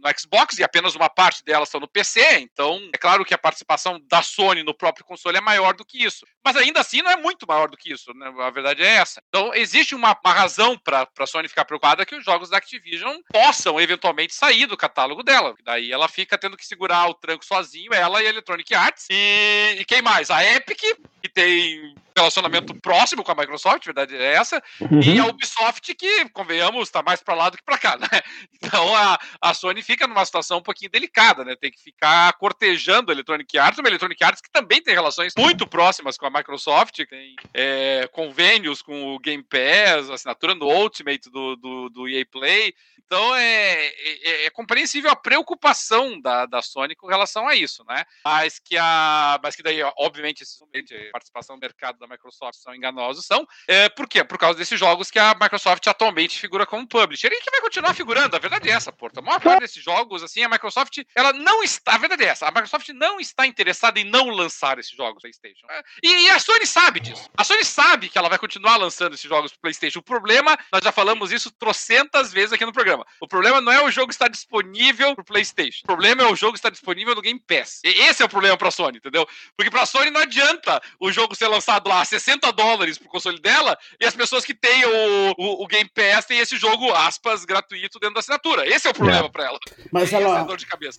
no 0.00 0.18
Xbox 0.18 0.58
e 0.58 0.64
apenas 0.64 0.94
uma 0.94 1.08
parte 1.08 1.44
delas 1.44 1.68
estão 1.68 1.80
no 1.80 1.88
PC, 1.88 2.40
então 2.40 2.78
é 2.92 2.98
claro 2.98 3.24
que 3.24 3.34
a 3.34 3.38
participação 3.38 4.00
da 4.08 4.22
Sony 4.22 4.62
no 4.62 4.74
próprio 4.74 5.04
console 5.04 5.38
é 5.38 5.40
maior 5.40 5.74
do 5.74 5.84
que 5.84 6.02
isso. 6.02 6.26
Mas 6.44 6.56
ainda 6.56 6.80
assim 6.80 7.02
não 7.02 7.10
é 7.10 7.16
muito 7.16 7.46
maior 7.46 7.70
do 7.70 7.76
que 7.76 7.92
isso, 7.92 8.12
né? 8.14 8.32
a 8.38 8.50
verdade 8.50 8.82
é 8.82 8.96
essa. 8.96 9.22
Então, 9.28 9.54
existe 9.54 9.94
uma, 9.94 10.16
uma 10.24 10.34
razão 10.34 10.76
para 10.76 11.08
a 11.18 11.26
Sony 11.26 11.48
ficar 11.48 11.64
preocupada 11.64 12.06
que 12.06 12.14
os 12.14 12.24
jogos 12.24 12.50
da 12.50 12.58
Activision 12.58 13.16
possam 13.32 13.80
eventualmente 13.80 14.34
sair 14.34 14.66
do 14.66 14.76
catálogo 14.76 15.22
dela. 15.22 15.54
Daí 15.64 15.92
ela 15.92 16.08
fica 16.08 16.38
tendo 16.38 16.56
que 16.56 16.66
segurar 16.66 17.08
o 17.08 17.14
tranco 17.14 17.44
sozinho, 17.44 17.92
ela 17.92 18.22
e 18.22 18.26
a 18.26 18.30
Electronic 18.30 18.74
Arts. 18.74 19.06
E, 19.10 19.76
e 19.78 19.84
quem 19.84 20.02
mais? 20.02 20.30
A 20.30 20.44
Epic, 20.44 20.80
que 21.22 21.28
tem 21.28 21.94
relacionamento 22.16 22.74
próximo 22.80 23.22
com 23.22 23.32
a 23.32 23.34
Microsoft, 23.34 23.84
verdade 23.84 24.16
é 24.16 24.34
essa, 24.34 24.62
uhum. 24.80 25.00
e 25.00 25.18
a 25.18 25.26
Ubisoft 25.26 25.94
que, 25.94 26.28
convenhamos, 26.30 26.88
está 26.88 27.02
mais 27.02 27.22
para 27.22 27.34
lá 27.34 27.50
do 27.50 27.56
que 27.56 27.64
para 27.64 27.78
cá, 27.78 27.96
né? 28.00 28.20
Então 28.54 28.94
a, 28.94 29.18
a 29.40 29.54
Sony 29.54 29.82
fica 29.82 30.06
numa 30.06 30.24
situação 30.24 30.58
um 30.58 30.62
pouquinho 30.62 30.90
delicada, 30.90 31.44
né? 31.44 31.56
Tem 31.56 31.70
que 31.70 31.80
ficar 31.80 32.32
cortejando 32.34 33.10
a 33.10 33.14
Electronic 33.14 33.58
Arts, 33.58 33.78
uma 33.78 33.88
Electronic 33.88 34.22
Arts 34.22 34.40
que 34.40 34.50
também 34.50 34.82
tem 34.82 34.94
relações 34.94 35.32
muito 35.36 35.66
próximas 35.66 36.16
com 36.16 36.26
a 36.26 36.30
Microsoft, 36.30 36.96
tem 37.08 37.34
é, 37.54 38.08
convênios 38.12 38.82
com 38.82 39.14
o 39.14 39.18
Game 39.18 39.42
Pass, 39.42 40.10
assinatura 40.10 40.54
no 40.54 40.66
Ultimate 40.66 41.30
do, 41.30 41.56
do, 41.56 41.88
do 41.88 42.08
EA 42.08 42.24
Play. 42.30 42.74
Então 43.12 43.36
é, 43.36 43.88
é, 43.88 44.46
é, 44.46 44.50
compreensível 44.50 45.10
a 45.10 45.14
preocupação 45.14 46.18
da, 46.18 46.46
da 46.46 46.62
Sony 46.62 46.96
com 46.96 47.06
relação 47.06 47.46
a 47.46 47.54
isso, 47.54 47.84
né? 47.86 48.06
Mas 48.24 48.58
que 48.58 48.74
a. 48.78 49.38
Mas 49.42 49.54
que 49.54 49.62
daí, 49.62 49.82
obviamente, 49.98 50.42
de 50.72 51.10
participação 51.12 51.54
no 51.56 51.60
mercado 51.60 51.98
da 51.98 52.06
Microsoft 52.06 52.58
são 52.58 52.74
enganosos, 52.74 53.26
são. 53.26 53.46
É, 53.68 53.90
por 53.90 54.08
quê? 54.08 54.24
Por 54.24 54.38
causa 54.38 54.58
desses 54.58 54.80
jogos 54.80 55.10
que 55.10 55.18
a 55.18 55.36
Microsoft 55.38 55.86
atualmente 55.86 56.40
figura 56.40 56.64
como 56.64 56.88
publisher 56.88 57.30
e 57.30 57.40
que 57.42 57.50
vai 57.50 57.60
continuar 57.60 57.92
figurando. 57.92 58.34
A 58.34 58.38
verdade 58.38 58.70
é 58.70 58.72
essa, 58.72 58.90
porta. 58.90 59.20
A 59.20 59.22
maior 59.22 59.42
parte 59.42 59.60
desses 59.60 59.84
jogos, 59.84 60.22
assim, 60.22 60.42
a 60.42 60.48
Microsoft, 60.48 61.02
ela 61.14 61.34
não 61.34 61.62
está. 61.62 61.96
A 61.96 61.98
verdade 61.98 62.24
é 62.24 62.28
essa. 62.28 62.46
A 62.46 62.50
Microsoft 62.50 62.88
não 62.94 63.20
está 63.20 63.46
interessada 63.46 64.00
em 64.00 64.04
não 64.04 64.30
lançar 64.30 64.78
esses 64.78 64.96
jogos 64.96 65.20
PlayStation. 65.20 65.66
É, 65.68 65.82
e, 66.02 66.08
e 66.08 66.30
a 66.30 66.38
Sony 66.38 66.66
sabe 66.66 66.98
disso. 66.98 67.28
A 67.36 67.44
Sony 67.44 67.62
sabe 67.62 68.08
que 68.08 68.16
ela 68.16 68.30
vai 68.30 68.38
continuar 68.38 68.78
lançando 68.78 69.12
esses 69.12 69.28
jogos 69.28 69.52
pro 69.52 69.60
PlayStation. 69.60 69.98
O 69.98 70.02
problema, 70.02 70.56
nós 70.72 70.82
já 70.82 70.90
falamos 70.90 71.30
isso 71.30 71.50
trocentas 71.50 72.32
vezes 72.32 72.54
aqui 72.54 72.64
no 72.64 72.72
programa. 72.72 73.01
O 73.20 73.28
problema 73.28 73.60
não 73.60 73.72
é 73.72 73.84
o 73.84 73.90
jogo 73.90 74.10
estar 74.10 74.28
disponível 74.28 75.14
pro 75.14 75.24
PlayStation. 75.24 75.80
O 75.84 75.86
problema 75.86 76.22
é 76.22 76.26
o 76.26 76.36
jogo 76.36 76.56
estar 76.56 76.70
disponível 76.70 77.14
no 77.14 77.22
Game 77.22 77.40
Pass. 77.40 77.80
E 77.84 77.88
esse 78.08 78.22
é 78.22 78.26
o 78.26 78.28
problema 78.28 78.56
pra 78.56 78.70
Sony, 78.70 78.98
entendeu? 78.98 79.26
Porque 79.56 79.70
pra 79.70 79.86
Sony 79.86 80.10
não 80.10 80.20
adianta 80.20 80.80
o 81.00 81.10
jogo 81.12 81.34
ser 81.34 81.48
lançado 81.48 81.88
lá 81.88 82.00
a 82.00 82.04
60 82.04 82.50
dólares 82.52 82.98
pro 82.98 83.08
console 83.08 83.40
dela 83.40 83.76
e 84.00 84.04
as 84.04 84.14
pessoas 84.14 84.44
que 84.44 84.54
têm 84.54 84.84
o, 84.84 85.34
o, 85.38 85.64
o 85.64 85.66
Game 85.66 85.88
Pass 85.94 86.26
têm 86.26 86.38
esse 86.38 86.56
jogo, 86.56 86.92
aspas, 86.92 87.44
gratuito 87.44 87.98
dentro 87.98 88.14
da 88.14 88.20
assinatura. 88.20 88.66
Esse 88.66 88.86
é 88.86 88.90
o 88.90 88.94
problema 88.94 89.26
é. 89.26 89.30
pra 89.30 89.44
ela. 89.44 89.58
Mas 89.90 90.12
ela, 90.12 90.46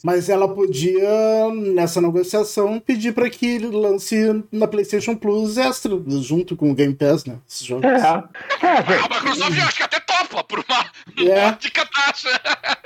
mas 0.03 0.29
ela 0.29 0.53
podia, 0.53 1.49
nessa 1.53 2.01
negociação, 2.01 2.79
pedir 2.79 3.13
pra 3.13 3.29
que 3.29 3.45
ele 3.45 3.67
lance 3.67 4.15
na 4.51 4.67
PlayStation 4.67 5.15
Plus 5.15 5.57
extra, 5.57 5.91
junto 6.21 6.55
com 6.55 6.71
o 6.71 6.75
Game 6.75 6.95
Pass, 6.95 7.25
né? 7.25 7.39
Esses 7.47 7.65
jogos. 7.65 7.85
É. 7.85 7.97
é 7.97 8.97
a 8.97 9.09
Microsoft 9.09 9.57
eu 9.57 9.63
acho 9.63 9.77
que 9.77 9.83
até 9.83 9.99
topa 9.99 10.43
por 10.43 10.59
uma 10.59 10.91
yeah. 11.17 11.57
Módica 11.83 11.93
taxa. 11.93 12.41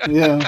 Yeah. 0.07 0.39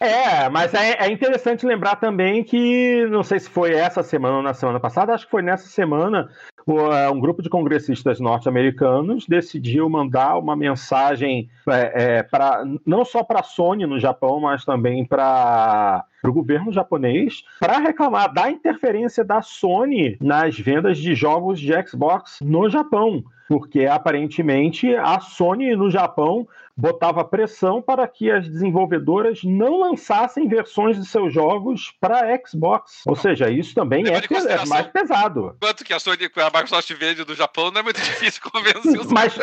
É, 0.00 0.48
mas 0.48 0.74
é, 0.74 0.92
é, 0.98 1.10
interessante 1.10 1.66
lembrar 1.66 1.96
também 1.96 2.42
que, 2.42 3.06
não 3.10 3.22
sei 3.22 3.38
se 3.38 3.48
foi 3.48 3.74
essa 3.74 4.02
semana 4.02 4.36
ou 4.36 4.42
na 4.42 4.54
semana 4.54 4.80
passada, 4.80 5.14
acho 5.14 5.26
que 5.26 5.30
foi 5.30 5.42
nessa 5.42 5.68
semana, 5.68 6.28
é, 6.68 7.10
um 7.10 7.20
grupo 7.20 7.42
de 7.42 7.48
congressistas 7.48 8.18
norte-americanos 8.18 9.26
decidiu 9.26 9.88
mandar 9.88 10.38
uma 10.38 10.56
mensagem 10.56 11.48
é, 11.68 12.18
é, 12.18 12.22
para 12.22 12.64
não 12.84 13.04
só 13.04 13.22
para 13.22 13.40
a 13.40 13.44
Sony 13.44 13.86
no 13.86 14.00
Japão, 14.00 14.40
mas 14.40 14.64
também 14.64 15.04
para 15.04 16.04
o 16.28 16.32
governo 16.32 16.72
japonês 16.72 17.44
para 17.58 17.78
reclamar 17.78 18.32
da 18.32 18.50
interferência 18.50 19.24
da 19.24 19.42
Sony 19.42 20.16
nas 20.20 20.58
vendas 20.58 20.98
de 20.98 21.14
jogos 21.14 21.60
de 21.60 21.72
Xbox 21.86 22.38
no 22.40 22.68
Japão 22.68 23.24
porque 23.48 23.86
aparentemente 23.86 24.94
a 24.96 25.20
Sony 25.20 25.76
no 25.76 25.90
Japão 25.90 26.46
botava 26.76 27.24
pressão 27.24 27.80
para 27.80 28.06
que 28.06 28.30
as 28.30 28.46
desenvolvedoras 28.46 29.42
não 29.42 29.80
lançassem 29.80 30.46
versões 30.46 30.98
de 30.98 31.06
seus 31.06 31.32
jogos 31.32 31.94
para 31.98 32.38
Xbox. 32.46 33.00
Ou 33.06 33.16
seja, 33.16 33.48
isso 33.48 33.74
também 33.74 34.04
é, 34.06 34.18
é, 34.18 34.66
mais 34.66 34.86
pesado. 34.88 35.56
Quanto 35.58 35.84
que 35.84 35.94
a 35.94 35.98
Sony, 35.98 36.24
a 36.24 36.44
Microsoft 36.44 36.92
vende 36.94 37.24
do 37.24 37.34
Japão, 37.34 37.70
não 37.70 37.80
é 37.80 37.82
muito 37.82 38.00
difícil 38.02 38.42
convencer 38.42 39.00
os 39.00 39.06
mas, 39.10 39.38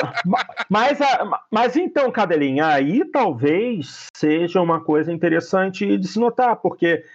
mas, 0.69 0.99
mas 1.49 1.75
então, 1.75 2.11
Cadelinha, 2.11 2.67
aí 2.67 3.03
talvez 3.05 4.07
seja 4.15 4.61
uma 4.61 4.79
coisa 4.81 5.11
interessante 5.11 5.97
de 5.97 6.07
se 6.07 6.19
notar, 6.19 6.57
porque 6.57 6.72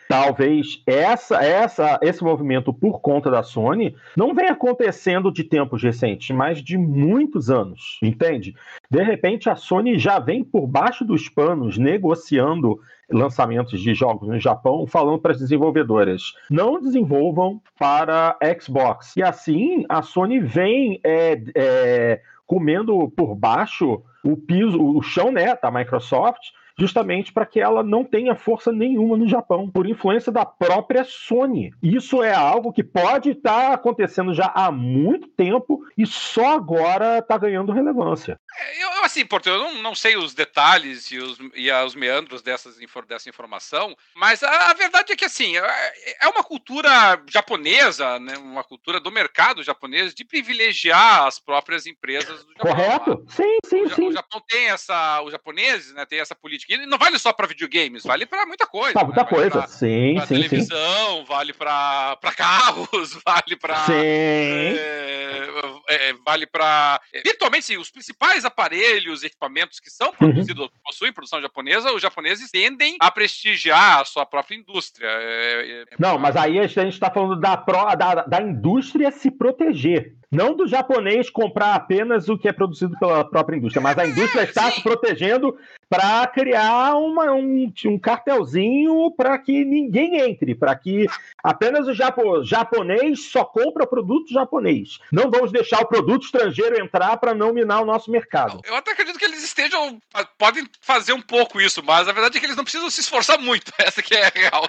talvez 0.09 0.83
essa, 0.87 1.43
essa, 1.43 1.99
esse 2.03 2.23
movimento 2.23 2.73
por 2.73 3.01
conta 3.01 3.31
da 3.31 3.43
Sony 3.43 3.95
não 4.17 4.35
vem 4.35 4.49
acontecendo 4.49 5.33
de 5.33 5.45
tempos 5.45 5.83
recentes, 5.83 6.35
mas 6.35 6.63
de 6.63 6.77
muitos 6.77 7.51
anos, 7.51 7.99
entende? 8.03 8.55
De 8.91 9.03
repente 9.03 9.51
a 9.51 9.57
Sony 9.57 9.99
já 9.99 10.19
vem 10.19 10.43
por 10.45 10.67
baixo 10.67 11.05
dos 11.05 11.29
panos 11.29 11.79
negociando 11.79 12.81
lançamentos 13.11 13.81
de 13.81 13.95
jogos 13.95 14.29
no 14.29 14.39
Japão, 14.39 14.87
falando 14.87 15.19
para 15.19 15.33
as 15.33 15.39
desenvolvedoras: 15.39 16.35
não 16.51 16.81
desenvolvam 16.81 17.61
para 17.79 18.37
Xbox. 18.61 19.17
E 19.17 19.23
assim 19.23 19.85
a 19.89 20.03
Sony 20.03 20.41
vem 20.41 21.01
é, 21.05 21.43
é, 21.55 22.21
comendo 22.47 23.09
por 23.11 23.35
baixo 23.35 24.03
o 24.23 24.37
piso, 24.37 24.81
o 24.81 25.01
chão 25.03 25.31
né, 25.31 25.57
da 25.61 25.71
Microsoft 25.71 26.51
justamente 26.79 27.33
para 27.33 27.45
que 27.47 27.61
ela 27.61 27.83
não 27.83 28.05
tenha 28.05 28.35
força 28.37 28.71
nenhuma 28.71 29.17
no 29.17 29.29
Japão, 29.29 29.69
por 29.71 29.87
influência 29.87 30.31
da 30.31 30.47
própria 30.47 31.05
Sony. 31.05 31.73
Isso 31.83 32.23
é 32.23 32.33
algo 32.33 32.73
que 32.73 32.85
pode 32.85 33.31
estar 33.31 33.69
tá 33.69 33.75
acontecendo 33.75 34.33
já 34.33 34.53
há 34.55 34.71
muito 34.71 35.29
tempo 35.29 35.85
e 35.97 36.07
só 36.07 36.55
agora 36.55 37.19
está 37.19 37.37
ganhando 37.37 37.73
relevância. 37.73 38.39
É, 38.57 38.85
eu, 38.85 39.05
assim, 39.05 39.27
Porto, 39.27 39.49
eu 39.49 39.59
não, 39.59 39.83
não 39.83 39.95
sei 39.95 40.17
os 40.17 40.35
detalhes 40.35 41.11
e 41.11 41.19
os, 41.19 41.39
e 41.55 41.71
os 41.71 41.95
meandros 41.95 42.43
dessas, 42.43 42.77
dessa 43.07 43.29
informação, 43.29 43.95
mas 44.15 44.43
a, 44.43 44.71
a, 44.71 44.75
verdade 44.75 45.13
é 45.13 45.17
que, 45.17 45.25
assim, 45.25 45.57
é, 45.57 46.17
é 46.23 46.29
uma 46.29 46.45
cultura 46.45 47.21
japonesa, 47.29 48.19
né, 48.21 48.37
uma 48.39 48.63
cultura 48.63 49.01
do 49.01 49.11
mercado 49.11 49.63
japonês 49.63 50.15
de 50.15 50.25
privilegiar 50.25 51.27
as 51.27 51.41
próprias 51.41 51.87
empresas 51.87 52.45
do 52.45 52.53
Japão. 52.53 52.73
Correto? 52.73 53.25
Sim, 53.29 53.59
sim, 53.65 53.83
o, 53.83 53.95
sim. 53.95 54.09
O 54.09 54.13
Japão 54.13 54.41
tem 54.49 54.69
essa, 54.69 55.23
os 55.23 55.33
japoneses, 55.33 55.93
né, 55.95 56.07
tem 56.07 56.21
essa 56.21 56.35
política. 56.35 56.68
E 56.69 56.87
não 56.87 56.99
vale 56.99 57.19
só 57.19 57.33
para 57.33 57.47
videogames, 57.47 58.03
vale 58.03 58.27
para 58.27 58.45
muita 58.45 58.67
coisa. 58.67 58.93
Pra 58.93 59.05
muita 59.05 59.23
né? 59.23 59.29
coisa, 59.29 59.51
pra, 59.51 59.67
sim, 59.67 60.15
pra 60.17 60.27
sim, 60.27 60.35
televisão, 60.35 61.19
sim. 61.19 61.25
vale 61.25 61.53
para 61.55 62.19
carros, 62.37 63.19
vale 63.25 63.57
para... 63.57 63.77
Sim. 63.87 63.93
É, 63.95 65.49
é, 65.89 66.13
vale 66.25 66.47
para... 66.47 67.01
Virtualmente, 67.25 67.65
sim, 67.65 67.79
os 67.79 67.91
principais 67.91 68.45
aparelhos, 68.45 69.23
equipamentos 69.23 69.81
que 69.81 69.89
são 69.89 70.09
uhum. 70.09 70.15
produzidos, 70.15 70.65
uhum. 70.65 70.71
possuem 70.85 71.13
produção 71.13 71.41
japonesa, 71.41 71.93
os 71.93 72.03
japoneses 72.03 72.51
tendem 72.51 72.97
a 73.01 73.11
prestigiar 73.11 74.01
a 74.01 74.05
sua 74.05 74.27
própria 74.27 74.57
indústria. 74.57 75.07
É, 75.07 75.11
é, 75.11 75.83
é 75.83 75.97
Não, 75.99 76.19
mas 76.19 76.37
aí 76.37 76.59
a 76.59 76.67
gente 76.67 76.93
está 76.93 77.11
falando 77.11 77.41
da, 77.41 77.57
pro, 77.57 77.95
da, 77.97 78.15
da 78.27 78.43
indústria 78.43 79.11
se 79.11 79.31
proteger. 79.31 80.19
Não 80.31 80.55
do 80.55 80.67
japonês 80.67 81.31
comprar 81.31 81.75
apenas 81.75 82.29
o 82.29 82.37
que 82.37 82.49
é 82.49 82.53
produzido 82.53 82.95
pela 82.99 83.25
própria 83.25 83.57
indústria, 83.57 83.83
mas 83.83 83.97
a 83.97 84.05
é, 84.05 84.09
indústria 84.09 84.43
está 84.43 84.71
se 84.71 84.83
protegendo 84.83 85.57
para 85.89 86.27
criar 86.27 86.97
uma, 86.97 87.33
um, 87.33 87.73
um 87.87 87.99
cartelzinho 87.99 89.11
para 89.17 89.39
que 89.39 89.65
ninguém 89.65 90.21
entre, 90.21 90.55
para 90.55 90.77
que 90.77 91.07
apenas 91.43 91.89
o 91.89 91.95
japo, 91.95 92.45
japonês 92.45 93.31
só 93.31 93.43
compra 93.43 93.87
produto 93.87 94.31
japonês. 94.31 94.99
Não 95.11 95.31
vamos 95.31 95.51
deixar 95.51 95.81
o 95.81 95.87
produto 95.87 96.25
estrangeiro 96.25 96.79
entrar 96.79 97.17
para 97.17 97.33
não 97.33 97.55
minar 97.55 97.81
o 97.81 97.87
nosso 97.87 98.11
mercado. 98.11 98.61
Eu 98.65 98.77
até 98.77 98.93
acredito 98.93 99.19
que 99.19 99.25
eles 99.25 99.43
estejam. 99.43 99.99
podem 100.37 100.67
fazer 100.83 101.15
um 101.15 101.23
pouco 101.23 101.59
isso, 101.59 101.83
mas 101.83 102.07
a 102.07 102.13
verdade 102.13 102.37
é 102.37 102.41
que 102.41 102.47
eles 102.47 102.57
não 102.57 102.65
precisam 102.65 102.91
se 102.91 103.01
esforçar 103.01 103.39
muito. 103.39 103.73
Essa 103.81 104.03
que 104.03 104.15
é 104.15 104.27
a 104.27 104.33
real. 104.35 104.65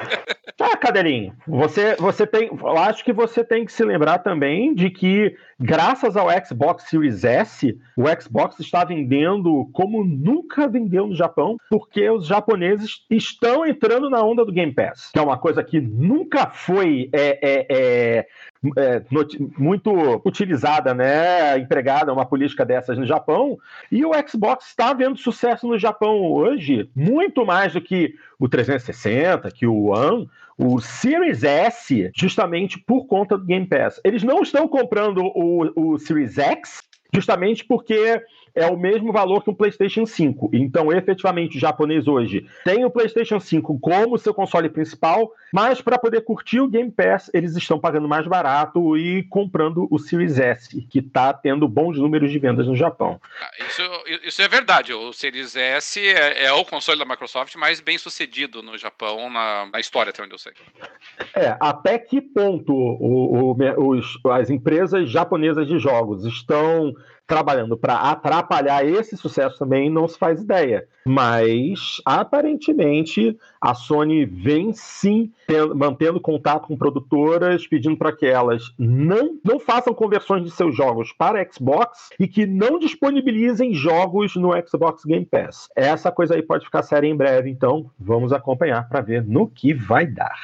Ah, 0.57 0.77
Cadeirinho, 0.77 1.35
você, 1.45 1.95
você 1.95 2.25
tem. 2.25 2.47
Eu 2.47 2.77
acho 2.77 3.03
que 3.03 3.11
você 3.11 3.43
tem 3.43 3.65
que 3.65 3.73
se 3.73 3.83
lembrar 3.83 4.19
também 4.19 4.73
de 4.73 4.89
que 4.89 5.35
Graças 5.61 6.15
ao 6.15 6.29
Xbox 6.45 6.83
Series 6.83 7.25
S, 7.25 7.77
o 7.97 8.05
Xbox 8.21 8.57
está 8.61 8.85
vendendo 8.85 9.69
como 9.73 10.05
nunca 10.05 10.69
vendeu 10.69 11.07
no 11.07 11.15
Japão, 11.15 11.57
porque 11.69 12.09
os 12.09 12.25
japoneses 12.25 13.03
estão 13.09 13.65
entrando 13.65 14.09
na 14.09 14.23
onda 14.23 14.45
do 14.45 14.53
Game 14.53 14.73
Pass, 14.73 15.09
que 15.11 15.19
é 15.19 15.21
uma 15.21 15.37
coisa 15.37 15.61
que 15.61 15.81
nunca 15.81 16.47
foi 16.47 17.09
é, 17.11 17.39
é, 17.41 17.65
é, 17.69 18.27
é 18.77 19.03
muito 19.57 19.91
utilizada, 20.25 20.93
né, 20.93 21.57
empregada 21.57 22.13
uma 22.13 22.25
política 22.25 22.65
dessas 22.65 22.97
no 22.97 23.05
Japão, 23.05 23.57
e 23.91 24.05
o 24.05 24.11
Xbox 24.25 24.67
está 24.67 24.93
vendo 24.93 25.17
sucesso 25.17 25.67
no 25.67 25.77
Japão 25.77 26.31
hoje, 26.31 26.89
muito 26.95 27.45
mais 27.45 27.73
do 27.73 27.81
que 27.81 28.15
o 28.39 28.47
360, 28.47 29.51
que 29.51 29.67
o 29.67 29.87
One, 29.87 30.29
o 30.59 30.81
Series 30.81 31.43
S, 31.43 32.11
justamente 32.13 32.77
por 32.77 33.07
conta 33.07 33.37
do 33.37 33.45
Game 33.45 33.65
Pass. 33.65 34.01
Eles 34.03 34.23
não 34.23 34.41
estão 34.41 34.67
comprando 34.67 35.23
o, 35.23 35.93
o 35.93 35.97
Series 35.97 36.37
X, 36.37 36.83
justamente 37.13 37.63
porque 37.63 38.21
é 38.55 38.67
o 38.67 38.77
mesmo 38.77 39.11
valor 39.11 39.43
que 39.43 39.49
um 39.49 39.55
PlayStation 39.55 40.05
5. 40.05 40.49
Então, 40.53 40.91
efetivamente, 40.91 41.57
o 41.57 41.59
japonês 41.59 42.07
hoje 42.07 42.45
tem 42.63 42.85
o 42.85 42.89
PlayStation 42.89 43.39
5 43.39 43.79
como 43.79 44.17
seu 44.17 44.33
console 44.33 44.69
principal, 44.69 45.31
mas 45.53 45.81
para 45.81 45.97
poder 45.97 46.21
curtir 46.21 46.59
o 46.59 46.67
Game 46.67 46.91
Pass, 46.91 47.29
eles 47.33 47.55
estão 47.55 47.79
pagando 47.79 48.07
mais 48.07 48.27
barato 48.27 48.97
e 48.97 49.23
comprando 49.23 49.87
o 49.89 49.97
Series 49.97 50.39
S, 50.39 50.81
que 50.89 50.99
está 50.99 51.33
tendo 51.33 51.67
bons 51.67 51.97
números 51.97 52.31
de 52.31 52.39
vendas 52.39 52.67
no 52.67 52.75
Japão. 52.75 53.19
Ah, 53.41 53.51
isso, 53.67 53.81
isso 54.23 54.41
é 54.41 54.47
verdade. 54.47 54.93
O 54.93 55.11
Series 55.13 55.55
S 55.55 55.99
é, 55.99 56.45
é, 56.45 56.53
o 56.53 56.65
console 56.65 56.99
da 56.99 57.05
Microsoft 57.05 57.55
mais 57.55 57.79
bem 57.79 57.97
sucedido 57.97 58.61
no 58.61 58.77
Japão 58.77 59.29
na, 59.29 59.67
na 59.71 59.79
história, 59.79 60.11
até 60.11 60.23
onde 60.23 60.33
eu 60.33 60.37
sei. 60.37 60.53
É, 61.33 61.57
até 61.59 61.97
que 61.97 62.21
ponto 62.21 62.73
o, 62.73 63.53
o, 63.53 63.89
os, 63.89 64.19
as 64.25 64.49
empresas 64.49 65.09
japonesas 65.09 65.67
de 65.67 65.79
jogos 65.79 66.25
estão 66.25 66.93
trabalhando 67.29 67.77
para 67.77 67.93
atrapalhar 67.93 68.83
esse 68.83 69.15
sucesso 69.15 69.59
também 69.59 69.87
não 69.87 70.07
se 70.07 70.17
faz 70.17 70.41
ideia. 70.41 70.87
Mas 71.05 72.01
aparentemente 72.03 73.37
a 73.61 73.75
Sony 73.75 74.25
vem 74.25 74.73
sim 74.73 75.31
tendo, 75.47 75.75
mantendo 75.75 76.19
contato 76.19 76.67
com 76.67 76.75
produtoras, 76.75 77.67
pedindo 77.67 77.95
para 77.95 78.11
que 78.11 78.25
elas 78.25 78.73
não, 78.79 79.37
não 79.45 79.59
façam 79.59 79.93
conversões 79.93 80.43
de 80.43 80.49
seus 80.49 80.75
jogos 80.75 81.13
para 81.13 81.47
Xbox 81.51 82.09
e 82.19 82.27
que 82.27 82.47
não 82.47 82.79
disponibilizem 82.79 83.73
jogos 83.75 84.35
no 84.35 84.49
Xbox 84.67 85.05
Game 85.05 85.25
Pass. 85.25 85.69
Essa 85.75 86.11
coisa 86.11 86.33
aí 86.33 86.41
pode 86.41 86.65
ficar 86.65 86.81
séria 86.81 87.07
em 87.07 87.15
breve, 87.15 87.49
então 87.49 87.91
vamos 87.99 88.33
acompanhar 88.33 88.89
para 88.89 89.01
ver 89.01 89.23
no 89.23 89.47
que 89.47 89.71
vai 89.71 90.07
dar. 90.07 90.39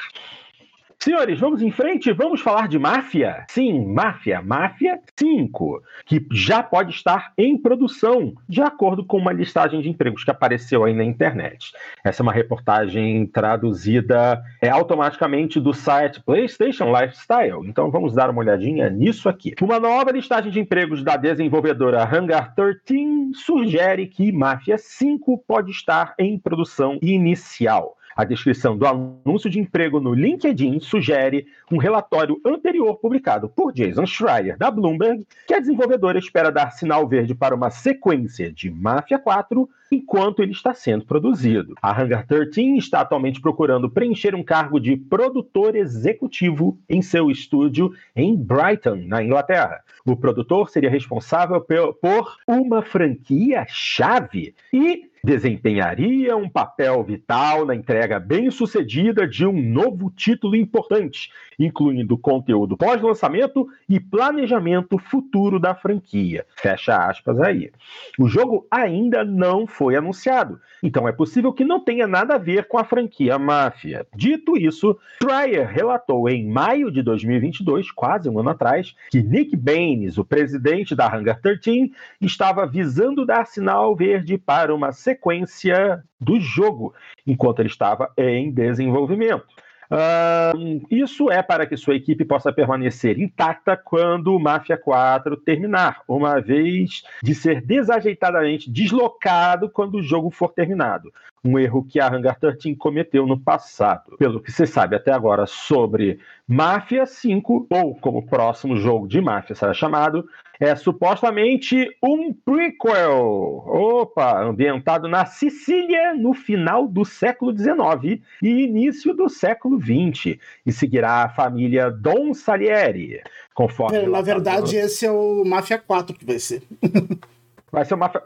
Senhores, 1.06 1.38
vamos 1.38 1.62
em 1.62 1.70
frente, 1.70 2.12
vamos 2.12 2.40
falar 2.40 2.66
de 2.66 2.80
Máfia? 2.80 3.44
Sim, 3.48 3.86
Máfia, 3.86 4.42
Máfia 4.42 4.98
5, 5.16 5.80
que 6.04 6.26
já 6.32 6.64
pode 6.64 6.90
estar 6.90 7.32
em 7.38 7.56
produção, 7.56 8.34
de 8.48 8.60
acordo 8.60 9.04
com 9.04 9.16
uma 9.16 9.32
listagem 9.32 9.80
de 9.80 9.88
empregos 9.88 10.24
que 10.24 10.32
apareceu 10.32 10.82
aí 10.82 10.92
na 10.92 11.04
internet. 11.04 11.70
Essa 12.02 12.22
é 12.22 12.24
uma 12.24 12.32
reportagem 12.32 13.24
traduzida 13.24 14.42
é, 14.60 14.68
automaticamente 14.68 15.60
do 15.60 15.72
site 15.72 16.20
PlayStation 16.24 16.92
Lifestyle, 16.92 17.64
então 17.68 17.88
vamos 17.88 18.12
dar 18.12 18.28
uma 18.28 18.40
olhadinha 18.40 18.90
nisso 18.90 19.28
aqui. 19.28 19.54
Uma 19.62 19.78
nova 19.78 20.10
listagem 20.10 20.50
de 20.50 20.58
empregos 20.58 21.04
da 21.04 21.16
desenvolvedora 21.16 22.02
Hangar 22.02 22.52
13 22.56 23.30
sugere 23.32 24.08
que 24.08 24.32
Máfia 24.32 24.76
5 24.76 25.38
pode 25.46 25.70
estar 25.70 26.16
em 26.18 26.36
produção 26.36 26.98
inicial. 27.00 27.96
A 28.16 28.24
descrição 28.24 28.78
do 28.78 28.86
anúncio 28.86 29.50
de 29.50 29.60
emprego 29.60 30.00
no 30.00 30.14
LinkedIn 30.14 30.80
sugere 30.80 31.46
um 31.70 31.76
relatório 31.76 32.40
anterior 32.46 32.96
publicado 32.96 33.46
por 33.46 33.74
Jason 33.74 34.06
Schreier, 34.06 34.56
da 34.56 34.70
Bloomberg, 34.70 35.26
que 35.46 35.52
a 35.52 35.60
desenvolvedora 35.60 36.18
espera 36.18 36.50
dar 36.50 36.70
sinal 36.70 37.06
verde 37.06 37.34
para 37.34 37.54
uma 37.54 37.68
sequência 37.68 38.50
de 38.50 38.70
Mafia 38.70 39.18
4 39.18 39.68
enquanto 39.92 40.42
ele 40.42 40.52
está 40.52 40.72
sendo 40.72 41.04
produzido. 41.04 41.74
A 41.82 41.92
Hangar 42.00 42.26
13 42.26 42.78
está 42.78 43.00
atualmente 43.02 43.38
procurando 43.38 43.90
preencher 43.90 44.34
um 44.34 44.42
cargo 44.42 44.80
de 44.80 44.96
produtor 44.96 45.76
executivo 45.76 46.78
em 46.88 47.02
seu 47.02 47.30
estúdio 47.30 47.92
em 48.14 48.34
Brighton, 48.34 49.04
na 49.06 49.22
Inglaterra. 49.22 49.82
O 50.06 50.16
produtor 50.16 50.70
seria 50.70 50.88
responsável 50.88 51.60
por 51.60 52.36
uma 52.46 52.80
franquia-chave 52.80 54.54
e 54.72 55.10
desempenharia 55.26 56.36
um 56.36 56.48
papel 56.48 57.02
vital 57.02 57.66
na 57.66 57.74
entrega 57.74 58.20
bem-sucedida 58.20 59.26
de 59.26 59.44
um 59.44 59.60
novo 59.60 60.08
título 60.08 60.54
importante, 60.54 61.32
incluindo 61.58 62.16
conteúdo 62.16 62.76
pós-lançamento 62.76 63.66
e 63.88 63.98
planejamento 63.98 64.96
futuro 64.98 65.58
da 65.58 65.74
franquia. 65.74 66.46
Fecha 66.54 66.96
aspas 66.96 67.40
aí. 67.40 67.72
O 68.20 68.28
jogo 68.28 68.68
ainda 68.70 69.24
não 69.24 69.66
foi 69.66 69.96
anunciado, 69.96 70.60
então 70.80 71.08
é 71.08 71.12
possível 71.12 71.52
que 71.52 71.64
não 71.64 71.80
tenha 71.80 72.06
nada 72.06 72.36
a 72.36 72.38
ver 72.38 72.68
com 72.68 72.78
a 72.78 72.84
franquia 72.84 73.36
Máfia. 73.36 74.06
Dito 74.14 74.56
isso, 74.56 74.96
Trier 75.18 75.68
relatou 75.68 76.28
em 76.28 76.48
maio 76.48 76.88
de 76.88 77.02
2022, 77.02 77.90
quase 77.90 78.28
um 78.28 78.38
ano 78.38 78.50
atrás, 78.50 78.94
que 79.10 79.24
Nick 79.24 79.56
Baines, 79.56 80.18
o 80.18 80.24
presidente 80.24 80.94
da 80.94 81.12
Hangar 81.12 81.40
13, 81.40 81.90
estava 82.20 82.64
visando 82.64 83.26
dar 83.26 83.44
sinal 83.44 83.96
verde 83.96 84.38
para 84.38 84.72
uma 84.72 84.92
sequência 84.92 85.15
sequência 85.16 86.04
do 86.20 86.38
jogo, 86.38 86.94
enquanto 87.26 87.60
ele 87.60 87.68
estava 87.68 88.12
em 88.16 88.52
desenvolvimento. 88.52 89.44
Uh, 89.88 90.84
isso 90.90 91.30
é 91.30 91.42
para 91.42 91.64
que 91.64 91.76
sua 91.76 91.94
equipe 91.94 92.24
possa 92.24 92.52
permanecer 92.52 93.20
intacta 93.20 93.76
quando 93.76 94.34
o 94.34 94.40
Mafia 94.40 94.76
4 94.76 95.36
terminar, 95.36 96.02
uma 96.08 96.40
vez 96.40 97.04
de 97.22 97.34
ser 97.34 97.60
desajeitadamente 97.60 98.68
deslocado 98.68 99.70
quando 99.70 99.96
o 99.98 100.02
jogo 100.02 100.30
for 100.30 100.52
terminado. 100.52 101.12
Um 101.44 101.56
erro 101.56 101.86
que 101.88 102.00
a 102.00 102.08
Hangar 102.08 102.40
13 102.40 102.74
cometeu 102.74 103.24
no 103.24 103.38
passado. 103.38 104.16
Pelo 104.18 104.40
que 104.40 104.50
se 104.50 104.66
sabe 104.66 104.96
até 104.96 105.12
agora 105.12 105.46
sobre 105.46 106.18
Mafia 106.48 107.06
5, 107.06 107.68
ou 107.70 107.94
como 107.94 108.18
o 108.18 108.26
próximo 108.26 108.76
jogo 108.76 109.06
de 109.06 109.20
Mafia 109.20 109.54
será 109.54 109.72
chamado, 109.72 110.28
é 110.60 110.74
supostamente 110.74 111.88
um 112.02 112.32
prequel. 112.32 113.64
Opa, 113.66 114.42
ambientado 114.42 115.08
na 115.08 115.26
Sicília 115.26 116.14
no 116.14 116.32
final 116.32 116.86
do 116.88 117.04
século 117.04 117.56
XIX 117.56 118.20
e 118.42 118.64
início 118.64 119.14
do 119.14 119.28
século 119.28 119.80
XX, 119.80 120.38
e 120.64 120.72
seguirá 120.72 121.24
a 121.24 121.28
família 121.28 121.90
Dom 121.90 122.32
Salieri, 122.34 123.22
conforme. 123.54 123.98
É, 123.98 124.06
na 124.06 124.20
verdade, 124.20 124.76
esse 124.76 125.06
é 125.06 125.10
o 125.10 125.44
Mafia 125.44 125.78
4 125.78 126.16
que 126.16 126.24
vai 126.24 126.38
ser. 126.38 126.62
vai 127.70 127.84
ser 127.84 127.94
o 127.94 127.98
Mafia. 127.98 128.22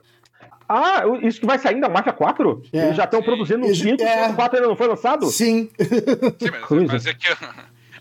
Ah, 0.69 1.03
isso 1.23 1.41
que 1.41 1.47
vai 1.47 1.59
sair 1.59 1.81
da 1.81 1.89
Máfia 1.89 2.13
4? 2.13 2.63
É. 2.73 2.85
Eles 2.85 2.97
já 2.97 3.03
estão 3.03 3.21
produzindo 3.21 3.67
um 3.67 3.75
5 3.75 4.01
é. 4.05 4.29
o 4.29 4.35
4 4.37 4.57
ainda 4.57 4.69
não 4.69 4.77
foi 4.77 4.87
lançado? 4.87 5.27
Sim. 5.27 5.69
Sim 5.81 6.51
mas, 6.71 6.93
mas 6.93 7.07
é 7.07 7.15
que 7.15 7.27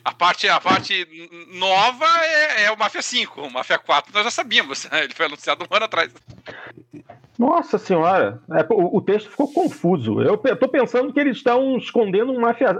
a 0.09 0.13
parte, 0.13 0.49
a 0.49 0.59
parte 0.59 1.07
nova 1.53 2.05
é, 2.23 2.63
é 2.63 2.71
o 2.71 2.77
Mafia 2.77 3.01
5. 3.01 3.41
O 3.41 3.51
Mafia 3.51 3.77
4 3.77 4.11
nós 4.13 4.23
já 4.23 4.31
sabíamos. 4.31 4.89
Né? 4.89 5.03
Ele 5.05 5.13
foi 5.13 5.27
anunciado 5.27 5.65
um 5.69 5.75
ano 5.75 5.85
atrás. 5.85 6.11
Nossa 7.37 7.77
senhora, 7.77 8.41
é, 8.51 8.65
o, 8.69 8.97
o, 8.97 9.01
texto 9.01 9.29
ficou 9.29 9.47
confuso. 9.53 10.21
Eu, 10.21 10.35
tô 10.35 10.67
pensando 10.67 11.13
que 11.13 11.19
eles 11.19 11.37
estão 11.37 11.77
escondendo 11.77 12.33
um 12.33 12.41
Mafia. 12.41 12.77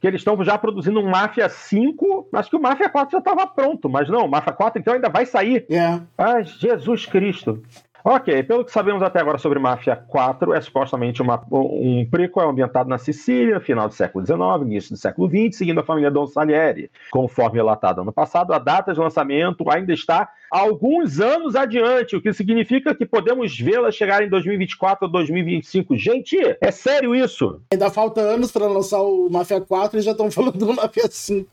que 0.00 0.06
eles 0.06 0.20
estão 0.20 0.42
já 0.42 0.58
produzindo 0.58 0.98
um 0.98 1.08
Mafia 1.08 1.48
5, 1.48 2.28
mas 2.32 2.48
que 2.48 2.56
o 2.56 2.60
Mafia 2.60 2.88
4 2.88 3.12
já 3.12 3.18
estava 3.18 3.46
pronto. 3.46 3.88
Mas 3.88 4.08
não, 4.08 4.24
o 4.24 4.28
Mafia 4.28 4.52
4 4.52 4.80
então 4.80 4.94
ainda 4.94 5.08
vai 5.08 5.26
sair. 5.26 5.64
É. 5.70 6.00
Ai, 6.18 6.44
Jesus 6.44 7.06
Cristo. 7.06 7.62
Ok, 8.04 8.42
pelo 8.44 8.64
que 8.64 8.72
sabemos 8.72 9.02
até 9.02 9.20
agora 9.20 9.36
sobre 9.36 9.58
Máfia 9.58 9.94
4, 9.94 10.54
é 10.54 10.60
supostamente 10.60 11.20
uma, 11.20 11.42
um 11.50 12.06
prequel 12.10 12.48
ambientado 12.48 12.88
na 12.88 12.96
Sicília, 12.96 13.60
final 13.60 13.88
do 13.88 13.94
século 13.94 14.24
XIX, 14.24 14.40
início 14.62 14.90
do 14.92 14.96
século 14.96 15.28
XX, 15.28 15.58
seguindo 15.58 15.80
a 15.80 15.84
família 15.84 16.10
Don 16.10 16.26
Salieri. 16.26 16.90
Conforme 17.10 17.58
relatado 17.58 18.00
ano 18.00 18.12
passado, 18.12 18.52
a 18.52 18.58
data 18.58 18.94
de 18.94 19.00
lançamento 19.00 19.70
ainda 19.70 19.92
está 19.92 20.30
alguns 20.50 21.20
anos 21.20 21.54
adiante, 21.54 22.16
o 22.16 22.22
que 22.22 22.32
significa 22.32 22.94
que 22.94 23.04
podemos 23.04 23.56
vê-la 23.58 23.90
chegar 23.90 24.22
em 24.22 24.28
2024 24.28 25.06
ou 25.06 25.12
2025. 25.12 25.96
Gente, 25.96 26.36
é 26.60 26.70
sério 26.70 27.14
isso? 27.14 27.60
Ainda 27.72 27.90
falta 27.90 28.20
anos 28.20 28.50
para 28.50 28.66
lançar 28.66 29.00
o 29.02 29.28
Máfia 29.30 29.60
4 29.60 29.98
e 29.98 30.02
já 30.02 30.12
estão 30.12 30.30
falando 30.30 30.58
do 30.58 30.72
Máfia 30.74 31.08
5. 31.08 31.48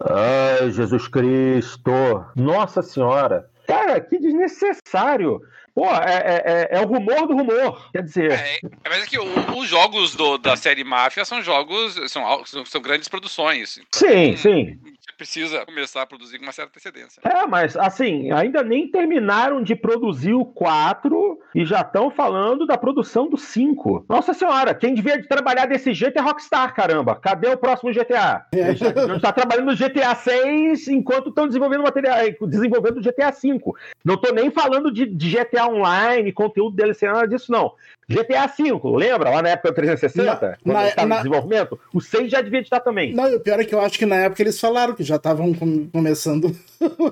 Ai, 0.00 0.70
Jesus 0.70 1.08
Cristo! 1.08 1.92
Nossa 2.36 2.82
Senhora! 2.82 3.48
Cara, 3.68 4.00
que 4.00 4.18
desnecessário. 4.18 5.40
Pô, 5.74 5.84
é, 5.84 6.16
é, 6.16 6.42
é, 6.44 6.78
é, 6.78 6.80
o 6.80 6.86
rumor 6.86 7.26
do 7.28 7.36
rumor. 7.36 7.90
Quer 7.92 8.02
dizer. 8.02 8.32
É, 8.32 8.58
mas 8.88 9.02
é 9.02 9.06
que 9.06 9.18
o, 9.18 9.58
os 9.58 9.68
jogos 9.68 10.16
do, 10.16 10.38
da 10.38 10.56
série 10.56 10.82
Máfia 10.82 11.24
são 11.24 11.42
jogos. 11.42 11.94
São, 12.10 12.44
são, 12.46 12.64
são 12.64 12.80
grandes 12.80 13.08
produções. 13.08 13.78
Então, 13.78 14.08
sim, 14.08 14.36
sim 14.36 14.78
precisa 15.18 15.66
começar 15.66 16.02
a 16.02 16.06
produzir 16.06 16.38
com 16.38 16.44
uma 16.44 16.52
certa 16.52 16.70
antecedência. 16.70 17.20
É, 17.24 17.44
mas 17.46 17.76
assim, 17.76 18.30
ainda 18.30 18.62
nem 18.62 18.88
terminaram 18.88 19.60
de 19.60 19.74
produzir 19.74 20.32
o 20.32 20.44
4 20.44 21.40
e 21.56 21.64
já 21.64 21.80
estão 21.80 22.08
falando 22.08 22.64
da 22.64 22.78
produção 22.78 23.28
do 23.28 23.36
5. 23.36 24.06
Nossa 24.08 24.32
senhora, 24.32 24.72
quem 24.72 24.94
devia 24.94 25.20
trabalhar 25.26 25.66
desse 25.66 25.92
jeito 25.92 26.16
é 26.16 26.22
Rockstar, 26.22 26.72
caramba. 26.72 27.16
Cadê 27.16 27.48
o 27.48 27.58
próximo 27.58 27.92
GTA? 27.92 28.46
É. 28.54 28.70
Está 29.16 29.32
trabalhando 29.32 29.72
no 29.72 29.76
GTA 29.76 30.14
6 30.14 30.86
enquanto 30.86 31.30
estão 31.30 31.48
desenvolvendo 31.48 31.82
material, 31.82 32.18
desenvolvendo 32.46 32.98
o 32.98 33.02
GTA 33.02 33.32
5. 33.32 33.76
Não 34.04 34.14
estou 34.14 34.32
nem 34.32 34.50
falando 34.52 34.92
de, 34.92 35.04
de 35.04 35.30
GTA 35.30 35.66
Online, 35.66 36.32
conteúdo 36.32 36.76
DLC, 36.76 37.06
nada 37.06 37.26
disso, 37.26 37.50
não. 37.50 37.72
GTA 38.08 38.46
V, 38.46 38.80
lembra? 38.96 39.30
Lá 39.30 39.42
na 39.42 39.50
época 39.50 39.70
do 39.70 39.74
360, 39.74 40.24
na, 40.24 40.56
quando 40.62 40.88
estava 40.88 41.08
na... 41.08 41.14
em 41.14 41.18
desenvolvimento? 41.18 41.78
O 41.92 42.00
6 42.00 42.30
já 42.30 42.40
devia 42.40 42.60
estar 42.60 42.80
também. 42.80 43.14
Não, 43.14 43.36
o 43.36 43.40
pior 43.40 43.60
é 43.60 43.64
que 43.64 43.74
eu 43.74 43.80
acho 43.80 43.98
que 43.98 44.06
na 44.06 44.16
época 44.16 44.42
eles 44.42 44.58
falaram 44.58 44.94
que 44.94 45.04
já 45.04 45.16
estavam 45.16 45.52
com, 45.52 45.88
começando 45.90 46.56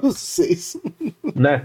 os 0.03 0.19
6. 0.19 0.79
Não 1.35 1.61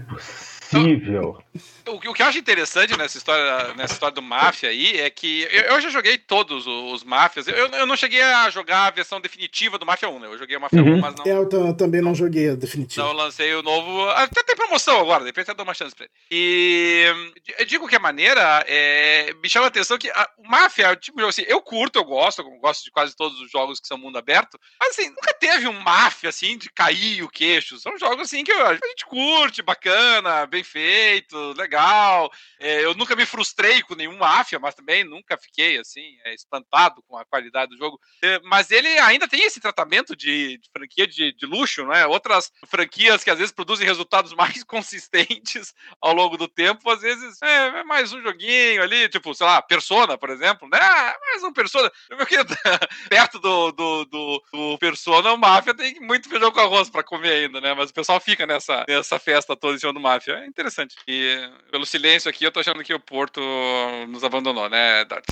é 0.76 0.80
possível. 0.80 1.42
O, 1.86 1.90
o, 1.92 2.14
que 2.14 2.22
eu 2.22 2.26
acho 2.26 2.38
interessante 2.38 2.96
nessa 2.96 3.18
história, 3.18 3.74
nessa 3.74 3.94
história 3.94 4.14
do 4.14 4.22
Máfia 4.22 4.70
aí 4.70 4.98
é 4.98 5.10
que 5.10 5.46
eu, 5.50 5.62
eu 5.62 5.80
já 5.80 5.90
joguei 5.90 6.16
todos 6.16 6.66
os, 6.66 6.92
os 6.92 7.04
Máfias. 7.04 7.48
Eu, 7.48 7.68
eu 7.68 7.86
não 7.86 7.96
cheguei 7.96 8.22
a 8.22 8.48
jogar 8.50 8.86
a 8.86 8.90
versão 8.90 9.20
definitiva 9.20 9.78
do 9.78 9.86
Máfia 9.86 10.08
1, 10.08 10.18
né? 10.18 10.26
Eu 10.28 10.38
joguei 10.38 10.56
o 10.56 10.60
Máfia 10.60 10.82
uhum. 10.82 10.94
1, 10.94 11.00
mas 11.00 11.14
não. 11.16 11.26
Eu, 11.26 11.48
eu 11.50 11.74
também 11.74 12.00
não 12.00 12.14
joguei 12.14 12.50
a 12.50 12.54
definitiva. 12.54 13.02
Então 13.02 13.08
eu 13.08 13.24
lancei 13.24 13.54
o 13.54 13.62
novo. 13.62 14.08
Até 14.10 14.42
tem 14.42 14.56
promoção 14.56 15.00
agora, 15.00 15.24
depois 15.24 15.48
até 15.48 15.56
dou 15.56 15.64
uma 15.64 15.74
chance 15.74 15.94
pra 15.94 16.04
ele. 16.04 16.12
E 16.30 17.06
eu 17.58 17.64
digo 17.64 17.88
que 17.88 17.96
a 17.96 18.00
maneira 18.00 18.64
é, 18.66 19.34
me 19.42 19.48
chama 19.48 19.66
a 19.66 19.68
atenção 19.68 19.98
que 19.98 20.10
a, 20.10 20.28
o 20.38 20.48
Máfia, 20.48 20.94
tipo, 20.96 21.20
assim, 21.26 21.44
eu 21.46 21.60
curto, 21.60 21.98
eu 21.98 22.04
gosto, 22.04 22.42
eu 22.42 22.50
gosto 22.58 22.84
de 22.84 22.90
quase 22.90 23.14
todos 23.16 23.40
os 23.40 23.50
jogos 23.50 23.80
que 23.80 23.86
são 23.86 23.98
mundo 23.98 24.18
aberto, 24.18 24.58
mas 24.80 24.90
assim, 24.90 25.08
nunca 25.10 25.34
teve 25.34 25.68
um 25.68 25.80
Máfia 25.80 26.28
assim 26.28 26.56
de 26.56 26.70
cair 26.70 27.22
o 27.22 27.28
queixo. 27.28 27.78
São 27.78 27.98
jogos 27.98 28.22
assim 28.22 28.44
que 28.44 28.52
a 28.52 28.74
gente 28.74 29.06
curte, 29.06 29.62
bacana, 29.62 30.46
bem 30.46 30.61
feito, 30.62 31.52
legal. 31.52 32.30
É, 32.58 32.84
eu 32.84 32.94
nunca 32.94 33.16
me 33.16 33.26
frustrei 33.26 33.82
com 33.82 33.94
nenhum 33.94 34.16
Máfia, 34.16 34.58
mas 34.58 34.74
também 34.74 35.04
nunca 35.04 35.36
fiquei 35.36 35.78
assim, 35.78 36.16
é, 36.24 36.34
espantado 36.34 37.02
com 37.08 37.16
a 37.16 37.24
qualidade 37.24 37.70
do 37.70 37.78
jogo. 37.78 37.98
É, 38.22 38.40
mas 38.44 38.70
ele 38.70 38.88
ainda 38.98 39.26
tem 39.28 39.42
esse 39.44 39.60
tratamento 39.60 40.14
de, 40.14 40.58
de 40.58 40.70
franquia 40.70 41.06
de, 41.06 41.32
de, 41.32 41.46
luxo, 41.46 41.86
né? 41.86 42.06
Outras 42.06 42.50
franquias 42.66 43.24
que 43.24 43.30
às 43.30 43.38
vezes 43.38 43.52
produzem 43.52 43.86
resultados 43.86 44.32
mais 44.34 44.62
consistentes 44.64 45.74
ao 46.00 46.12
longo 46.12 46.36
do 46.36 46.48
tempo, 46.48 46.90
às 46.90 47.00
vezes 47.00 47.40
é, 47.42 47.80
é 47.80 47.84
mais 47.84 48.12
um 48.12 48.22
joguinho 48.22 48.82
ali, 48.82 49.08
tipo, 49.08 49.34
sei 49.34 49.46
lá, 49.46 49.60
Persona, 49.62 50.16
por 50.16 50.30
exemplo, 50.30 50.68
né? 50.68 50.78
Ah, 50.80 51.16
mais 51.20 51.42
um 51.42 51.52
Persona. 51.52 51.90
Perto 53.08 53.38
do, 53.38 53.72
do, 53.72 54.04
do, 54.04 54.42
do 54.52 54.78
Persona, 54.78 55.32
o 55.32 55.38
Máfia 55.38 55.74
tem 55.74 55.98
muito 56.00 56.28
feijão 56.28 56.50
com 56.50 56.60
arroz 56.60 56.88
para 56.90 57.02
comer 57.02 57.32
ainda, 57.32 57.60
né? 57.60 57.74
Mas 57.74 57.90
o 57.90 57.94
pessoal 57.94 58.20
fica 58.20 58.46
nessa, 58.46 58.84
nessa 58.88 59.18
festa 59.18 59.56
toda 59.56 59.74
em 59.74 59.78
cima 59.78 59.92
do 59.92 60.00
Máfia. 60.00 60.44
É 60.52 60.60
interessante. 60.60 60.96
E 61.08 61.50
pelo 61.70 61.86
silêncio 61.86 62.28
aqui, 62.28 62.44
eu 62.44 62.52
tô 62.52 62.60
achando 62.60 62.84
que 62.84 62.92
o 62.92 63.00
Porto 63.00 63.40
nos 64.08 64.22
abandonou, 64.22 64.68
né, 64.68 65.04
Dart? 65.06 65.26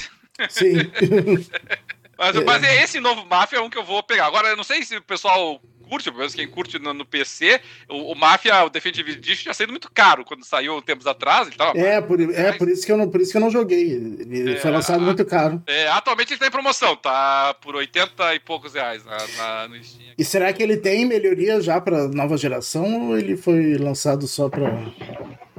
Sim. 0.48 0.74
mas, 2.16 2.44
mas 2.44 2.62
é 2.62 2.82
esse 2.82 2.98
novo 3.00 3.26
Máfia 3.26 3.58
é 3.58 3.60
um 3.60 3.68
que 3.68 3.76
eu 3.76 3.84
vou 3.84 4.02
pegar. 4.02 4.26
Agora, 4.26 4.48
eu 4.48 4.56
não 4.56 4.64
sei 4.64 4.82
se 4.82 4.96
o 4.96 5.02
pessoal 5.02 5.60
curte, 5.90 6.04
pelo 6.04 6.18
menos 6.18 6.34
quem 6.34 6.46
curte 6.46 6.78
no, 6.78 6.94
no 6.94 7.04
PC, 7.04 7.60
o, 7.88 8.12
o 8.12 8.14
Mafia, 8.14 8.64
o 8.64 8.70
Definitive 8.70 9.10
Edition 9.10 9.42
tinha 9.42 9.54
sido 9.54 9.70
muito 9.70 9.90
caro 9.90 10.24
quando 10.24 10.44
saiu 10.44 10.80
tempos 10.80 11.06
atrás 11.06 11.48
e 11.48 11.50
tal. 11.50 11.76
É, 11.76 12.00
por, 12.00 12.20
é 12.20 12.52
por, 12.52 12.68
isso 12.68 12.86
que 12.86 12.92
eu 12.92 12.96
não, 12.96 13.10
por 13.10 13.20
isso 13.20 13.32
que 13.32 13.36
eu 13.36 13.40
não 13.40 13.50
joguei. 13.50 13.90
Ele 13.90 14.52
é, 14.52 14.56
foi 14.56 14.70
lançado 14.70 15.02
a, 15.02 15.04
muito 15.04 15.24
caro. 15.24 15.60
É, 15.66 15.88
atualmente 15.88 16.32
ele 16.32 16.38
tá 16.38 16.46
em 16.46 16.50
promoção, 16.50 16.94
tá 16.94 17.54
por 17.60 17.74
80 17.74 18.36
e 18.36 18.40
poucos 18.40 18.74
reais 18.74 19.04
na, 19.04 19.16
na, 19.36 19.68
no 19.68 19.82
Steam. 19.82 20.14
E 20.16 20.24
será 20.24 20.52
que 20.52 20.62
ele 20.62 20.76
tem 20.76 21.04
melhoria 21.04 21.60
já 21.60 21.80
pra 21.80 22.06
nova 22.06 22.36
geração 22.36 23.08
ou 23.08 23.18
ele 23.18 23.36
foi 23.36 23.76
lançado 23.76 24.28
só 24.28 24.48
pra. 24.48 24.70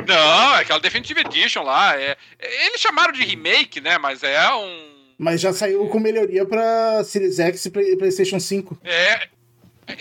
Não, 0.07 0.55
é 0.55 0.61
aquela 0.61 0.79
Definitive 0.79 1.21
Edition 1.21 1.63
lá. 1.63 1.99
É, 1.99 2.15
eles 2.39 2.79
chamaram 2.79 3.11
de 3.11 3.23
remake, 3.23 3.81
né? 3.81 3.97
Mas 3.97 4.23
é 4.23 4.53
um. 4.53 4.91
Mas 5.17 5.39
já 5.39 5.53
saiu 5.53 5.87
com 5.87 5.99
melhoria 5.99 6.45
pra 6.45 7.03
Series 7.03 7.39
X 7.39 7.65
e 7.65 7.97
PlayStation 7.97 8.39
5. 8.39 8.79
É, 8.83 9.27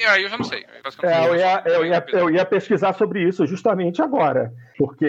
Aí 0.09 0.22
eu 0.22 0.28
já 0.28 0.36
não 0.36 0.45
sei. 0.45 0.64
É, 1.03 1.28
eu, 1.28 1.36
ia, 1.36 1.62
eu, 1.66 1.86
ia, 1.86 2.07
eu 2.12 2.30
ia 2.30 2.45
pesquisar 2.45 2.93
sobre 2.95 3.28
isso 3.28 3.47
justamente 3.47 4.03
agora. 4.03 4.53
Porque 4.76 5.07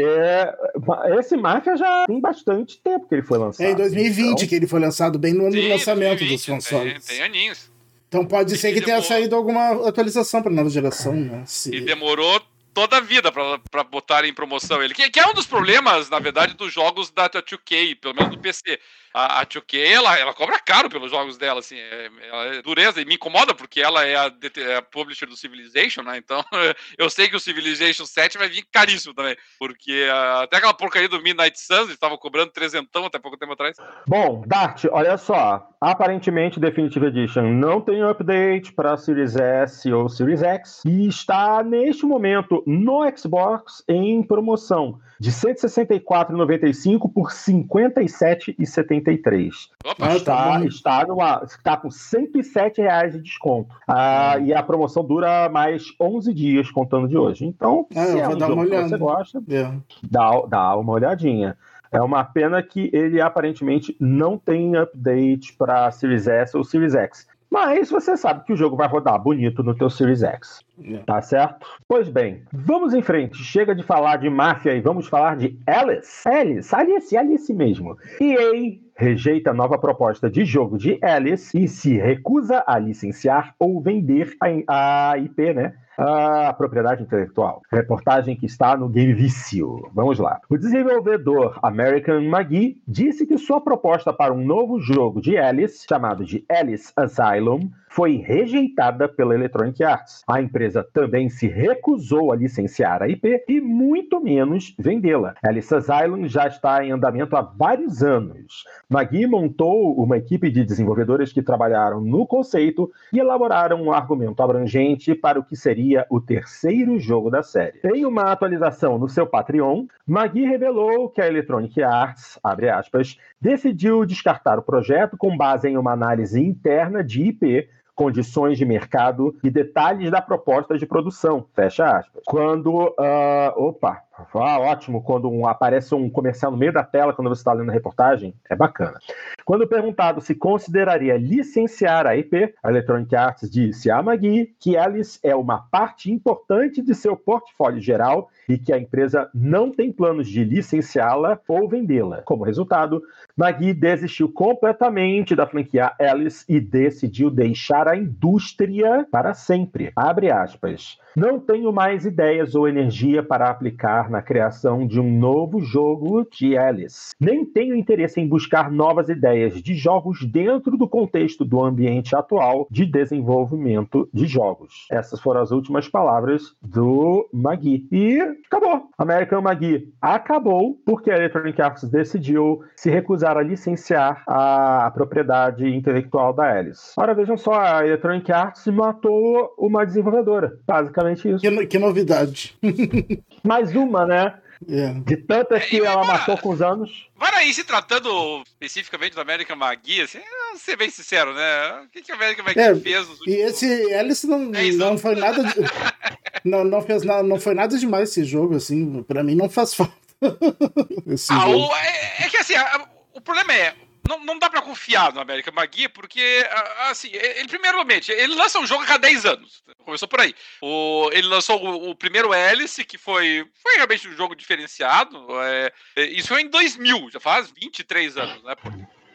esse 1.18 1.38
Mafia 1.38 1.78
já 1.78 2.06
tem 2.06 2.20
bastante 2.20 2.80
tempo 2.82 3.08
que 3.08 3.16
ele 3.16 3.24
foi 3.24 3.38
lançado. 3.38 3.66
É 3.66 3.72
em 3.72 3.76
2020 3.76 4.32
então... 4.32 4.48
que 4.48 4.56
ele 4.56 4.68
foi 4.68 4.80
lançado, 4.80 5.18
bem 5.18 5.34
no 5.34 5.44
ano 5.44 5.54
Sim, 5.54 5.62
do 5.62 5.70
lançamento 5.70 6.20
2020, 6.20 6.38
dos 6.38 6.46
consoles. 6.46 7.06
Tem, 7.06 7.18
tem 7.18 7.26
aninhos. 7.26 7.72
Então 8.08 8.26
pode 8.26 8.58
ser 8.58 8.74
que 8.74 8.82
tenha 8.82 9.02
saído 9.02 9.36
alguma 9.36 9.88
atualização 9.88 10.42
para 10.42 10.52
nova 10.52 10.70
geração, 10.70 11.14
né? 11.14 11.44
Se... 11.46 11.74
E 11.74 11.80
demorou 11.80 12.42
toda 12.74 12.98
a 12.98 13.02
vida 13.02 13.32
para 13.32 13.84
botar 13.84 14.26
em 14.26 14.34
promoção 14.34 14.82
ele. 14.82 14.94
Que, 14.94 15.10
que, 15.10 15.20
é 15.20 15.28
um 15.28 15.34
dos 15.34 15.46
problemas, 15.46 16.10
na 16.10 16.20
verdade, 16.20 16.54
dos 16.54 16.74
jogos 16.74 17.10
da 17.12 17.30
2K, 17.30 18.00
pelo 18.00 18.16
menos 18.16 18.32
do 18.32 18.40
PC 18.40 18.80
a, 19.14 19.42
a 19.42 19.46
2K, 19.46 19.78
ela, 19.78 20.18
ela 20.18 20.34
cobra 20.34 20.58
caro 20.60 20.90
pelos 20.90 21.12
jogos 21.12 21.38
dela, 21.38 21.60
assim, 21.60 21.78
é, 21.78 22.10
é 22.58 22.62
dureza, 22.62 23.02
e 23.02 23.06
me 23.06 23.16
incomoda 23.16 23.54
porque 23.54 23.82
ela 23.82 24.06
é 24.06 24.16
a, 24.16 24.32
é 24.58 24.76
a, 24.78 24.82
publisher 24.82 25.26
do 25.26 25.36
Civilization, 25.36 26.02
né, 26.02 26.18
então 26.18 26.44
eu 26.98 27.10
sei 27.10 27.28
que 27.28 27.36
o 27.36 27.40
Civilization 27.40 28.06
7 28.06 28.38
vai 28.38 28.50
vir 28.50 28.66
caríssimo 28.72 29.14
também, 29.14 29.36
porque 29.60 30.08
uh, 30.08 30.44
até 30.44 30.58
aquela 30.58 30.74
porcaria 30.74 31.10
do 31.10 31.22
Midnight 31.22 31.60
Suns, 31.60 31.82
eles 31.82 31.94
estavam 31.94 32.18
cobrando 32.18 32.52
trezentão 32.52 33.06
até 33.06 33.20
pouco 33.20 33.38
tempo 33.38 33.54
atrás. 33.54 33.76
Bom, 34.08 34.44
Dart, 34.48 34.86
olha 34.92 35.18
só, 35.18 35.70
aparentemente 35.80 36.60
Definitive 36.60 37.08
Edition 37.08 37.44
não 37.54 37.82
tem 37.82 38.02
update 38.04 38.72
para 38.72 38.96
Series 38.98 39.36
S 39.36 39.92
ou 39.92 40.08
Series 40.08 40.42
X, 40.42 40.84
e 40.86 41.08
está 41.08 41.64
neste 41.64 42.06
momento 42.06 42.61
no 42.66 43.02
Xbox 43.16 43.84
em 43.88 44.24
promoção 44.24 44.98
de 45.20 45.32
164,95 45.32 47.14
por 47.14 47.30
57,73. 47.32 49.52
Opa, 49.86 50.16
está, 50.16 50.60
tá 50.60 50.66
está, 50.66 51.06
numa, 51.06 51.44
está 51.46 51.78
com 51.78 51.92
107 51.92 52.82
reais 52.82 53.14
de 53.14 53.22
desconto. 53.22 53.76
Ah, 53.88 54.40
e 54.40 54.52
a 54.54 54.64
promoção 54.64 55.04
dura 55.04 55.50
mais 55.50 55.94
11 56.00 56.34
dias, 56.34 56.72
contando 56.72 57.08
de 57.08 57.18
hoje. 57.18 57.46
Então, 57.46 57.86
é, 57.94 58.06
se 58.06 58.20
é 58.20 58.28
um 58.28 58.40
jogo 58.40 58.66
que 58.66 58.82
você 58.82 58.98
gosta, 58.98 59.44
é. 59.50 59.72
dá, 60.10 60.32
dá 60.48 60.76
uma 60.76 60.94
olhadinha. 60.94 61.56
É 61.92 62.02
uma 62.02 62.24
pena 62.24 62.64
que 62.64 62.90
ele 62.94 63.20
aparentemente 63.20 63.96
não 64.00 64.38
tem 64.38 64.78
update 64.78 65.54
para 65.54 65.92
Series 65.92 66.26
S 66.26 66.56
ou 66.56 66.64
Series 66.64 66.96
X. 66.96 67.28
Mas 67.52 67.92
você 67.92 68.16
sabe 68.16 68.46
que 68.46 68.54
o 68.54 68.56
jogo 68.56 68.78
vai 68.78 68.88
rodar 68.88 69.22
bonito 69.22 69.62
no 69.62 69.76
teu 69.76 69.90
Series 69.90 70.24
X. 70.24 70.62
É. 70.82 71.00
Tá 71.00 71.22
certo? 71.22 71.68
Pois 71.86 72.08
bem, 72.08 72.44
vamos 72.52 72.94
em 72.94 73.02
frente. 73.02 73.44
Chega 73.44 73.76
de 73.76 73.84
falar 73.84 74.16
de 74.18 74.30
máfia 74.30 74.74
e 74.74 74.80
vamos 74.80 75.08
falar 75.08 75.36
de 75.36 75.60
Alice. 75.68 76.28
Alice, 76.28 76.74
Alice, 76.74 77.18
Alice 77.18 77.54
mesmo. 77.54 77.98
EA 78.22 78.80
rejeita 78.96 79.52
nova 79.52 79.78
proposta 79.78 80.30
de 80.30 80.46
jogo 80.46 80.78
de 80.78 80.98
Alice 81.02 81.58
e 81.58 81.68
se 81.68 81.98
recusa 81.98 82.64
a 82.68 82.78
licenciar 82.78 83.56
ou 83.60 83.82
vender 83.82 84.36
a, 84.40 85.12
a 85.12 85.18
IP, 85.18 85.54
né? 85.54 85.74
A 85.98 86.54
propriedade 86.54 87.04
intelectual. 87.04 87.62
Reportagem 87.72 88.36
que 88.36 88.46
está 88.46 88.76
no 88.76 88.90
Game 88.90 89.14
Vício. 89.14 89.90
Vamos 89.94 90.20
lá. 90.20 90.40
O 90.50 90.58
desenvolvedor 90.58 91.60
American 91.62 92.22
McGee 92.22 92.82
disse 92.88 93.26
que 93.26 93.38
sua 93.38 93.62
proposta 93.62 94.14
para 94.14 94.34
um 94.34 94.44
novo 94.44 94.80
jogo 94.80 95.22
de 95.22 95.38
Alice, 95.38 95.86
chamado 95.88 96.26
de 96.26 96.46
Alice 96.50 96.92
Asylum, 96.96 97.70
foi 97.92 98.16
rejeitada 98.16 99.08
pela 99.08 99.36
Electronic 99.36 99.84
Arts. 99.84 100.24
A 100.26 100.42
empresa 100.42 100.82
também 100.94 101.30
se 101.30 101.48
recusou 101.48 102.32
a 102.32 102.36
licenciar 102.36 103.04
a 103.04 103.10
IP 103.10 103.44
e 103.48 103.60
muito 103.60 104.22
menos 104.22 104.74
vendê-la. 104.80 105.36
Alice 105.44 105.74
Asylum 105.76 106.26
já 106.28 106.48
está 106.48 106.84
em 106.86 106.92
andamento 106.92 107.36
há 107.36 107.42
vários 107.42 108.02
anos. 108.02 108.64
Magui 108.90 109.28
montou 109.28 109.94
uma 110.02 110.18
equipe 110.18 110.50
de 110.50 110.64
desenvolvedores 110.64 111.34
que 111.34 111.42
trabalharam 111.42 112.00
no 112.00 112.26
conceito 112.26 112.90
e 113.12 113.20
elaboraram 113.20 113.82
um 113.82 113.92
argumento 113.92 114.42
abrangente 114.42 115.14
para 115.14 115.40
o 115.40 115.44
que 115.44 115.58
seria 115.58 116.06
o 116.10 116.22
terceiro 116.22 116.98
jogo 116.98 117.30
da 117.30 117.44
série. 117.44 117.80
Em 117.84 118.06
uma 118.06 118.32
atualização 118.32 118.98
no 118.98 119.10
seu 119.10 119.28
Patreon, 119.28 119.86
Magui 120.08 120.46
revelou 120.46 121.10
que 121.10 121.22
a 121.22 121.28
Electronic 121.28 121.84
Arts, 121.84 122.40
abre 122.42 122.70
aspas, 122.70 123.18
decidiu 123.40 124.06
descartar 124.06 124.58
o 124.58 124.64
projeto 124.64 125.18
com 125.18 125.36
base 125.36 125.68
em 125.68 125.78
uma 125.78 125.92
análise 125.92 126.42
interna 126.42 127.04
de 127.04 127.24
IP 127.24 127.68
condições 128.02 128.58
de 128.58 128.66
mercado 128.66 129.36
e 129.44 129.50
detalhes 129.52 130.10
da 130.10 130.20
proposta 130.20 130.76
de 130.76 130.88
produção. 130.88 131.46
Fecha 131.54 131.98
aspas. 131.98 132.24
Quando. 132.26 132.72
Uh, 132.72 133.54
opa, 133.56 134.02
ah, 134.34 134.60
ótimo, 134.60 135.02
quando 135.02 135.30
um, 135.30 135.48
aparece 135.48 135.94
um 135.96 136.10
comercial 136.10 136.52
no 136.52 136.58
meio 136.58 136.74
da 136.74 136.84
tela 136.84 137.14
quando 137.14 137.30
você 137.30 137.42
está 137.42 137.54
lendo 137.54 137.70
a 137.70 137.74
reportagem, 137.74 138.34
é 138.50 138.56
bacana. 138.56 139.00
Quando 139.46 139.68
perguntado 139.68 140.22
se 140.22 140.36
consideraria 140.36 141.18
licenciar 141.18 142.06
a 142.06 142.16
IP, 142.16 142.54
a 142.64 142.70
Electronic 142.70 143.16
Arts 143.16 143.50
disse 143.50 143.90
a 143.90 144.02
Magui 144.02 144.54
que 144.60 144.78
Alice 144.78 145.20
é 145.24 145.36
uma 145.36 145.60
parte 145.60 146.12
importante 146.12 146.82
de 146.82 146.94
seu 146.94 147.16
portfólio 147.16 147.82
geral 147.82 148.30
e 148.48 148.58
que 148.58 148.74
a 148.74 148.78
empresa 148.78 149.30
não 149.34 149.72
tem 149.72 149.92
planos 149.92 150.28
de 150.28 150.44
licenciá-la 150.44 151.40
ou 151.48 151.68
vendê-la. 151.68 152.22
Como 152.24 152.44
resultado, 152.44 153.02
Magui 153.36 153.74
desistiu 153.74 154.32
completamente 154.32 155.36
da 155.36 155.48
franquia 155.48 155.92
Alice 156.00 156.46
e 156.48 156.60
decidiu 156.60 157.30
deixar 157.30 157.88
a 157.88 157.96
indústria 157.96 159.06
para 159.12 159.34
sempre. 159.34 159.92
Abre 159.96 160.32
aspas. 160.32 161.00
Não 161.16 161.40
tenho 161.40 161.74
mais 161.74 162.06
ideias 162.06 162.56
ou 162.56 162.68
energia 162.68 163.22
para 163.22 163.50
aplicar 163.50 164.10
na 164.12 164.22
criação 164.22 164.86
de 164.86 165.00
um 165.00 165.18
novo 165.18 165.62
jogo 165.62 166.28
de 166.30 166.58
Alice. 166.58 167.16
Nem 167.20 167.46
tenho 167.46 167.76
interesse 167.76 168.20
em 168.20 168.28
buscar 168.28 168.70
novas 168.70 169.10
ideias 169.10 169.62
de 169.62 169.74
jogos 169.74 170.24
dentro 170.26 170.78
do 170.78 170.88
contexto 170.88 171.46
do 171.46 171.64
ambiente 171.64 172.16
atual 172.16 172.68
de 172.70 172.86
desenvolvimento 172.86 174.08
de 174.14 174.28
jogos. 174.28 174.86
Essas 174.92 175.20
foram 175.20 175.42
as 175.42 175.52
últimas 175.52 175.88
palavras 175.88 176.54
do 176.62 177.28
Magui. 177.34 177.88
E 177.92 178.20
acabou. 178.20 178.90
American 178.98 179.42
Magui 179.42 179.94
acabou 180.02 180.78
porque 180.86 181.10
a 181.10 181.16
Electronic 181.16 181.62
Arts 181.62 181.90
decidiu 181.90 182.62
se 182.76 182.90
recusar 182.90 183.38
a 183.38 183.42
licenciar 183.42 184.24
a, 184.28 184.92
propriedade 184.94 185.66
intelectual 185.68 186.34
da 186.34 186.58
Alice. 186.58 186.94
Ora, 186.98 187.14
vejam 187.14 187.38
só, 187.38 187.54
a 187.54 187.88
Electronic 187.88 188.32
Arts 188.32 188.68
matou 188.68 189.54
uma 189.58 189.86
desenvolvedora, 189.86 190.60
basicamente 190.68 191.30
isso. 191.30 191.40
Que, 191.40 191.68
que 191.68 191.80
novidade. 191.80 192.58
Mais 193.44 193.76
uma, 193.76 194.06
né? 194.06 194.34
Yeah. 194.70 195.00
De 195.00 195.18
tantas 195.18 195.66
que 195.66 195.78
ela 195.78 196.06
matou 196.06 196.38
com 196.38 196.50
os 196.50 196.62
anos. 196.62 197.10
aí 197.20 197.52
se 197.54 197.64
tratando 197.64 198.44
especificamente 198.44 199.14
do 199.16 199.22
American 199.22 199.56
Magui, 199.56 200.02
assim, 200.02 200.20
ser 200.58 200.78
bem 200.78 200.90
sincero, 200.90 201.34
né? 201.34 201.82
O 201.84 201.90
que, 201.90 202.02
que 202.02 202.12
a 202.12 202.16
American 202.16 202.46
Magui 202.46 202.60
é, 202.60 202.76
fez 202.76 203.08
nos 203.08 203.26
E 203.26 203.32
esse 203.32 203.94
Alice 203.94 204.28
não, 204.28 204.54
é 204.54 204.72
não 204.74 204.98
foi 204.98 205.16
nada. 205.16 205.44
De, 205.44 205.56
não, 206.46 206.64
não, 206.64 206.82
fez 206.82 207.04
nada, 207.04 207.24
não 207.24 207.40
foi 207.40 207.56
nada 207.56 207.78
demais 207.78 208.10
esse 208.10 208.24
jogo, 208.24 208.56
assim. 208.56 209.02
Pra 209.04 209.24
mim 209.24 209.36
não 209.36 209.50
faz 209.50 209.74
falta. 209.74 209.94
ah, 210.22 211.50
o, 211.50 211.76
é, 211.76 212.26
é, 212.26 212.30
que 212.30 212.38
assim, 212.38 212.56
a, 212.56 212.88
o 213.14 213.22
problema 213.22 213.54
é 213.54 213.74
não, 214.08 214.24
não 214.24 214.40
dá 214.40 214.50
para 214.50 214.62
confiar 214.62 215.14
no 215.14 215.22
América 215.22 215.52
Magui, 215.52 215.88
porque, 215.90 216.46
assim, 216.90 217.10
ele, 217.14 217.48
primeiramente, 217.48 218.12
ele 218.12 218.36
lança 218.36 218.60
um 218.60 218.66
jogo 218.66 218.84
a 218.84 218.88
cada 218.88 219.08
10 219.08 219.26
anos. 219.26 219.64
Começou 219.86 220.08
por 220.08 220.22
aí. 220.22 220.34
O, 220.62 221.10
ele 221.12 221.28
lançou 221.28 221.64
o, 221.64 221.90
o 221.90 221.96
primeiro 221.96 222.34
Hélice, 222.34 222.84
que 222.84 222.98
foi, 222.98 223.46
foi 223.62 223.76
realmente 223.76 224.08
um 224.08 224.16
jogo 224.16 224.36
diferenciado. 224.36 225.28
É, 225.42 225.74
isso 225.98 226.30
foi 226.30 226.42
em 226.42 226.50
2000, 226.50 227.10
já 227.12 227.20
faz 227.20 227.52
23 227.52 228.18
anos, 228.18 228.44
né? 228.44 228.56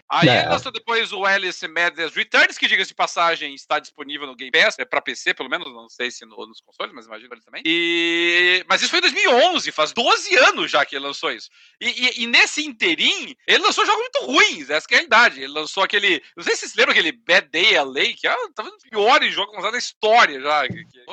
Aí 0.09 0.29
é. 0.29 0.49
lançou 0.49 0.71
depois 0.71 1.13
o 1.13 1.25
Alice 1.25 1.67
Madness 1.67 2.15
Returns, 2.15 2.57
que, 2.57 2.69
diga-se 2.69 2.91
de 2.91 2.95
passagem, 2.95 3.55
está 3.55 3.79
disponível 3.79 4.27
no 4.27 4.37
Game 4.37 4.53
Pass, 4.53 4.79
é 4.79 4.85
para 4.85 5.03
PC, 5.03 5.35
pelo 5.35 5.49
menos, 5.49 5.67
não 5.73 5.89
sei 5.89 6.11
se 6.11 6.25
no, 6.25 6.37
nos 6.47 6.61
consoles, 6.61 6.93
mas 6.95 7.07
imagino 7.07 7.35
ele 7.35 7.43
também. 7.43 7.63
E... 7.67 8.65
Mas 8.69 8.83
isso 8.83 8.91
foi 8.91 9.01
em 9.01 9.03
2011, 9.03 9.73
faz 9.73 9.93
12 9.93 10.37
anos 10.37 10.71
já 10.71 10.85
que 10.87 10.95
ele 10.95 11.07
lançou 11.07 11.33
isso. 11.33 11.51
E, 11.81 11.89
e, 11.89 12.23
e 12.23 12.27
nesse 12.27 12.65
interim, 12.65 13.35
ele 13.47 13.65
lançou 13.65 13.85
jogos 13.85 14.01
muito 14.01 14.27
ruins, 14.27 14.71
essa 14.71 14.87
é 14.91 14.95
a 14.95 14.97
realidade. 14.97 15.43
Ele 15.43 15.53
lançou 15.53 15.83
aquele. 15.83 16.23
Não 16.37 16.45
sei 16.45 16.55
se 16.55 16.61
vocês 16.61 16.75
lembram 16.77 16.93
aquele 16.93 17.13
Bad 17.13 17.49
Day 17.49 17.79
LA, 17.79 18.15
que 18.17 18.29
é 18.29 18.37
talvez 18.55 18.75
um 18.75 18.79
dos 18.79 18.89
piores 18.89 19.35
jogos 19.35 19.55
lançados 19.55 19.73
da 19.73 19.79
história 19.79 20.41
já. 20.41 20.69
Que, 20.69 20.85
que 20.85 21.05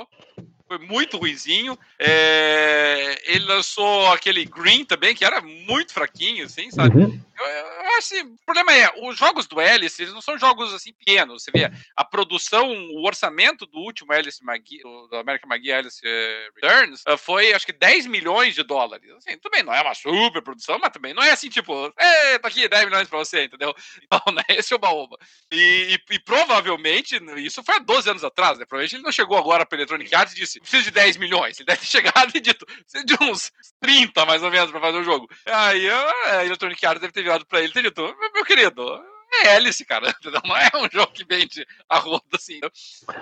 foi 0.74 0.80
muito 0.80 1.18
ruizinho. 1.18 1.78
É, 2.00 3.22
ele 3.26 3.46
lançou 3.46 4.12
aquele 4.12 4.46
Green 4.46 4.84
também, 4.86 5.14
que 5.16 5.26
era 5.26 5.42
muito 5.42 5.94
fraquinho, 5.94 6.46
assim, 6.46 6.72
sabe? 6.72 6.98
Uhum. 6.98 7.22
Eu, 7.40 7.46
eu, 7.46 7.98
acho 7.98 8.10
que 8.10 8.22
o 8.22 8.38
problema 8.46 8.74
é, 8.74 8.92
os 9.02 9.18
jogos 9.18 9.48
do 9.48 9.60
Alice, 9.60 10.02
eles 10.02 10.14
não 10.14 10.22
são 10.22 10.38
jogos 10.38 10.74
assim 10.74 10.94
pequenos. 10.94 11.44
Você 11.44 11.52
vê, 11.52 11.72
a 11.96 12.06
produção, 12.06 12.72
o 12.92 13.06
orçamento 13.06 13.66
do 13.66 13.80
último 13.80 14.14
Alice 14.14 14.44
Magui, 14.44 14.80
do 14.84 15.16
American 15.18 15.50
Magui 15.50 15.72
Alice 15.72 16.00
eh, 16.04 16.50
Returns, 16.56 17.02
eh, 17.08 17.18
foi 17.18 17.54
acho 17.54 17.66
que 17.66 17.74
10 17.74 18.06
milhões 18.06 18.54
de 18.54 18.64
dólares. 18.64 19.10
Assim, 19.18 19.38
também 19.40 19.64
não 19.64 19.74
é 19.74 19.82
uma 19.82 19.96
super 19.96 20.42
produção, 20.42 20.78
mas 20.80 20.92
também 20.92 21.14
não 21.14 21.24
é 21.24 21.32
assim, 21.32 21.50
tipo, 21.50 21.92
é, 21.98 22.38
tá 22.38 22.48
aqui 22.48 22.68
10 22.68 22.86
milhões 22.86 23.08
pra 23.08 23.20
você, 23.20 23.46
entendeu? 23.46 23.74
Então, 24.04 24.34
né, 24.34 24.44
esse 24.50 24.74
é 24.74 24.76
o 24.76 24.80
baúba. 24.80 25.18
E, 25.52 25.98
e, 26.10 26.14
e, 26.14 26.20
provavelmente, 26.20 27.20
isso 27.38 27.64
foi 27.64 27.76
há 27.76 27.80
12 27.80 28.10
anos 28.10 28.24
atrás, 28.24 28.60
né? 28.60 28.66
Provavelmente 28.66 28.96
ele 28.96 29.04
não 29.04 29.12
chegou 29.12 29.38
agora 29.38 29.66
pra 29.66 29.78
Electronic 29.78 30.14
Arts 30.14 30.34
e 30.34 30.38
disse, 30.38 30.62
preciso 30.64 30.86
de 30.86 30.92
10 30.92 31.18
milhões. 31.18 31.60
Ele 31.60 31.68
deve 31.68 31.82
ter 31.82 31.88
chegado 31.88 32.32
e 32.36 32.40
dito, 32.40 32.66
precisa 32.66 33.06
de 33.06 33.16
uns 33.22 33.52
30 33.80 34.26
mais 34.26 34.42
ou 34.42 34.50
menos 34.50 34.72
pra 34.72 34.82
fazer 34.82 34.98
o 34.98 35.04
jogo. 35.04 35.30
Aí 35.46 35.90
a 35.90 36.46
Electronic 36.46 36.84
Arts 36.86 37.02
deve 37.02 37.14
ter 37.14 37.24
virado 37.24 37.46
pra 37.46 37.60
ele 37.60 37.70
e 37.70 37.74
ter 37.74 37.84
dito, 37.84 38.02
meu 38.34 38.44
querido, 38.44 38.84
é 39.42 39.56
hélice, 39.56 39.86
cara. 39.86 40.14
Não 40.46 40.56
é 40.58 40.70
um 40.76 40.90
jogo 40.92 41.12
que 41.12 41.26
vende 41.26 41.66
a 41.90 41.98
roda 41.98 42.24
assim. 42.34 42.60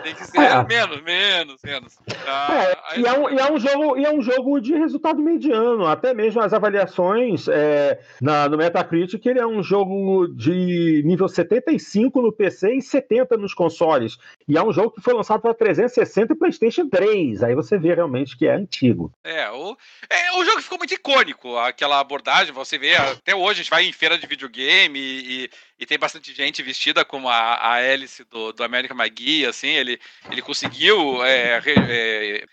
Tem 0.04 0.16
que 0.16 0.26
ser 0.26 0.40
é. 0.40 0.64
menos, 0.64 1.02
menos, 1.02 1.62
menos. 1.64 1.98
Ah, 2.28 2.76
é, 2.94 3.00
e, 3.00 3.06
é 3.06 3.14
um, 3.14 3.30
e, 3.30 3.40
é 3.40 3.52
um, 3.52 3.60
jogo, 3.60 3.98
e 3.98 4.06
é 4.06 4.12
um 4.12 4.22
jogo 4.22 4.60
de 4.60 4.74
resultado 4.74 5.22
mediano. 5.22 5.88
Até 5.88 6.14
mesmo 6.14 6.42
as 6.42 6.54
avaliações 6.54 7.48
é, 7.48 8.00
na, 8.22 8.48
no 8.50 8.58
Metacritic, 8.58 9.26
ele 9.26 9.40
é 9.40 9.48
um 9.48 9.64
jogo 9.64 10.28
de 10.28 11.02
nível 11.06 11.28
75 11.28 12.22
no 12.22 12.32
PC 12.32 12.76
e 12.76 12.82
70 12.82 13.38
nos 13.38 13.54
consoles. 13.54 14.18
E 14.48 14.58
é 14.58 14.64
um 14.64 14.72
jogo 14.72 14.92
que 14.92 15.02
foi 15.02 15.14
lançado 15.14 15.42
para 15.42 15.54
360 15.54 16.34
e 16.34 16.36
PlayStation 16.36 16.90
3. 16.90 17.44
Aí 17.44 17.56
você 17.56 17.78
vê 17.78 17.94
realmente 17.94 18.38
que 18.38 18.46
é 18.46 18.56
antigo. 18.56 19.12
É, 19.24 19.50
o, 19.50 19.78
é, 20.10 20.32
o 20.38 20.46
jogo 20.46 20.62
ficou 20.62 20.78
muito 20.78 20.94
icônico. 20.94 21.58
Aquela 21.58 22.00
abordagem, 22.00 22.54
você 22.54 22.78
vê, 22.78 22.96
até 22.96 23.36
hoje 23.36 23.62
a 23.62 23.64
gente 23.64 23.70
vai 23.70 23.86
em 23.86 23.94
feira 23.94 24.18
de 24.18 24.28
videogame 24.28 25.00
e, 25.00 25.44
e 25.44 25.50
e 25.82 25.86
tem 25.88 25.98
bastante 25.98 26.32
gente 26.32 26.62
vestida 26.62 27.04
como 27.04 27.28
a, 27.28 27.74
a 27.74 27.82
hélice 27.82 28.24
do, 28.26 28.54
do 28.54 28.64
American 28.64 28.96
McGee, 28.96 29.48
assim, 29.48 29.70
ele, 29.70 30.00
ele 30.30 30.40
conseguiu 30.44 31.26
é, 31.26 31.58
é, 31.58 32.46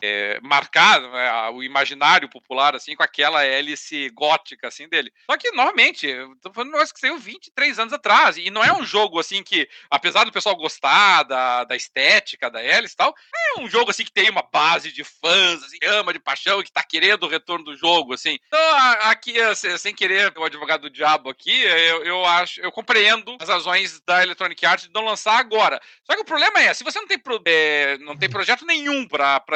é, 0.00 0.38
marcar 0.42 1.00
né, 1.00 1.50
o 1.50 1.62
imaginário 1.62 2.28
popular 2.28 2.74
assim 2.74 2.94
com 2.94 3.02
aquela 3.02 3.44
hélice 3.44 4.08
gótica 4.10 4.68
assim 4.68 4.88
dele. 4.88 5.12
Só 5.30 5.36
que 5.36 5.50
novamente, 5.52 6.08
tô 6.42 6.52
falando 6.52 6.70
um 6.70 6.72
negócio 6.72 6.94
que 6.94 7.00
saiu 7.00 7.18
23 7.18 7.78
anos 7.78 7.92
atrás 7.92 8.36
e 8.36 8.50
não 8.50 8.62
é 8.62 8.72
um 8.72 8.84
jogo 8.84 9.18
assim 9.18 9.42
que, 9.42 9.68
apesar 9.90 10.24
do 10.24 10.32
pessoal 10.32 10.56
gostar 10.56 11.22
da, 11.24 11.64
da 11.64 11.76
estética 11.76 12.50
da 12.50 12.62
hélice 12.62 12.94
e 12.94 12.96
tal, 12.96 13.14
é 13.34 13.60
um 13.60 13.68
jogo 13.68 13.90
assim 13.90 14.04
que 14.04 14.12
tem 14.12 14.30
uma 14.30 14.42
base 14.42 14.92
de 14.92 15.04
fãs, 15.04 15.62
assim, 15.62 15.78
ama 15.84 16.12
de 16.12 16.18
paixão 16.18 16.62
que 16.62 16.72
tá 16.72 16.82
querendo 16.82 17.24
o 17.24 17.28
retorno 17.28 17.64
do 17.64 17.76
jogo 17.76 18.14
assim. 18.14 18.38
Então 18.46 18.60
aqui 19.02 19.34
sem 19.78 19.94
querer 19.94 20.32
o 20.36 20.44
advogado 20.44 20.82
do 20.82 20.90
diabo 20.90 21.30
aqui, 21.30 21.62
eu, 21.62 22.04
eu 22.04 22.24
acho, 22.24 22.60
eu 22.60 22.70
compreendo 22.70 23.36
as 23.40 23.48
razões 23.48 24.00
da 24.06 24.22
Electronic 24.22 24.64
Arts 24.64 24.86
de 24.86 24.94
não 24.94 25.04
lançar 25.04 25.38
agora. 25.38 25.80
Só 26.04 26.14
que 26.14 26.22
o 26.22 26.24
problema 26.24 26.60
é, 26.60 26.72
se 26.74 26.84
você 26.84 26.98
não 26.98 27.06
tem, 27.06 27.18
pro, 27.18 27.40
é, 27.44 27.98
não 27.98 28.16
tem 28.16 28.28
projeto 28.28 28.64
nenhum 28.64 29.06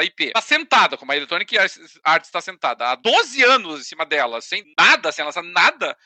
para 0.00 0.04
IP. 0.04 0.24
Está 0.28 0.40
sentada, 0.40 0.96
como 0.96 1.12
a 1.12 1.16
Electronic 1.16 1.58
Arts 1.58 2.28
está 2.28 2.40
sentada 2.40 2.86
há 2.86 2.94
12 2.94 3.42
anos 3.44 3.80
em 3.80 3.84
cima 3.84 4.06
dela, 4.06 4.40
sem 4.40 4.64
nada, 4.78 5.12
sem 5.12 5.24
lançar 5.24 5.42
nada. 5.42 5.96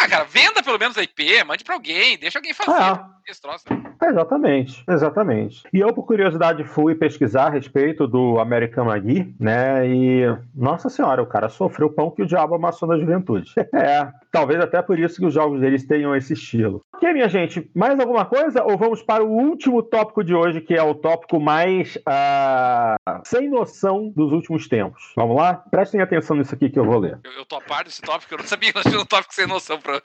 Ah, 0.00 0.08
cara, 0.08 0.24
venda 0.24 0.62
pelo 0.62 0.78
menos 0.78 0.96
a 0.96 1.02
IP, 1.02 1.42
mande 1.44 1.64
para 1.64 1.74
alguém, 1.74 2.18
deixa 2.18 2.38
alguém 2.38 2.52
fazer. 2.52 2.70
Ah, 2.70 3.08
esse 3.26 3.40
troço. 3.40 3.64
Exatamente, 4.02 4.84
exatamente. 4.88 5.62
E 5.72 5.80
eu, 5.80 5.92
por 5.92 6.04
curiosidade, 6.04 6.64
fui 6.64 6.94
pesquisar 6.94 7.46
a 7.46 7.50
respeito 7.50 8.06
do 8.06 8.38
American 8.38 8.86
Magui, 8.86 9.34
né? 9.38 9.86
E, 9.86 10.24
nossa 10.54 10.88
senhora, 10.88 11.22
o 11.22 11.26
cara 11.26 11.48
sofreu 11.48 11.88
o 11.88 11.92
pão 11.92 12.10
que 12.10 12.22
o 12.22 12.26
diabo 12.26 12.54
amassou 12.54 12.88
na 12.88 12.98
juventude. 12.98 13.52
é, 13.74 14.10
talvez 14.30 14.60
até 14.60 14.80
por 14.82 14.98
isso 14.98 15.18
que 15.18 15.26
os 15.26 15.34
jogos 15.34 15.60
deles 15.60 15.86
tenham 15.86 16.14
esse 16.14 16.32
estilo. 16.32 16.82
Ok, 16.94 17.12
minha 17.12 17.28
gente, 17.28 17.70
mais 17.74 17.98
alguma 17.98 18.24
coisa? 18.24 18.62
Ou 18.62 18.76
vamos 18.76 19.02
para 19.02 19.24
o 19.24 19.28
último 19.30 19.82
tópico 19.82 20.22
de 20.22 20.34
hoje, 20.34 20.60
que 20.60 20.74
é 20.74 20.82
o 20.82 20.94
tópico 20.94 21.40
mais 21.40 21.96
uh, 21.96 23.20
sem 23.24 23.48
noção 23.48 24.12
dos 24.14 24.32
últimos 24.32 24.68
tempos. 24.68 25.12
Vamos 25.16 25.36
lá? 25.36 25.54
Prestem 25.70 26.00
atenção 26.00 26.36
nisso 26.36 26.54
aqui 26.54 26.70
que 26.70 26.78
eu 26.78 26.84
vou 26.84 26.98
ler. 26.98 27.18
Eu, 27.24 27.32
eu 27.32 27.44
tô 27.44 27.56
a 27.56 27.60
par 27.60 27.84
desse 27.84 28.02
tópico, 28.02 28.34
eu 28.34 28.38
não 28.38 28.44
sabia 28.44 28.72
que 28.72 28.80
tínhamos 28.82 29.02
um 29.02 29.06
tópico 29.06 29.34
sem 29.34 29.46
noção 29.46 29.80
pra 29.80 29.94
hoje. 29.94 30.02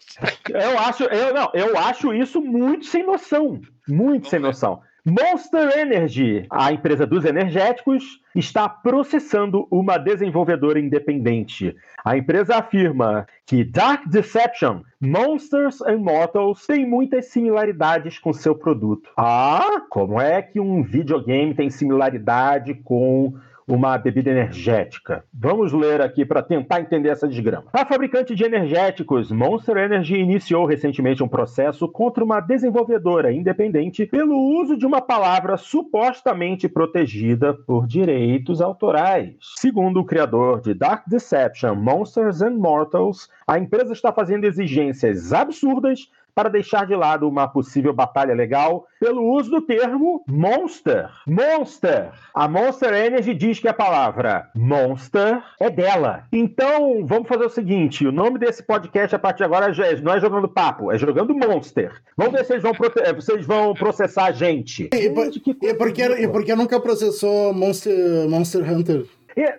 eu 0.50 0.80
acho, 0.80 1.04
eu, 1.04 1.34
não, 1.34 1.52
eu 1.54 1.78
acho 1.78 2.14
isso 2.14 2.42
muito 2.42 2.86
sem 2.86 3.06
noção. 3.06 3.62
Muito 3.88 4.24
Vamos 4.24 4.30
sem 4.30 4.40
ver. 4.40 4.48
noção. 4.48 4.82
Monster 5.08 5.78
Energy, 5.78 6.48
a 6.50 6.72
empresa 6.74 7.06
dos 7.06 7.26
energéticos, 7.26 8.20
está 8.34 8.68
processando 8.68 9.68
uma 9.70 10.00
desenvolvedora 10.00 10.80
independente. 10.80 11.76
A 12.04 12.18
empresa 12.18 12.56
afirma 12.56 13.28
que 13.46 13.64
Dark 13.64 14.08
Deception, 14.08 14.82
Monsters 15.00 15.80
and 15.84 16.00
Mortals 16.00 16.66
tem 16.66 16.90
muitas 16.90 17.28
similaridades 17.28 18.18
com 18.18 18.34
seu 18.34 18.56
produto. 18.56 19.12
Ah, 19.16 19.84
como 19.92 20.20
é 20.20 20.42
que 20.42 20.60
um 20.60 20.82
videogame 20.82 21.54
tem 21.54 21.70
similaridade 21.70 22.74
com 22.74 23.36
uma 23.68 23.98
bebida 23.98 24.30
energética. 24.30 25.24
Vamos 25.34 25.74
ler 25.74 26.02
aqui 26.02 26.24
para 26.24 26.44
tentar 26.44 26.82
entender 26.82 27.10
essa 27.10 27.28
desgrama. 27.28 27.66
A 27.74 27.86
fabricante 27.86 28.36
de 28.36 28.44
energéticos 28.44 29.32
Monster 29.32 29.78
Energy 29.78 30.16
iniciou 30.16 30.66
recentemente 30.66 31.24
um 31.24 31.28
processo 31.28 31.88
contra 31.88 32.24
uma 32.24 32.40
desenvolvedora 32.40 33.32
independente 33.32 34.06
pelo 34.06 34.38
uso 34.62 34.78
de 34.78 34.86
uma 34.86 35.02
palavra 35.02 35.58
supostamente 35.58 36.70
protegida 36.70 37.54
por 37.54 37.88
direitos 37.88 38.62
autorais. 38.62 39.36
Segundo 39.58 40.00
o 40.00 40.06
criador 40.06 40.62
de 40.62 40.74
Dark 40.74 41.04
Deception 41.08 41.76
Monsters 41.76 42.42
and 42.42 42.58
Mortals, 42.58 43.30
a 43.48 43.58
empresa 43.58 43.94
está 43.94 44.12
fazendo 44.12 44.46
exigências 44.46 45.34
absurdas 45.34 46.10
para 46.36 46.50
deixar 46.50 46.86
de 46.86 46.96
lado 46.96 47.28
uma 47.28 47.48
possível 47.48 47.94
batalha 47.94 48.36
legal 48.36 48.86
pelo 49.00 49.24
uso 49.24 49.50
do 49.50 49.62
termo 49.62 50.24
monster. 50.28 51.10
Monster. 51.26 52.12
A 52.34 52.48
Monster 52.48 52.94
Energy 52.94 53.34
diz 53.34 53.60
que 53.60 53.68
a 53.70 53.74
palavra 53.74 54.50
monster 54.54 55.42
é 55.60 55.70
dela. 55.70 56.26
Então, 56.32 57.06
vamos 57.06 57.30
fazer 57.30 57.46
o 57.46 57.50
seguinte: 57.50 58.06
o 58.06 58.12
nome 58.12 58.38
desse 58.38 58.62
podcast 58.62 59.16
a 59.16 59.20
partir 59.20 59.40
de 59.40 59.44
agora 59.46 59.72
é, 59.72 60.02
não 60.02 60.14
é 60.14 60.20
jogando 60.20 60.50
papo, 60.50 60.92
é 60.92 60.98
jogando 60.98 61.34
monster. 61.34 61.94
Vamos 62.18 62.34
ver 62.34 62.46
se 62.46 62.54
eles 62.54 62.64
vão, 62.64 62.74
eh, 62.98 63.14
vocês 63.14 63.46
vão 63.46 63.74
processar 63.74 64.26
a 64.26 64.32
gente. 64.32 64.90
E, 64.94 64.98
e, 64.98 65.70
e, 65.70 65.74
porque, 65.74 66.04
e 66.04 66.28
porque 66.28 66.56
nunca 66.56 66.80
processou 66.80 67.54
Monster, 67.54 68.28
Monster 68.28 68.70
Hunter? 68.70 69.06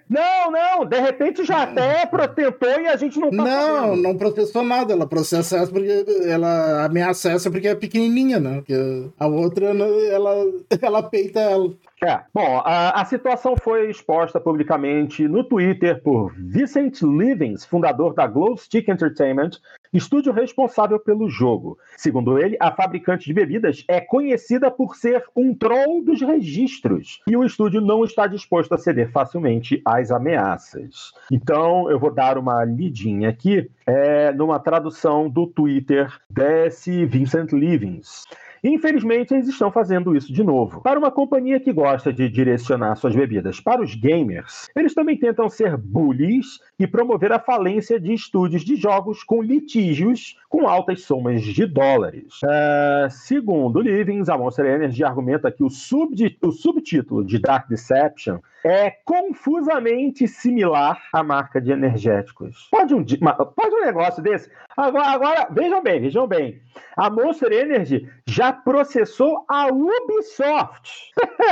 Não, 0.09 0.51
não, 0.51 0.87
de 0.87 0.99
repente 0.99 1.45
já 1.45 1.65
até 1.65 2.07
tentou 2.07 2.81
e 2.81 2.87
a 2.87 2.97
gente 2.97 3.19
não 3.19 3.31
tá 3.31 3.37
Não, 3.37 3.45
sabendo. 3.85 4.03
não 4.03 4.17
processou 4.17 4.63
nada. 4.63 4.93
Ela 4.93 5.07
processa 5.07 5.59
essa 5.59 5.71
porque 5.71 6.05
ela 6.27 6.85
ameaça 6.87 7.31
essa 7.31 7.51
porque 7.51 7.69
é 7.69 7.75
pequenininha, 7.75 8.41
né? 8.41 8.57
Porque 8.57 8.75
a 9.19 9.27
outra, 9.27 9.67
ela, 9.67 10.47
ela 10.81 11.03
peita 11.03 11.41
ela. 11.41 11.71
É, 12.03 12.21
bom, 12.33 12.61
a, 12.63 13.01
a, 13.01 13.05
situação 13.07 13.57
foi 13.57 13.89
exposta 13.89 14.39
publicamente 14.39 15.27
no 15.27 15.43
Twitter 15.43 16.03
por 16.03 16.35
Vincent 16.37 17.01
Livings, 17.01 17.65
fundador 17.65 18.13
da 18.13 18.27
Glow 18.27 18.55
Stick 18.55 18.89
Entertainment, 18.89 19.53
estúdio 19.95 20.31
responsável 20.31 21.01
pelo 21.01 21.27
jogo. 21.31 21.79
Segundo 21.97 22.39
ele, 22.39 22.55
a 22.61 22.71
fabricante 22.71 23.25
de 23.25 23.33
bebidas 23.33 23.83
é 23.89 23.99
conhecida 23.99 24.71
por 24.71 24.95
ser 24.95 25.25
um 25.35 25.55
troll 25.55 26.05
dos 26.05 26.21
registros 26.21 27.23
e 27.27 27.35
o 27.35 27.45
estúdio 27.45 27.81
não 27.81 28.05
está 28.05 28.27
disposto 28.27 28.75
a 28.75 28.79
ceder 28.79 29.11
facilmente 29.11 29.81
às 29.83 30.11
ameaças. 30.11 31.13
Então, 31.33 31.91
eu 31.91 31.99
vou 31.99 32.13
dar 32.13 32.37
uma 32.37 32.63
lidinha 32.63 33.31
aqui 33.31 33.71
é, 33.87 34.33
numa 34.33 34.59
tradução 34.59 35.31
do 35.31 35.47
Twitter 35.47 36.13
desse 36.29 37.07
Vincent 37.07 37.53
Livings. 37.53 38.25
Infelizmente, 38.67 39.33
eles 39.33 39.47
estão 39.47 39.71
fazendo 39.71 40.17
isso 40.17 40.33
de 40.33 40.43
novo. 40.43 40.81
Para 40.81 40.99
uma 40.99 41.11
companhia 41.11 41.61
que 41.61 41.73
gosta 41.73 42.13
de 42.13 42.29
direcionar 42.29 42.97
suas 42.97 43.15
bebidas 43.15 43.61
para 43.61 43.81
os 43.81 43.95
gamers, 43.95 44.69
eles 44.75 44.93
também 44.93 45.17
tentam 45.17 45.49
ser 45.49 45.77
bullies 45.77 46.59
e 46.79 46.87
promover 46.87 47.33
a 47.33 47.39
falência 47.39 47.99
de 47.99 48.13
estúdios 48.13 48.63
de 48.63 48.77
jogos 48.77 49.23
com 49.23 49.43
litígios 49.43 50.39
com 50.49 50.69
altas 50.69 51.03
somas 51.03 51.43
de 51.43 51.67
dólares. 51.67 52.41
Uh, 52.43 53.11
segundo 53.11 53.81
Livings, 53.81 54.29
a 54.29 54.37
Monster 54.37 54.67
Energy 54.67 55.03
argumenta 55.03 55.51
que 55.51 55.63
o, 55.63 55.67
o 55.67 56.53
subtítulo 56.53 57.25
de 57.25 57.39
Dark 57.39 57.69
Deception 57.69 58.39
é 58.65 58.91
confusamente 59.05 60.27
similar 60.27 61.01
à 61.13 61.23
marca 61.23 61.61
de 61.61 61.71
energéticos. 61.71 62.69
Pode 62.71 62.95
um, 62.95 63.05
pode 63.05 63.75
um 63.75 63.85
negócio 63.85 64.23
desse? 64.23 64.51
Agora, 64.77 65.07
agora, 65.07 65.49
vejam 65.51 65.83
bem, 65.83 66.01
vejam 66.01 66.27
bem. 66.27 66.61
A 66.97 67.09
Monster 67.09 67.53
Energy 67.53 68.11
já 68.27 68.53
processou 68.53 69.45
a 69.49 69.69
Ubisoft. 69.69 70.91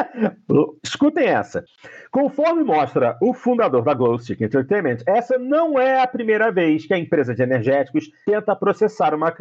Escutem 0.83 1.27
essa. 1.27 1.64
Conforme 2.11 2.64
mostra 2.64 3.16
o 3.22 3.33
fundador 3.33 3.83
da 3.83 3.95
Glowstick 3.95 4.43
Entertainment, 4.43 4.99
essa 5.14 5.38
não 5.38 5.78
é 5.78 6.00
a 6.00 6.06
primeira 6.06 6.50
vez 6.50 6.86
que 6.86 6.94
a 6.94 6.98
empresa 6.98 7.34
de 7.34 7.42
energéticos 7.42 8.10
tenta 8.26 8.56
processar 8.56 9.14
uma, 9.14 9.32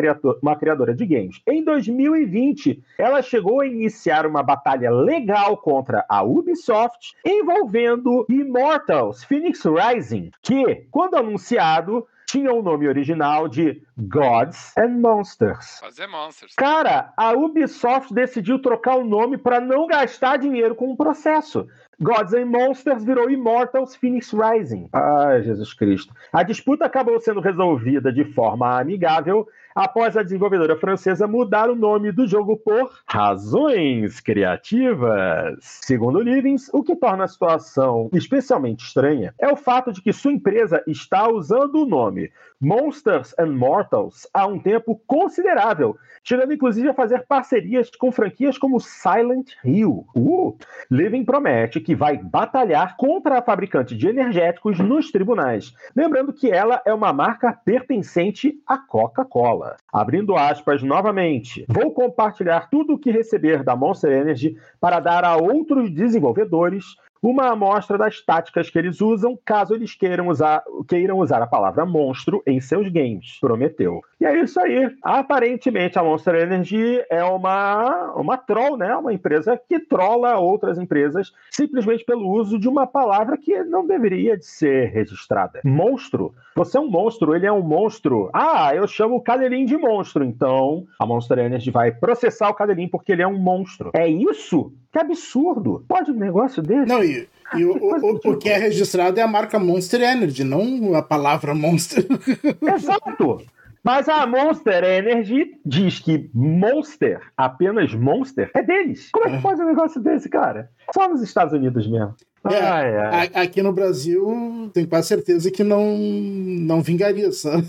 uma 0.42 0.56
criadora 0.56 0.94
de 0.94 1.06
games. 1.06 1.42
Em 1.48 1.64
2020, 1.64 2.84
ela 2.98 3.22
chegou 3.22 3.62
a 3.62 3.68
iniciar 3.68 4.26
uma 4.26 4.44
batalha 4.44 4.92
legal 4.92 5.58
contra 5.58 6.06
a 6.08 6.22
Ubisoft 6.24 7.16
envolvendo 7.26 8.26
Immortals 8.30 9.24
Phoenix 9.24 9.64
Rising, 9.66 10.32
que, 10.42 10.86
quando 10.92 11.16
anunciado, 11.16 12.06
tinha 12.34 12.52
o 12.52 12.62
um 12.62 12.64
nome 12.64 12.88
original 12.88 13.48
de 13.48 13.80
Gods 13.96 14.76
and 14.76 15.00
Monsters. 15.00 15.80
Fazer 15.80 16.08
Monsters. 16.08 16.56
Cara, 16.56 17.14
a 17.16 17.32
Ubisoft 17.34 18.12
decidiu 18.12 18.58
trocar 18.58 18.96
o 18.96 19.06
nome 19.06 19.38
para 19.38 19.62
não 19.62 19.86
gastar 19.86 20.38
dinheiro 20.38 20.74
com 20.74 20.92
o 20.92 20.98
processo. 20.98 21.68
Gods 22.02 22.34
and 22.34 22.48
Monsters 22.48 23.04
virou 23.04 23.30
Immortals 23.30 23.96
Phoenix 23.96 24.34
Rising. 24.34 24.90
Ai, 24.92 25.44
Jesus 25.44 25.76
Cristo. 25.76 26.12
A 26.34 26.42
disputa 26.42 26.86
acabou 26.86 27.20
sendo 27.20 27.40
resolvida 27.40 28.12
de 28.12 28.26
forma 28.34 28.80
amigável 28.80 29.48
após 29.76 30.16
a 30.16 30.24
desenvolvedora 30.24 30.76
francesa 30.76 31.28
mudar 31.28 31.70
o 31.70 31.76
nome 31.76 32.12
do 32.12 32.28
jogo 32.28 32.58
por 32.58 32.92
razões 33.08 34.20
criativas. 34.20 35.58
Segundo 35.60 36.20
Livings, 36.20 36.70
o 36.74 36.84
que 36.84 36.96
torna 36.96 37.24
a 37.24 37.28
situação 37.28 38.10
especialmente 38.14 38.86
estranha 38.86 39.34
é 39.40 39.52
o 39.52 39.56
fato 39.56 39.92
de 39.92 40.02
que 40.02 40.14
sua 40.14 40.32
empresa 40.32 40.84
está 40.88 41.30
usando 41.30 41.76
o 41.76 41.86
nome 41.86 42.32
Monsters 42.64 43.36
and 43.38 43.52
Mortals 43.52 44.26
há 44.34 44.48
um 44.48 44.58
tempo 44.58 44.98
considerável, 45.06 45.98
chegando 46.24 46.54
inclusive 46.54 46.88
a 46.88 46.94
fazer 46.94 47.26
parcerias 47.28 47.92
com 47.92 48.10
franquias 48.10 48.58
como 48.58 48.80
Silent 48.80 49.52
Hill. 49.66 50.08
Uh! 50.16 50.56
Living 50.90 51.26
promete 51.26 51.82
que 51.82 51.94
vai 51.94 52.18
batalhar 52.18 52.96
contra 52.96 53.40
a 53.40 53.42
fabricante 53.42 53.98
de 53.98 54.08
energéticos 54.08 54.80
nos 54.80 55.12
tribunais, 55.12 55.74
lembrando 55.94 56.32
que 56.32 56.50
ela 56.50 56.82
é 56.86 56.94
uma 56.94 57.12
marca 57.12 57.52
pertencente 57.52 58.58
à 58.66 58.78
Coca-Cola. 58.78 59.76
Abrindo 59.92 60.38
aspas 60.38 60.82
novamente, 60.82 61.66
vou 61.68 61.92
compartilhar 61.92 62.70
tudo 62.70 62.94
o 62.94 62.98
que 62.98 63.12
receber 63.12 63.62
da 63.62 63.76
Monster 63.76 64.12
Energy 64.14 64.56
para 64.80 65.02
dar 65.02 65.26
a 65.26 65.36
outros 65.36 65.92
desenvolvedores 65.92 66.96
uma 67.24 67.52
amostra 67.52 67.98
das 67.98 68.20
táticas 68.20 68.70
que 68.70 68.78
eles 68.78 69.00
usam 69.00 69.40
caso 69.46 69.74
eles 69.74 69.96
queiram 69.96 70.28
usar, 70.28 70.62
queiram 70.90 71.20
usar 71.20 71.42
a 71.42 71.48
palavra 71.48 71.86
monstro 71.86 72.44
em 72.46 72.60
seus 72.60 72.90
games, 72.90 73.38
prometeu. 73.40 74.02
E 74.20 74.26
é 74.26 74.42
isso 74.42 74.60
aí. 74.60 74.94
Aparentemente 75.02 75.98
a 75.98 76.04
Monster 76.04 76.36
Energy 76.36 77.02
é 77.10 77.24
uma, 77.24 78.14
uma 78.16 78.38
troll, 78.38 78.78
né? 78.78 78.94
Uma 78.96 79.14
empresa 79.14 79.60
que 79.70 79.80
trola 79.80 80.38
outras 80.38 80.78
empresas 80.78 81.32
simplesmente 81.50 82.04
pelo 82.04 82.30
uso 82.30 82.60
de 82.60 82.68
uma 82.68 82.86
palavra 82.86 83.38
que 83.38 83.64
não 83.64 83.88
deveria 83.88 84.38
de 84.38 84.46
ser 84.46 84.90
registrada. 84.90 85.62
Monstro. 85.64 86.34
Você 86.56 86.78
é 86.78 86.82
um 86.82 86.90
monstro, 86.90 87.34
ele 87.36 87.46
é 87.46 87.52
um 87.52 87.62
monstro. 87.62 88.30
Ah, 88.34 88.76
eu 88.76 88.88
chamo 88.88 89.16
o 89.16 89.22
Cadelin 89.22 89.66
de 89.66 89.78
monstro, 89.78 90.24
então 90.24 90.86
a 91.00 91.06
Monster 91.06 91.40
Energy 91.40 91.72
vai 91.72 91.92
processar 91.92 92.50
o 92.50 92.54
Cadelin 92.54 92.88
porque 92.88 93.12
ele 93.12 93.24
é 93.24 93.28
um 93.28 93.40
monstro. 93.40 93.92
É 93.94 94.08
isso? 94.08 94.72
Que 94.92 95.00
absurdo! 95.00 95.84
Pode 95.88 96.12
um 96.12 96.16
negócio 96.16 96.62
desse? 96.62 96.88
Não, 96.88 97.04
e, 97.04 97.13
e 97.56 97.66
o, 97.66 97.78
o, 97.78 98.32
o, 98.32 98.38
que 98.38 98.50
é 98.50 98.58
registrado 98.58 99.20
é 99.20 99.24
a 99.24 99.28
marca 99.28 99.60
Monster 99.60 100.02
Energy, 100.02 100.44
não 100.44 100.96
a 100.96 101.02
palavra 101.02 101.54
Monster. 101.54 102.06
Exato! 102.62 103.42
Mas 103.84 104.08
a 104.08 104.26
Monster 104.26 104.84
Energy 104.84 105.60
diz 105.66 106.00
que 106.00 106.30
Monster, 106.34 107.20
apenas 107.36 107.94
Monster, 107.94 108.50
é 108.56 108.64
deles. 108.64 109.10
Como 109.12 109.28
é 109.28 109.32
que 109.32 109.36
é. 109.36 109.42
pode 109.42 109.62
um 109.62 109.66
negócio 109.66 110.02
desse, 110.02 110.30
cara? 110.30 110.70
Só 110.94 111.10
nos 111.10 111.22
Estados 111.22 111.54
Unidos 111.54 111.86
mesmo. 111.86 112.16
É, 112.46 112.60
ai, 112.60 112.98
ai. 112.98 113.32
aqui 113.36 113.62
no 113.62 113.72
Brasil, 113.72 114.70
tenho 114.74 114.88
quase 114.88 115.08
certeza 115.08 115.50
que 115.50 115.64
não, 115.64 115.96
não 115.96 116.82
vingaria 116.82 117.28
essa, 117.28 117.64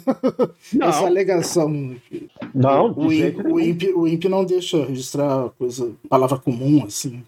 não. 0.74 0.88
essa 0.88 1.06
alegação. 1.06 1.94
Não, 2.52 2.92
o, 2.92 3.12
INPE, 3.12 3.46
o, 3.46 3.60
INPE, 3.60 3.92
o 3.94 4.08
INPE 4.08 4.28
não 4.28 4.44
deixa 4.44 4.84
registrar 4.84 5.50
coisa, 5.56 5.92
palavra 6.08 6.38
comum, 6.38 6.84
assim. 6.84 7.22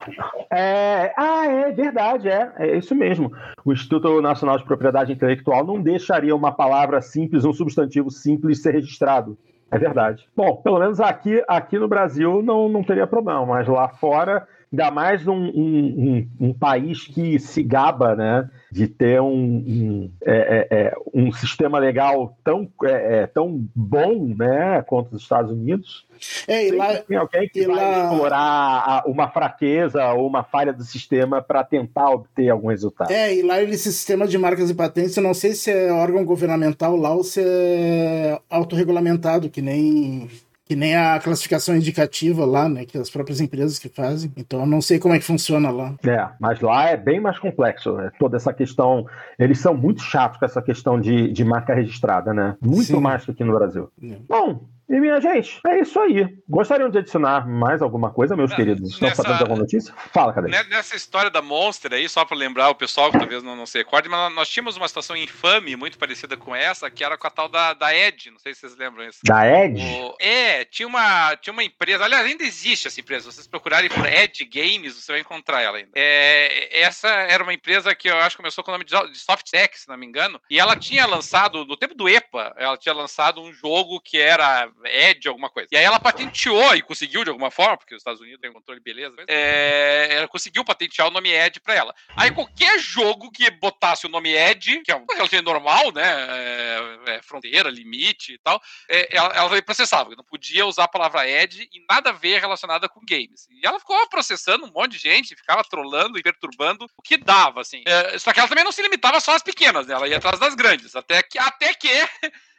É, 0.51 1.12
ah, 1.16 1.47
é 1.47 1.70
verdade, 1.70 2.28
é, 2.28 2.53
é 2.59 2.76
isso 2.76 2.94
mesmo. 2.97 3.32
O 3.64 3.72
Instituto 3.72 4.20
Nacional 4.20 4.59
de 4.59 4.64
Propriedade 4.64 5.12
Intelectual 5.12 5.64
não 5.64 5.80
deixaria 5.80 6.34
uma 6.34 6.51
palavra 6.51 7.01
simples, 7.01 7.44
um 7.44 7.53
substantivo 7.53 8.11
simples 8.11 8.61
ser 8.61 8.72
registrado. 8.72 9.38
É 9.70 9.78
verdade. 9.78 10.26
Bom, 10.36 10.57
pelo 10.57 10.78
menos 10.78 11.01
aqui, 11.01 11.42
aqui 11.49 11.78
no 11.78 11.88
Brasil 11.88 12.40
não, 12.42 12.68
não 12.68 12.84
teria 12.84 13.07
problema, 13.07 13.44
mas 13.44 13.66
lá 13.66 13.88
fora 13.88 14.47
ainda 14.76 14.90
mais 14.90 15.26
um, 15.26 15.32
um, 15.32 16.28
um, 16.38 16.48
um, 16.48 16.52
país 16.52 17.06
que 17.06 17.38
se 17.38 17.62
gaba 17.62 18.14
né, 18.14 18.48
de 18.70 18.86
ter 18.86 19.20
um, 19.22 20.10
é, 20.22 20.66
é, 20.70 20.78
é, 20.78 20.94
um 21.14 21.32
sistema 21.32 21.78
legal 21.78 22.36
tão, 22.44 22.70
é, 22.84 23.22
é, 23.22 23.26
tão 23.26 23.66
bom 23.74 24.34
né, 24.36 24.82
quanto 24.86 25.16
os 25.16 25.22
Estados 25.22 25.50
Unidos. 25.50 26.04
É, 26.46 26.68
e 26.68 26.72
lá, 26.72 26.94
tem 26.96 27.16
alguém 27.16 27.48
que 27.48 27.66
vai 27.66 27.76
lá... 27.76 28.04
explorar 28.04 29.02
uma 29.06 29.28
fraqueza 29.28 30.12
ou 30.12 30.26
uma 30.26 30.44
falha 30.44 30.72
do 30.72 30.84
sistema 30.84 31.40
para 31.40 31.64
tentar 31.64 32.10
obter 32.10 32.50
algum 32.50 32.68
resultado. 32.68 33.10
É, 33.10 33.34
e 33.34 33.42
lá 33.42 33.62
esse 33.62 33.90
sistema 33.92 34.26
de 34.26 34.36
marcas 34.36 34.68
e 34.68 34.74
patentes, 34.74 35.16
eu 35.16 35.22
não 35.22 35.32
sei 35.32 35.54
se 35.54 35.70
é 35.70 35.90
órgão 35.90 36.24
governamental 36.24 36.96
lá 36.96 37.14
ou 37.14 37.24
se 37.24 37.40
é 37.42 38.38
autorregulamentado, 38.50 39.48
que 39.48 39.62
nem 39.62 40.28
que 40.66 40.74
nem 40.74 40.96
a 40.96 41.18
classificação 41.20 41.76
indicativa 41.76 42.44
lá, 42.44 42.68
né? 42.68 42.84
Que 42.84 42.98
as 42.98 43.08
próprias 43.08 43.40
empresas 43.40 43.78
que 43.78 43.88
fazem. 43.88 44.32
Então 44.36 44.60
eu 44.60 44.66
não 44.66 44.82
sei 44.82 44.98
como 44.98 45.14
é 45.14 45.18
que 45.18 45.24
funciona 45.24 45.70
lá. 45.70 45.94
É, 46.04 46.28
mas 46.40 46.60
lá 46.60 46.90
é 46.90 46.96
bem 46.96 47.20
mais 47.20 47.38
complexo, 47.38 47.92
né? 47.92 48.10
Toda 48.18 48.36
essa 48.36 48.52
questão. 48.52 49.06
Eles 49.38 49.60
são 49.60 49.74
muito 49.74 50.02
chatos 50.02 50.38
com 50.38 50.44
essa 50.44 50.60
questão 50.60 51.00
de, 51.00 51.32
de 51.32 51.44
marca 51.44 51.72
registrada, 51.72 52.34
né? 52.34 52.56
Muito 52.60 52.86
Sim. 52.86 53.00
mais 53.00 53.24
que 53.24 53.30
aqui 53.30 53.44
no 53.44 53.54
Brasil. 53.54 53.88
É. 54.02 54.16
Bom, 54.28 54.64
e 54.89 55.01
minha 55.01 55.20
gente, 55.20 55.61
é 55.66 55.80
isso 55.80 55.99
aí. 55.99 56.26
Gostariam 56.49 56.89
de 56.89 56.99
adicionar 56.99 57.47
mais 57.49 57.82
alguma 57.82 58.11
coisa, 58.12 58.37
meus 58.37 58.55
queridos? 58.55 58.93
Estão 58.93 59.09
nessa, 59.09 59.22
sabendo 59.22 59.39
de 59.39 59.43
alguma 59.43 59.61
notícia? 59.61 59.93
Fala, 60.12 60.32
cadê? 60.32 60.49
Nessa 60.49 60.95
história 60.95 61.28
da 61.28 61.43
Monster 61.43 61.93
aí, 61.93 62.09
só 62.09 62.24
para 62.24 62.37
lembrar 62.37 62.70
o 62.70 62.74
pessoal 62.74 63.11
que 63.11 63.18
talvez 63.18 63.43
não, 63.43 63.57
não 63.57 63.66
se 63.66 63.78
recorde, 63.78 64.09
mas 64.09 64.32
nós 64.34 64.49
tínhamos 64.49 64.76
uma 64.76 64.87
situação 64.87 65.16
infame, 65.16 65.74
muito 65.74 65.99
parecida 65.99 66.37
com 66.37 66.55
essa, 66.55 66.89
que 66.89 67.03
era 67.03 67.18
com 67.18 67.26
a 67.26 67.30
tal 67.30 67.49
da, 67.49 67.74
da 67.74 67.93
Ed. 67.95 68.30
Não 68.30 68.39
sei 68.39 68.55
se 68.55 68.61
vocês 68.61 68.76
lembram 68.76 69.09
isso. 69.09 69.20
Da 69.24 69.47
Ed? 69.47 69.80
O, 69.80 70.14
é, 70.20 70.64
tinha 70.64 70.87
uma, 70.87 71.34
tinha 71.37 71.53
uma 71.53 71.64
empresa, 71.64 72.05
aliás, 72.05 72.24
ainda 72.24 72.45
existe 72.45 72.87
essa 72.87 73.01
empresa. 73.01 73.30
Se 73.30 73.37
vocês 73.37 73.47
procurarem 73.49 73.91
por 73.91 74.07
Ed 74.07 74.45
Games, 74.45 74.95
você 74.95 75.12
vai 75.12 75.20
encontrar 75.20 75.62
ela 75.62 75.78
ainda. 75.78 75.91
É, 75.97 76.80
essa 76.80 77.09
era 77.09 77.43
uma 77.43 77.55
empresa 77.55 77.93
que 77.95 78.09
eu 78.09 78.16
acho 78.18 78.37
que 78.37 78.43
começou 78.43 78.62
com 78.62 78.70
o 78.70 78.74
nome 78.74 78.84
de, 78.84 78.95
de 79.11 79.18
Softtech, 79.18 79.80
se 79.80 79.89
não 79.89 79.97
me 79.97 80.07
engano, 80.07 80.41
e 80.49 80.61
ela 80.61 80.76
tinha 80.76 81.07
lançado, 81.07 81.64
no 81.64 81.76
tempo 81.76 81.95
do 81.95 82.09
EPA, 82.09 82.55
ela 82.57 82.76
tinha 82.76 82.95
lançado 82.95 83.41
um 83.41 83.53
jogo 83.53 84.01
que 84.01 84.18
era 84.18 84.70
Ed, 84.84 85.28
alguma 85.28 85.50
coisa. 85.50 85.68
E 85.72 85.76
aí 85.76 85.84
ela 85.84 85.98
patenteou 85.98 86.74
e 86.74 86.82
conseguiu 86.82 87.24
de 87.24 87.30
alguma 87.30 87.50
forma, 87.50 87.76
porque 87.76 87.94
os 87.94 88.00
Estados 88.00 88.20
Unidos 88.20 88.40
têm 88.40 88.52
controle 88.52 88.80
beleza, 88.80 89.16
é, 89.28 90.08
ela 90.10 90.28
conseguiu 90.28 90.64
patentear 90.64 91.08
o 91.08 91.10
nome 91.10 91.30
Ed 91.30 91.60
pra 91.60 91.74
ela. 91.74 91.94
Aí 92.16 92.30
qualquer 92.30 92.78
jogo 92.78 93.30
que 93.30 93.50
botasse 93.50 94.06
o 94.06 94.08
nome 94.08 94.34
Ed, 94.34 94.82
que 94.82 94.92
é 94.92 94.94
uma 94.94 95.14
relação 95.14 95.42
normal, 95.42 95.92
né? 95.92 96.04
É, 96.06 97.16
é, 97.16 97.22
fronteira, 97.22 97.70
limite 97.70 98.34
e 98.34 98.38
tal, 98.38 98.60
é, 98.88 99.16
ela, 99.16 99.34
ela 99.34 99.62
processava, 99.62 100.14
não 100.16 100.24
podia 100.24 100.66
usar 100.66 100.84
a 100.84 100.88
palavra 100.88 101.28
Ed 101.28 101.68
e 101.72 101.84
nada 101.88 102.10
a 102.10 102.12
ver 102.12 102.40
relacionada 102.40 102.88
com 102.88 103.00
games. 103.08 103.48
E 103.50 103.66
ela 103.66 103.78
ficou 103.78 104.08
processando 104.08 104.66
um 104.66 104.72
monte 104.72 104.92
de 104.92 104.98
gente, 104.98 105.36
ficava 105.36 105.62
trolando 105.62 106.18
e 106.18 106.22
perturbando 106.22 106.86
o 106.96 107.02
que 107.02 107.16
dava, 107.16 107.60
assim. 107.60 107.82
É, 107.86 108.18
só 108.18 108.32
que 108.32 108.40
ela 108.40 108.48
também 108.48 108.64
não 108.64 108.72
se 108.72 108.82
limitava 108.82 109.20
só 109.20 109.34
às 109.34 109.42
pequenas, 109.42 109.86
né? 109.86 109.94
Ela 109.94 110.08
ia 110.08 110.16
atrás 110.16 110.38
das 110.38 110.54
grandes. 110.54 110.94
Até 110.94 111.22
que, 111.22 111.38
até 111.38 111.74
que 111.74 111.88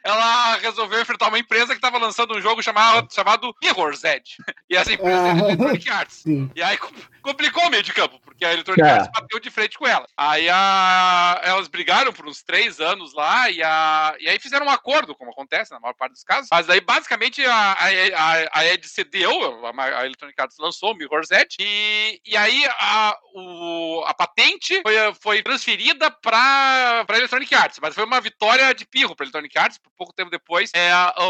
ela 0.04 0.56
resolveu 0.56 1.00
enfrentar 1.00 1.28
uma 1.28 1.38
empresa 1.38 1.68
que 1.68 1.74
estava 1.74 1.98
lançando 1.98 2.36
um 2.36 2.40
jogo 2.40 2.62
chamado, 2.62 3.12
chamado 3.12 3.54
Mirror's 3.62 4.04
Edge. 4.04 4.36
E 4.70 4.76
essa 4.76 4.92
empresa 4.92 5.28
é 5.28 5.30
a 5.30 5.38
Electronic 5.38 5.88
Arts. 5.90 6.16
Sim. 6.16 6.50
E 6.54 6.62
aí 6.62 6.78
complicou 7.22 7.66
o 7.66 7.70
meio 7.70 7.82
de 7.82 7.92
campo, 7.92 8.18
porque 8.20 8.44
a 8.44 8.52
Electronic 8.52 8.82
é. 8.82 8.90
Arts 8.90 9.10
bateu 9.12 9.40
de 9.40 9.50
frente 9.50 9.76
com 9.76 9.86
ela. 9.86 10.06
Aí 10.16 10.48
a, 10.48 11.40
elas 11.42 11.68
brigaram 11.68 12.12
por 12.12 12.26
uns 12.26 12.42
três 12.42 12.80
anos 12.80 13.12
lá 13.12 13.50
e, 13.50 13.62
a, 13.62 14.14
e 14.18 14.28
aí 14.28 14.38
fizeram 14.38 14.66
um 14.66 14.70
acordo, 14.70 15.14
como 15.14 15.30
acontece 15.30 15.72
na 15.72 15.80
maior 15.80 15.94
parte 15.94 16.12
dos 16.12 16.24
casos. 16.24 16.48
Mas 16.50 16.70
aí, 16.70 16.80
basicamente, 16.80 17.44
a, 17.44 17.72
a, 17.72 18.58
a 18.60 18.66
Edge 18.66 18.88
cedeu, 18.88 19.66
a, 19.66 20.00
a 20.00 20.06
Electronic 20.06 20.40
Arts 20.40 20.56
lançou 20.58 20.92
o 20.92 20.96
Mirror's 20.96 21.30
Edge, 21.30 21.56
e, 21.60 22.20
e 22.24 22.36
aí 22.36 22.64
a, 22.66 23.16
o, 23.34 24.04
a 24.06 24.14
patente 24.14 24.80
foi, 24.82 24.94
foi 25.20 25.42
transferida 25.42 26.10
para 26.10 27.04
a 27.08 27.16
Electronic 27.16 27.54
Arts, 27.54 27.78
mas 27.80 27.94
foi 27.94 28.04
uma 28.04 28.20
vitória 28.20 28.74
de 28.74 28.86
pirro 28.86 29.14
para 29.14 29.24
a 29.24 29.26
Electronic 29.26 29.58
Arts, 29.58 29.78
pouco 29.98 30.12
tempo 30.12 30.30
depois, 30.30 30.70
é, 30.72 30.90
a, 30.92 31.08
a, 31.08 31.22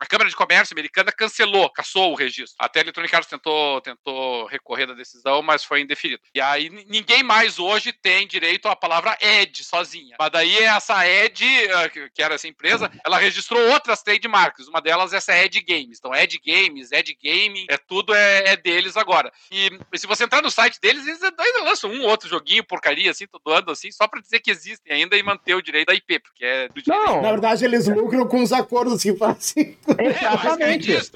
a 0.00 0.06
Câmara 0.06 0.30
de 0.30 0.36
Comércio 0.36 0.74
americana 0.74 1.12
cancelou, 1.12 1.70
caçou 1.70 2.12
o 2.12 2.16
registro. 2.16 2.56
Até 2.58 2.80
a 2.80 2.82
Electronic 2.82 3.14
Arts 3.14 3.28
tentou, 3.28 3.80
tentou 3.82 4.46
recorrer 4.46 4.86
da 4.86 4.94
decisão, 4.94 5.42
mas 5.42 5.62
foi 5.62 5.82
indeferido. 5.82 6.22
E 6.34 6.40
aí 6.40 6.70
ninguém 6.88 7.22
mais 7.22 7.58
hoje 7.58 7.92
tem 7.92 8.26
direito 8.26 8.68
à 8.68 8.74
palavra 8.74 9.16
Ed 9.20 9.62
sozinha. 9.62 10.16
Mas 10.18 10.30
daí 10.30 10.58
essa 10.58 11.06
Ed, 11.06 11.44
eh, 11.44 12.08
que 12.14 12.22
era 12.22 12.34
essa 12.34 12.48
empresa, 12.48 12.90
ela 13.04 13.18
registrou 13.18 13.60
outras 13.70 14.02
trademarks. 14.02 14.68
Uma 14.68 14.80
delas 14.80 15.12
é 15.12 15.16
essa 15.16 15.36
Ed 15.36 15.60
Games. 15.60 15.98
Então, 15.98 16.14
Ed 16.14 16.40
Games, 16.44 16.90
Ed 16.92 17.16
Gaming, 17.22 17.66
é 17.68 17.76
tudo 17.76 18.14
é, 18.14 18.52
é 18.52 18.56
deles 18.56 18.96
agora. 18.96 19.32
E, 19.50 19.70
e, 19.92 19.98
se 19.98 20.06
você 20.06 20.24
entrar 20.24 20.42
no 20.42 20.50
site 20.50 20.80
deles, 20.80 21.06
eles 21.06 21.22
ainda 21.22 21.62
lançam 21.62 21.90
um 21.90 22.02
outro 22.02 22.28
joguinho, 22.28 22.64
porcaria, 22.64 23.10
assim, 23.10 23.26
todo 23.26 23.52
ano, 23.52 23.70
assim, 23.70 23.90
só 23.90 24.08
pra 24.08 24.20
dizer 24.20 24.40
que 24.40 24.50
existem 24.50 24.94
ainda 24.94 25.16
e 25.16 25.22
manter 25.22 25.54
o 25.54 25.62
direito 25.62 25.88
da 25.88 25.94
IP, 25.94 26.18
porque 26.20 26.44
é 26.44 26.68
do 26.68 26.82
direito. 26.82 27.01
Não, 27.04 27.22
na 27.22 27.30
verdade, 27.30 27.64
eles 27.64 27.88
lucram 27.88 28.26
com 28.26 28.42
os 28.42 28.52
acordos 28.52 29.02
que 29.02 29.14
fazem. 29.14 29.76
Exatamente. 29.98 30.92
É, 30.92 30.98
isso, 30.98 31.12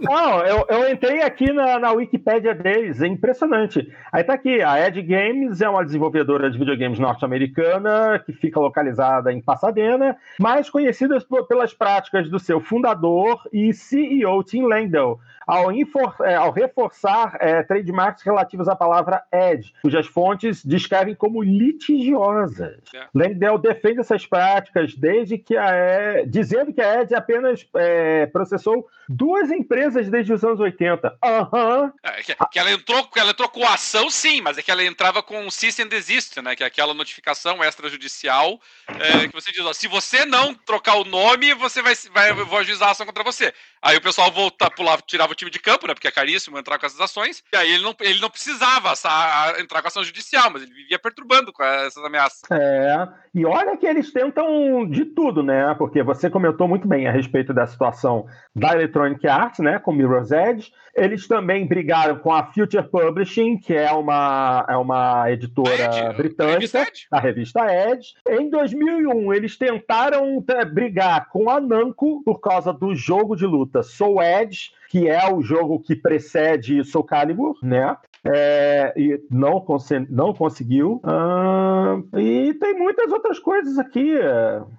Não, 0.00 0.44
eu, 0.44 0.66
eu 0.68 0.90
entrei 0.90 1.22
aqui 1.22 1.52
na, 1.52 1.78
na 1.78 1.92
Wikipédia 1.92 2.54
deles, 2.54 3.00
é 3.00 3.06
impressionante. 3.06 3.92
Aí 4.10 4.24
tá 4.24 4.34
aqui, 4.34 4.62
a 4.62 4.86
Ed 4.86 5.00
Games 5.02 5.60
é 5.60 5.68
uma 5.68 5.84
desenvolvedora 5.84 6.50
de 6.50 6.58
videogames 6.58 6.98
norte-americana 6.98 8.22
que 8.24 8.32
fica 8.32 8.58
localizada 8.58 9.32
em 9.32 9.40
Pasadena, 9.40 10.16
mais 10.40 10.70
conhecida 10.70 11.18
pelas 11.48 11.74
práticas 11.74 12.28
do 12.30 12.38
seu 12.38 12.60
fundador 12.60 13.42
e 13.52 13.72
CEO 13.72 14.42
Tim 14.44 14.62
Langdell, 14.62 15.20
ao, 15.46 15.70
é, 15.70 16.34
ao 16.34 16.50
reforçar 16.50 17.36
é, 17.40 17.62
trademarks 17.62 18.24
relativos 18.24 18.68
à 18.68 18.74
palavra 18.74 19.22
Ed, 19.32 19.72
cujas 19.82 20.06
fontes 20.06 20.64
descrevem 20.64 21.14
como 21.14 21.42
litigiosas. 21.42 22.78
É. 22.94 23.06
Langdell 23.14 23.58
defende 23.58 24.00
essas 24.00 24.26
práticas 24.26 24.94
desde 24.94 25.38
que 25.38 25.56
a 25.56 26.18
Ed, 26.18 26.30
dizendo 26.30 26.72
que 26.72 26.80
a 26.80 27.02
Ed 27.02 27.14
apenas 27.14 27.66
é, 27.76 28.26
processou 28.26 28.86
duas 29.08 29.50
empresas 29.50 30.08
desde 30.08 30.32
os 30.32 30.42
anos 30.42 30.58
80. 30.58 31.16
Uhum. 31.24 31.92
É, 32.02 32.22
que, 32.22 32.34
que, 32.34 32.58
ela 32.58 32.72
entrou, 32.72 33.08
ela 33.16 33.30
entrou 33.30 33.48
com 33.48 33.66
ação, 33.66 34.10
sim, 34.10 34.40
mas 34.40 34.58
é 34.58 34.62
que 34.62 34.70
ela 34.70 34.84
entrava 34.84 35.22
com 35.22 35.48
cease 35.50 35.82
and 35.82 35.88
desist, 35.88 36.36
né? 36.42 36.56
Que 36.56 36.64
é 36.64 36.66
aquela 36.66 36.92
notificação 36.94 37.62
extrajudicial 37.62 38.60
é, 38.88 39.28
que 39.28 39.34
você 39.34 39.52
diz, 39.52 39.64
ó, 39.64 39.72
se 39.72 39.86
você 39.86 40.24
não 40.24 40.54
trocar 40.54 40.96
o 40.96 41.04
nome, 41.04 41.54
você 41.54 41.82
vai, 41.82 41.94
vai 42.12 42.32
vou 42.32 42.58
ajuizar 42.58 42.88
a 42.88 42.90
ação 42.92 43.06
contra 43.06 43.22
você. 43.22 43.52
Aí 43.82 43.96
o 43.96 44.00
pessoal 44.00 44.30
volta, 44.30 44.70
pulava, 44.70 45.02
tirava 45.06 45.32
o 45.32 45.34
time 45.34 45.50
de 45.50 45.58
campo, 45.58 45.86
né? 45.86 45.94
Porque 45.94 46.08
é 46.08 46.10
caríssimo 46.10 46.58
entrar 46.58 46.78
com 46.78 46.86
essas 46.86 47.00
ações. 47.00 47.42
E 47.52 47.56
aí 47.56 47.72
ele 47.72 47.82
não, 47.82 47.94
ele 48.00 48.20
não 48.20 48.30
precisava 48.30 48.90
essa, 48.90 49.54
entrar 49.60 49.82
com 49.82 49.88
ação 49.88 50.04
judicial, 50.04 50.50
mas 50.50 50.62
ele 50.62 50.72
vivia 50.72 50.98
perturbando 50.98 51.52
com 51.52 51.62
essas 51.62 52.02
ameaças. 52.04 52.42
É, 52.50 53.08
e 53.34 53.44
olha 53.44 53.76
que 53.76 53.86
eles 53.86 54.12
tentam 54.12 54.88
de 54.88 55.04
tudo, 55.04 55.42
né? 55.42 55.74
Porque 55.78 56.02
você 56.02 56.30
comentou 56.30 56.66
muito 56.66 56.88
bem 56.88 57.06
a 57.06 57.12
respeito 57.12 57.52
da 57.52 57.66
situação 57.66 58.26
da 58.54 58.72
Electronic 58.72 59.26
Arts, 59.26 59.60
né? 59.60 59.78
Com 59.78 59.92
Mirror's 59.92 60.32
Edge. 60.32 60.72
Eles 60.94 61.28
também 61.28 61.66
brigaram 61.66 62.16
com 62.16 62.32
a 62.32 62.46
Future 62.46 62.88
Publishing, 62.88 63.58
que 63.58 63.74
é 63.74 63.92
uma, 63.92 64.64
é 64.66 64.76
uma 64.76 65.30
editora 65.30 66.08
Ed, 66.08 66.16
britânica, 66.16 66.86
a 67.10 67.20
revista 67.20 67.60
Edge. 67.70 68.14
Em 68.26 68.48
2001, 68.48 69.34
eles 69.34 69.58
tentaram 69.58 70.42
é, 70.48 70.64
brigar 70.64 71.28
com 71.28 71.50
a 71.50 71.60
Namco 71.60 72.22
por 72.24 72.40
causa 72.40 72.72
do 72.72 72.94
jogo 72.94 73.36
de 73.36 73.44
luta 73.44 73.65
Soul 73.82 74.22
Edge, 74.22 74.70
que 74.88 75.08
é 75.08 75.32
o 75.32 75.42
jogo 75.42 75.80
que 75.80 75.94
precede 75.94 76.84
Soul 76.84 77.04
Calibur, 77.04 77.56
né? 77.62 77.96
É, 78.32 78.92
e 78.96 79.20
não, 79.30 79.60
cons 79.60 79.88
não 80.08 80.34
conseguiu. 80.34 81.00
Uh, 81.04 82.18
e 82.18 82.54
tem 82.54 82.74
muitas 82.74 83.10
outras 83.12 83.38
coisas 83.38 83.78
aqui. 83.78 84.12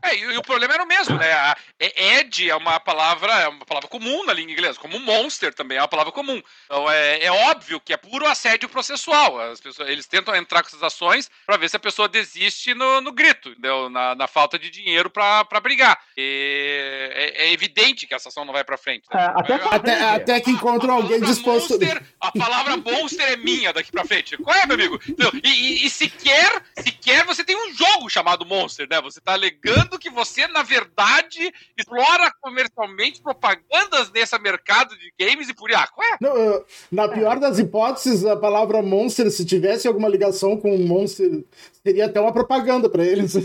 É, 0.04 0.16
e, 0.16 0.34
e, 0.34 0.38
o 0.38 0.42
problema 0.42 0.74
era 0.74 0.84
o 0.84 0.88
mesmo, 0.88 1.18
né? 1.18 1.32
A, 1.32 1.56
Ed 1.80 2.50
é 2.50 2.56
uma 2.56 2.80
palavra, 2.80 3.32
é 3.34 3.48
uma 3.48 3.66
palavra 3.66 3.90
comum 3.90 4.26
na 4.26 4.34
língua 4.34 4.52
inglesa, 4.52 4.80
como 4.80 5.00
monster 5.00 5.54
também 5.54 5.78
é 5.78 5.82
uma 5.82 5.88
palavra 5.88 6.12
comum. 6.12 6.42
Então 6.66 6.90
é, 6.90 7.24
é 7.24 7.32
óbvio 7.32 7.80
que 7.80 7.94
é 7.94 7.98
puro 7.98 8.26
assédio 8.26 8.70
processual. 8.70 9.40
As 9.40 9.62
pessoas, 9.62 9.90
eles 9.90 10.08
tentam 10.08 10.36
entrar 10.36 10.62
com 10.62 10.68
essas 10.68 10.84
ações 10.84 11.30
para 11.46 11.58
ver 11.58 11.70
se 11.70 11.78
a 11.78 11.80
pessoa 11.80 12.08
desiste 12.08 12.74
no, 12.74 13.02
no 13.02 13.12
grito, 13.12 13.50
entendeu? 13.50 13.90
Na, 13.90 14.16
na 14.16 14.28
falta 14.28 14.58
de 14.60 14.70
dinheiro 14.70 15.10
para 15.10 15.62
brigar. 15.62 15.98
E 16.18 17.12
é, 17.16 17.46
é, 17.46 17.54
evidente 17.54 18.06
que 18.06 18.14
essa 18.14 18.30
ação 18.30 18.46
não 18.46 18.54
vai 18.54 18.64
para 18.64 18.78
frente. 18.78 19.06
Né? 19.14 19.20
É, 19.20 19.26
até, 19.26 19.54
até, 19.56 20.10
até, 20.10 20.42
que 20.42 20.52
encontram 20.52 20.96
alguém 20.96 21.22
disposto. 21.22 21.80
Monster, 21.80 22.04
a 22.20 22.32
palavra 22.32 22.78
monster 22.78 23.32
é 23.32 23.37
minha 23.38 23.72
daqui 23.72 23.92
pra 23.92 24.06
frente. 24.06 24.38
Qual 24.38 24.56
é, 24.56 24.66
meu 24.66 24.76
amigo? 24.76 25.00
E, 25.44 25.48
e, 25.48 25.86
e, 25.86 25.90
sequer, 25.90 26.62
sequer 26.80 27.26
você 27.26 27.44
tem 27.44 27.56
um 27.56 27.74
jogo 27.74 28.10
chamado 28.10 28.46
Monster, 28.46 28.88
né? 28.90 29.02
Você 29.02 29.22
tá 29.22 29.34
alegando 29.34 30.00
que 30.00 30.10
você, 30.10 30.48
na 30.48 30.64
verdade, 30.64 31.54
explora 31.78 32.32
comercialmente 32.42 33.22
propagandas 33.22 34.12
nesse 34.12 34.38
mercado 34.40 34.98
de 34.98 35.14
games 35.20 35.50
e 35.50 35.54
por 35.54 35.72
ah, 35.74 35.88
qual 35.88 36.08
é? 36.08 36.18
Não, 36.22 36.64
na 36.92 37.08
pior 37.08 37.40
das 37.40 37.60
hipóteses, 37.60 38.26
a 38.26 38.36
palavra 38.36 38.82
Monster, 38.82 39.30
se 39.32 39.46
tivesse 39.46 39.88
alguma 39.88 40.08
ligação 40.08 40.58
com 40.58 40.78
Monster, 40.78 41.44
seria 41.84 42.06
até 42.06 42.20
uma 42.20 42.34
propaganda 42.34 42.90
para 42.90 43.06
eles. 43.06 43.36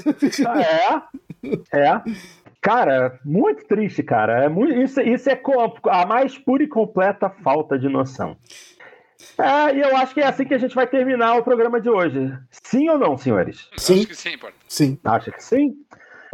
Ah, 0.47 0.61
é? 0.61 1.79
É. 1.79 2.03
Cara, 2.63 3.19
muito 3.25 3.67
triste, 3.67 4.05
cara. 4.05 4.45
É 4.45 4.49
muito, 4.49 4.73
isso, 4.81 5.01
isso 5.01 5.29
é 5.29 5.41
a 5.91 6.07
mais 6.07 6.39
pura 6.39 6.63
e 6.63 6.69
completa 6.69 7.29
falta 7.29 7.77
de 7.77 7.89
noção. 7.89 8.37
É, 9.39 9.75
e 9.75 9.81
eu 9.81 9.97
acho 9.97 10.15
que 10.15 10.21
é 10.21 10.27
assim 10.27 10.45
que 10.45 10.55
a 10.55 10.59
gente 10.59 10.75
vai 10.75 10.87
terminar 10.87 11.37
o 11.37 11.43
programa 11.43 11.81
de 11.81 11.89
hoje. 11.89 12.33
Sim 12.51 12.89
ou 12.89 12.99
não, 12.99 13.17
senhores? 13.17 13.69
Sim. 13.77 14.01
Acho 14.01 14.07
que 14.07 14.17
sim, 14.17 14.39
pô. 14.39 14.49
Sim. 14.69 14.99
Acha 15.05 15.31
que 15.31 15.43
sim? 15.43 15.77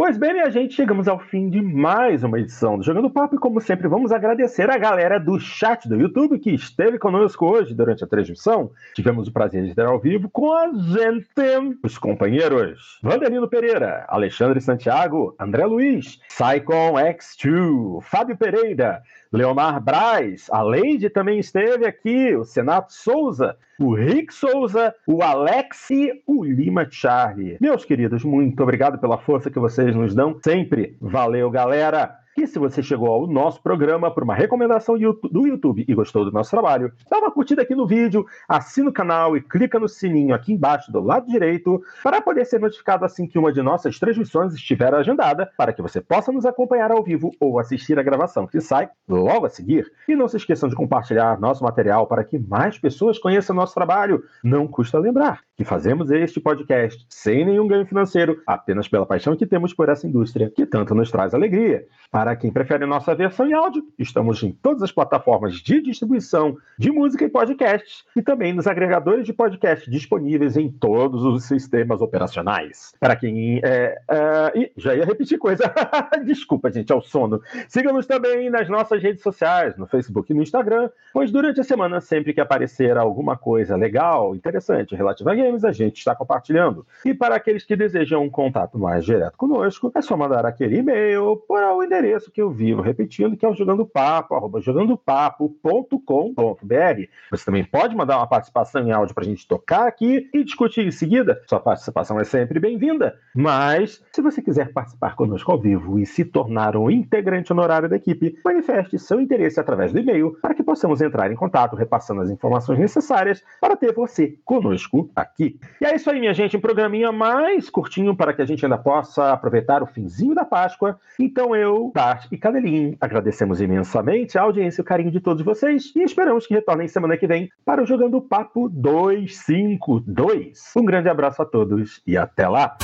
Pois 0.00 0.16
bem, 0.16 0.32
minha 0.32 0.48
gente, 0.48 0.74
chegamos 0.74 1.08
ao 1.08 1.18
fim 1.18 1.50
de 1.50 1.60
mais 1.60 2.22
uma 2.22 2.38
edição 2.38 2.78
do 2.78 2.84
Jogando 2.84 3.10
Papo 3.10 3.34
e, 3.34 3.38
como 3.38 3.60
sempre, 3.60 3.88
vamos 3.88 4.12
agradecer 4.12 4.70
a 4.70 4.78
galera 4.78 5.18
do 5.18 5.40
chat 5.40 5.88
do 5.88 5.96
YouTube 5.96 6.38
que 6.38 6.54
esteve 6.54 7.00
conosco 7.00 7.44
hoje 7.44 7.74
durante 7.74 8.04
a 8.04 8.06
transmissão. 8.06 8.70
Tivemos 8.94 9.26
o 9.26 9.32
prazer 9.32 9.64
de 9.64 9.74
ter 9.74 9.86
ao 9.86 9.98
vivo 9.98 10.30
com 10.30 10.52
a 10.52 10.68
gente, 10.72 11.80
os 11.82 11.98
companheiros 11.98 13.00
Vanderlino 13.02 13.48
Pereira, 13.48 14.04
Alexandre 14.08 14.60
Santiago, 14.60 15.34
André 15.36 15.66
Luiz, 15.66 16.20
Saicon 16.28 16.92
X2, 16.92 18.00
Fábio 18.02 18.36
Pereira, 18.36 19.02
Leomar 19.32 19.80
Braz, 19.82 20.46
a 20.50 20.62
Leide 20.62 21.10
também 21.10 21.38
esteve 21.38 21.86
aqui, 21.86 22.34
o 22.34 22.44
Senato 22.44 22.92
Souza, 22.92 23.56
o 23.78 23.94
Rick 23.94 24.32
Souza, 24.32 24.94
o 25.06 25.22
Alex 25.22 25.90
e 25.90 26.22
o 26.26 26.42
Lima 26.44 26.86
Charlie. 26.90 27.58
Meus 27.60 27.84
queridos, 27.84 28.24
muito 28.24 28.62
obrigado 28.62 28.98
pela 28.98 29.18
força 29.18 29.50
que 29.50 29.58
vocês 29.58 29.94
nos 29.94 30.14
dão 30.14 30.38
sempre. 30.42 30.96
Valeu, 31.00 31.50
galera! 31.50 32.16
E 32.38 32.46
se 32.46 32.56
você 32.56 32.80
chegou 32.80 33.08
ao 33.08 33.26
nosso 33.26 33.60
programa 33.60 34.12
por 34.12 34.22
uma 34.22 34.32
recomendação 34.32 34.96
do 34.96 35.44
YouTube 35.48 35.84
e 35.88 35.92
gostou 35.92 36.24
do 36.24 36.30
nosso 36.30 36.52
trabalho, 36.52 36.92
dá 37.10 37.18
uma 37.18 37.32
curtida 37.32 37.62
aqui 37.62 37.74
no 37.74 37.84
vídeo, 37.84 38.24
assina 38.48 38.90
o 38.90 38.92
canal 38.92 39.36
e 39.36 39.40
clica 39.40 39.76
no 39.76 39.88
sininho 39.88 40.32
aqui 40.32 40.52
embaixo 40.52 40.92
do 40.92 41.00
lado 41.00 41.26
direito 41.26 41.82
para 42.00 42.22
poder 42.22 42.44
ser 42.44 42.60
notificado 42.60 43.04
assim 43.04 43.26
que 43.26 43.40
uma 43.40 43.52
de 43.52 43.60
nossas 43.60 43.98
transmissões 43.98 44.54
estiver 44.54 44.94
agendada, 44.94 45.50
para 45.56 45.72
que 45.72 45.82
você 45.82 46.00
possa 46.00 46.30
nos 46.30 46.46
acompanhar 46.46 46.92
ao 46.92 47.02
vivo 47.02 47.32
ou 47.40 47.58
assistir 47.58 47.98
a 47.98 48.04
gravação 48.04 48.46
que 48.46 48.60
sai 48.60 48.88
logo 49.08 49.44
a 49.44 49.50
seguir. 49.50 49.90
E 50.06 50.14
não 50.14 50.28
se 50.28 50.36
esqueçam 50.36 50.68
de 50.68 50.76
compartilhar 50.76 51.40
nosso 51.40 51.64
material 51.64 52.06
para 52.06 52.22
que 52.22 52.38
mais 52.38 52.78
pessoas 52.78 53.18
conheçam 53.18 53.56
nosso 53.56 53.74
trabalho. 53.74 54.22
Não 54.44 54.68
custa 54.68 54.96
lembrar 54.96 55.47
que 55.58 55.64
fazemos 55.64 56.08
este 56.12 56.38
podcast 56.38 57.04
sem 57.10 57.44
nenhum 57.44 57.66
ganho 57.66 57.84
financeiro, 57.84 58.40
apenas 58.46 58.86
pela 58.86 59.04
paixão 59.04 59.36
que 59.36 59.44
temos 59.44 59.74
por 59.74 59.88
essa 59.88 60.06
indústria 60.06 60.52
que 60.54 60.64
tanto 60.64 60.94
nos 60.94 61.10
traz 61.10 61.34
alegria. 61.34 61.84
Para 62.12 62.36
quem 62.36 62.52
prefere 62.52 62.86
nossa 62.86 63.12
versão 63.12 63.44
em 63.44 63.54
áudio, 63.54 63.82
estamos 63.98 64.40
em 64.44 64.52
todas 64.52 64.84
as 64.84 64.92
plataformas 64.92 65.56
de 65.56 65.82
distribuição 65.82 66.56
de 66.78 66.92
música 66.92 67.24
e 67.24 67.28
podcasts 67.28 68.04
e 68.14 68.22
também 68.22 68.52
nos 68.52 68.68
agregadores 68.68 69.26
de 69.26 69.32
podcast 69.32 69.90
disponíveis 69.90 70.56
em 70.56 70.70
todos 70.70 71.24
os 71.24 71.42
sistemas 71.42 72.00
operacionais. 72.00 72.94
Para 73.00 73.16
quem 73.16 73.60
é, 73.64 73.98
é, 74.08 74.70
já 74.76 74.94
ia 74.94 75.04
repetir 75.04 75.38
coisa, 75.38 75.64
desculpa, 76.24 76.70
gente, 76.70 76.92
é 76.92 76.94
o 76.94 77.00
sono. 77.00 77.42
Siga-nos 77.66 78.06
também 78.06 78.48
nas 78.48 78.68
nossas 78.68 79.02
redes 79.02 79.24
sociais, 79.24 79.76
no 79.76 79.88
Facebook 79.88 80.32
e 80.32 80.36
no 80.36 80.42
Instagram, 80.42 80.88
pois 81.12 81.32
durante 81.32 81.60
a 81.60 81.64
semana, 81.64 82.00
sempre 82.00 82.32
que 82.32 82.40
aparecer 82.40 82.96
alguma 82.96 83.36
coisa 83.36 83.74
legal, 83.74 84.36
interessante, 84.36 84.94
relativa 84.94 85.32
a 85.32 85.47
memes 85.48 85.64
a 85.64 85.72
gente 85.72 85.98
está 85.98 86.14
compartilhando. 86.14 86.86
E 87.04 87.14
para 87.14 87.34
aqueles 87.34 87.64
que 87.64 87.74
desejam 87.74 88.22
um 88.22 88.30
contato 88.30 88.78
mais 88.78 89.04
direto 89.04 89.36
conosco, 89.36 89.90
é 89.94 90.02
só 90.02 90.16
mandar 90.16 90.46
aquele 90.46 90.78
e-mail 90.78 91.36
para 91.48 91.74
o 91.74 91.82
endereço 91.82 92.30
que 92.30 92.40
eu 92.40 92.50
vivo 92.50 92.82
repetindo, 92.82 93.36
que 93.36 93.44
é 93.44 93.48
o 93.48 93.54
jogandopapo, 93.54 94.34
arroba 94.34 94.60
jogandopapo.com.br. 94.60 97.02
Você 97.30 97.44
também 97.44 97.64
pode 97.64 97.96
mandar 97.96 98.18
uma 98.18 98.26
participação 98.26 98.86
em 98.86 98.92
áudio 98.92 99.14
para 99.14 99.24
a 99.24 99.26
gente 99.26 99.46
tocar 99.46 99.86
aqui 99.86 100.28
e 100.32 100.44
discutir 100.44 100.86
em 100.86 100.90
seguida. 100.90 101.40
Sua 101.48 101.60
participação 101.60 102.20
é 102.20 102.24
sempre 102.24 102.60
bem-vinda. 102.60 103.18
Mas, 103.34 104.02
se 104.12 104.20
você 104.20 104.42
quiser 104.42 104.72
participar 104.72 105.16
conosco 105.16 105.50
ao 105.50 105.60
vivo 105.60 105.98
e 105.98 106.06
se 106.06 106.24
tornar 106.24 106.76
um 106.76 106.90
integrante 106.90 107.52
honorário 107.52 107.88
da 107.88 107.96
equipe, 107.96 108.38
manifeste 108.44 108.98
seu 108.98 109.20
interesse 109.20 109.58
através 109.58 109.92
do 109.92 109.98
e-mail 109.98 110.36
para 110.42 110.54
que 110.54 110.62
possamos 110.62 111.00
entrar 111.00 111.30
em 111.30 111.36
contato, 111.36 111.76
repassando 111.76 112.20
as 112.20 112.30
informações 112.30 112.78
necessárias 112.78 113.42
para 113.60 113.76
ter 113.76 113.92
você 113.92 114.38
conosco 114.44 115.10
aqui. 115.14 115.37
E 115.38 115.56
é 115.80 115.94
isso 115.94 116.10
aí, 116.10 116.18
minha 116.18 116.34
gente. 116.34 116.56
Um 116.56 116.60
programinha 116.60 117.12
mais 117.12 117.70
curtinho 117.70 118.16
para 118.16 118.32
que 118.32 118.42
a 118.42 118.44
gente 118.44 118.64
ainda 118.64 118.76
possa 118.76 119.32
aproveitar 119.32 119.80
o 119.82 119.86
finzinho 119.86 120.34
da 120.34 120.44
Páscoa. 120.44 120.98
Então 121.18 121.54
eu, 121.54 121.92
Tati 121.94 122.26
e 122.32 122.36
Canelinho, 122.36 122.96
agradecemos 123.00 123.60
imensamente 123.60 124.36
a 124.36 124.42
audiência 124.42 124.80
e 124.80 124.82
o 124.82 124.84
carinho 124.84 125.12
de 125.12 125.20
todos 125.20 125.44
vocês 125.44 125.92
e 125.94 126.02
esperamos 126.02 126.46
que 126.46 126.54
retornem 126.54 126.88
semana 126.88 127.16
que 127.16 127.26
vem 127.26 127.50
para 127.64 127.82
o 127.82 127.86
Jogando 127.86 128.20
Papo 128.20 128.68
252. 128.68 130.72
Um 130.76 130.84
grande 130.84 131.08
abraço 131.08 131.40
a 131.40 131.46
todos 131.46 132.02
e 132.06 132.16
até 132.16 132.48
lá! 132.48 132.76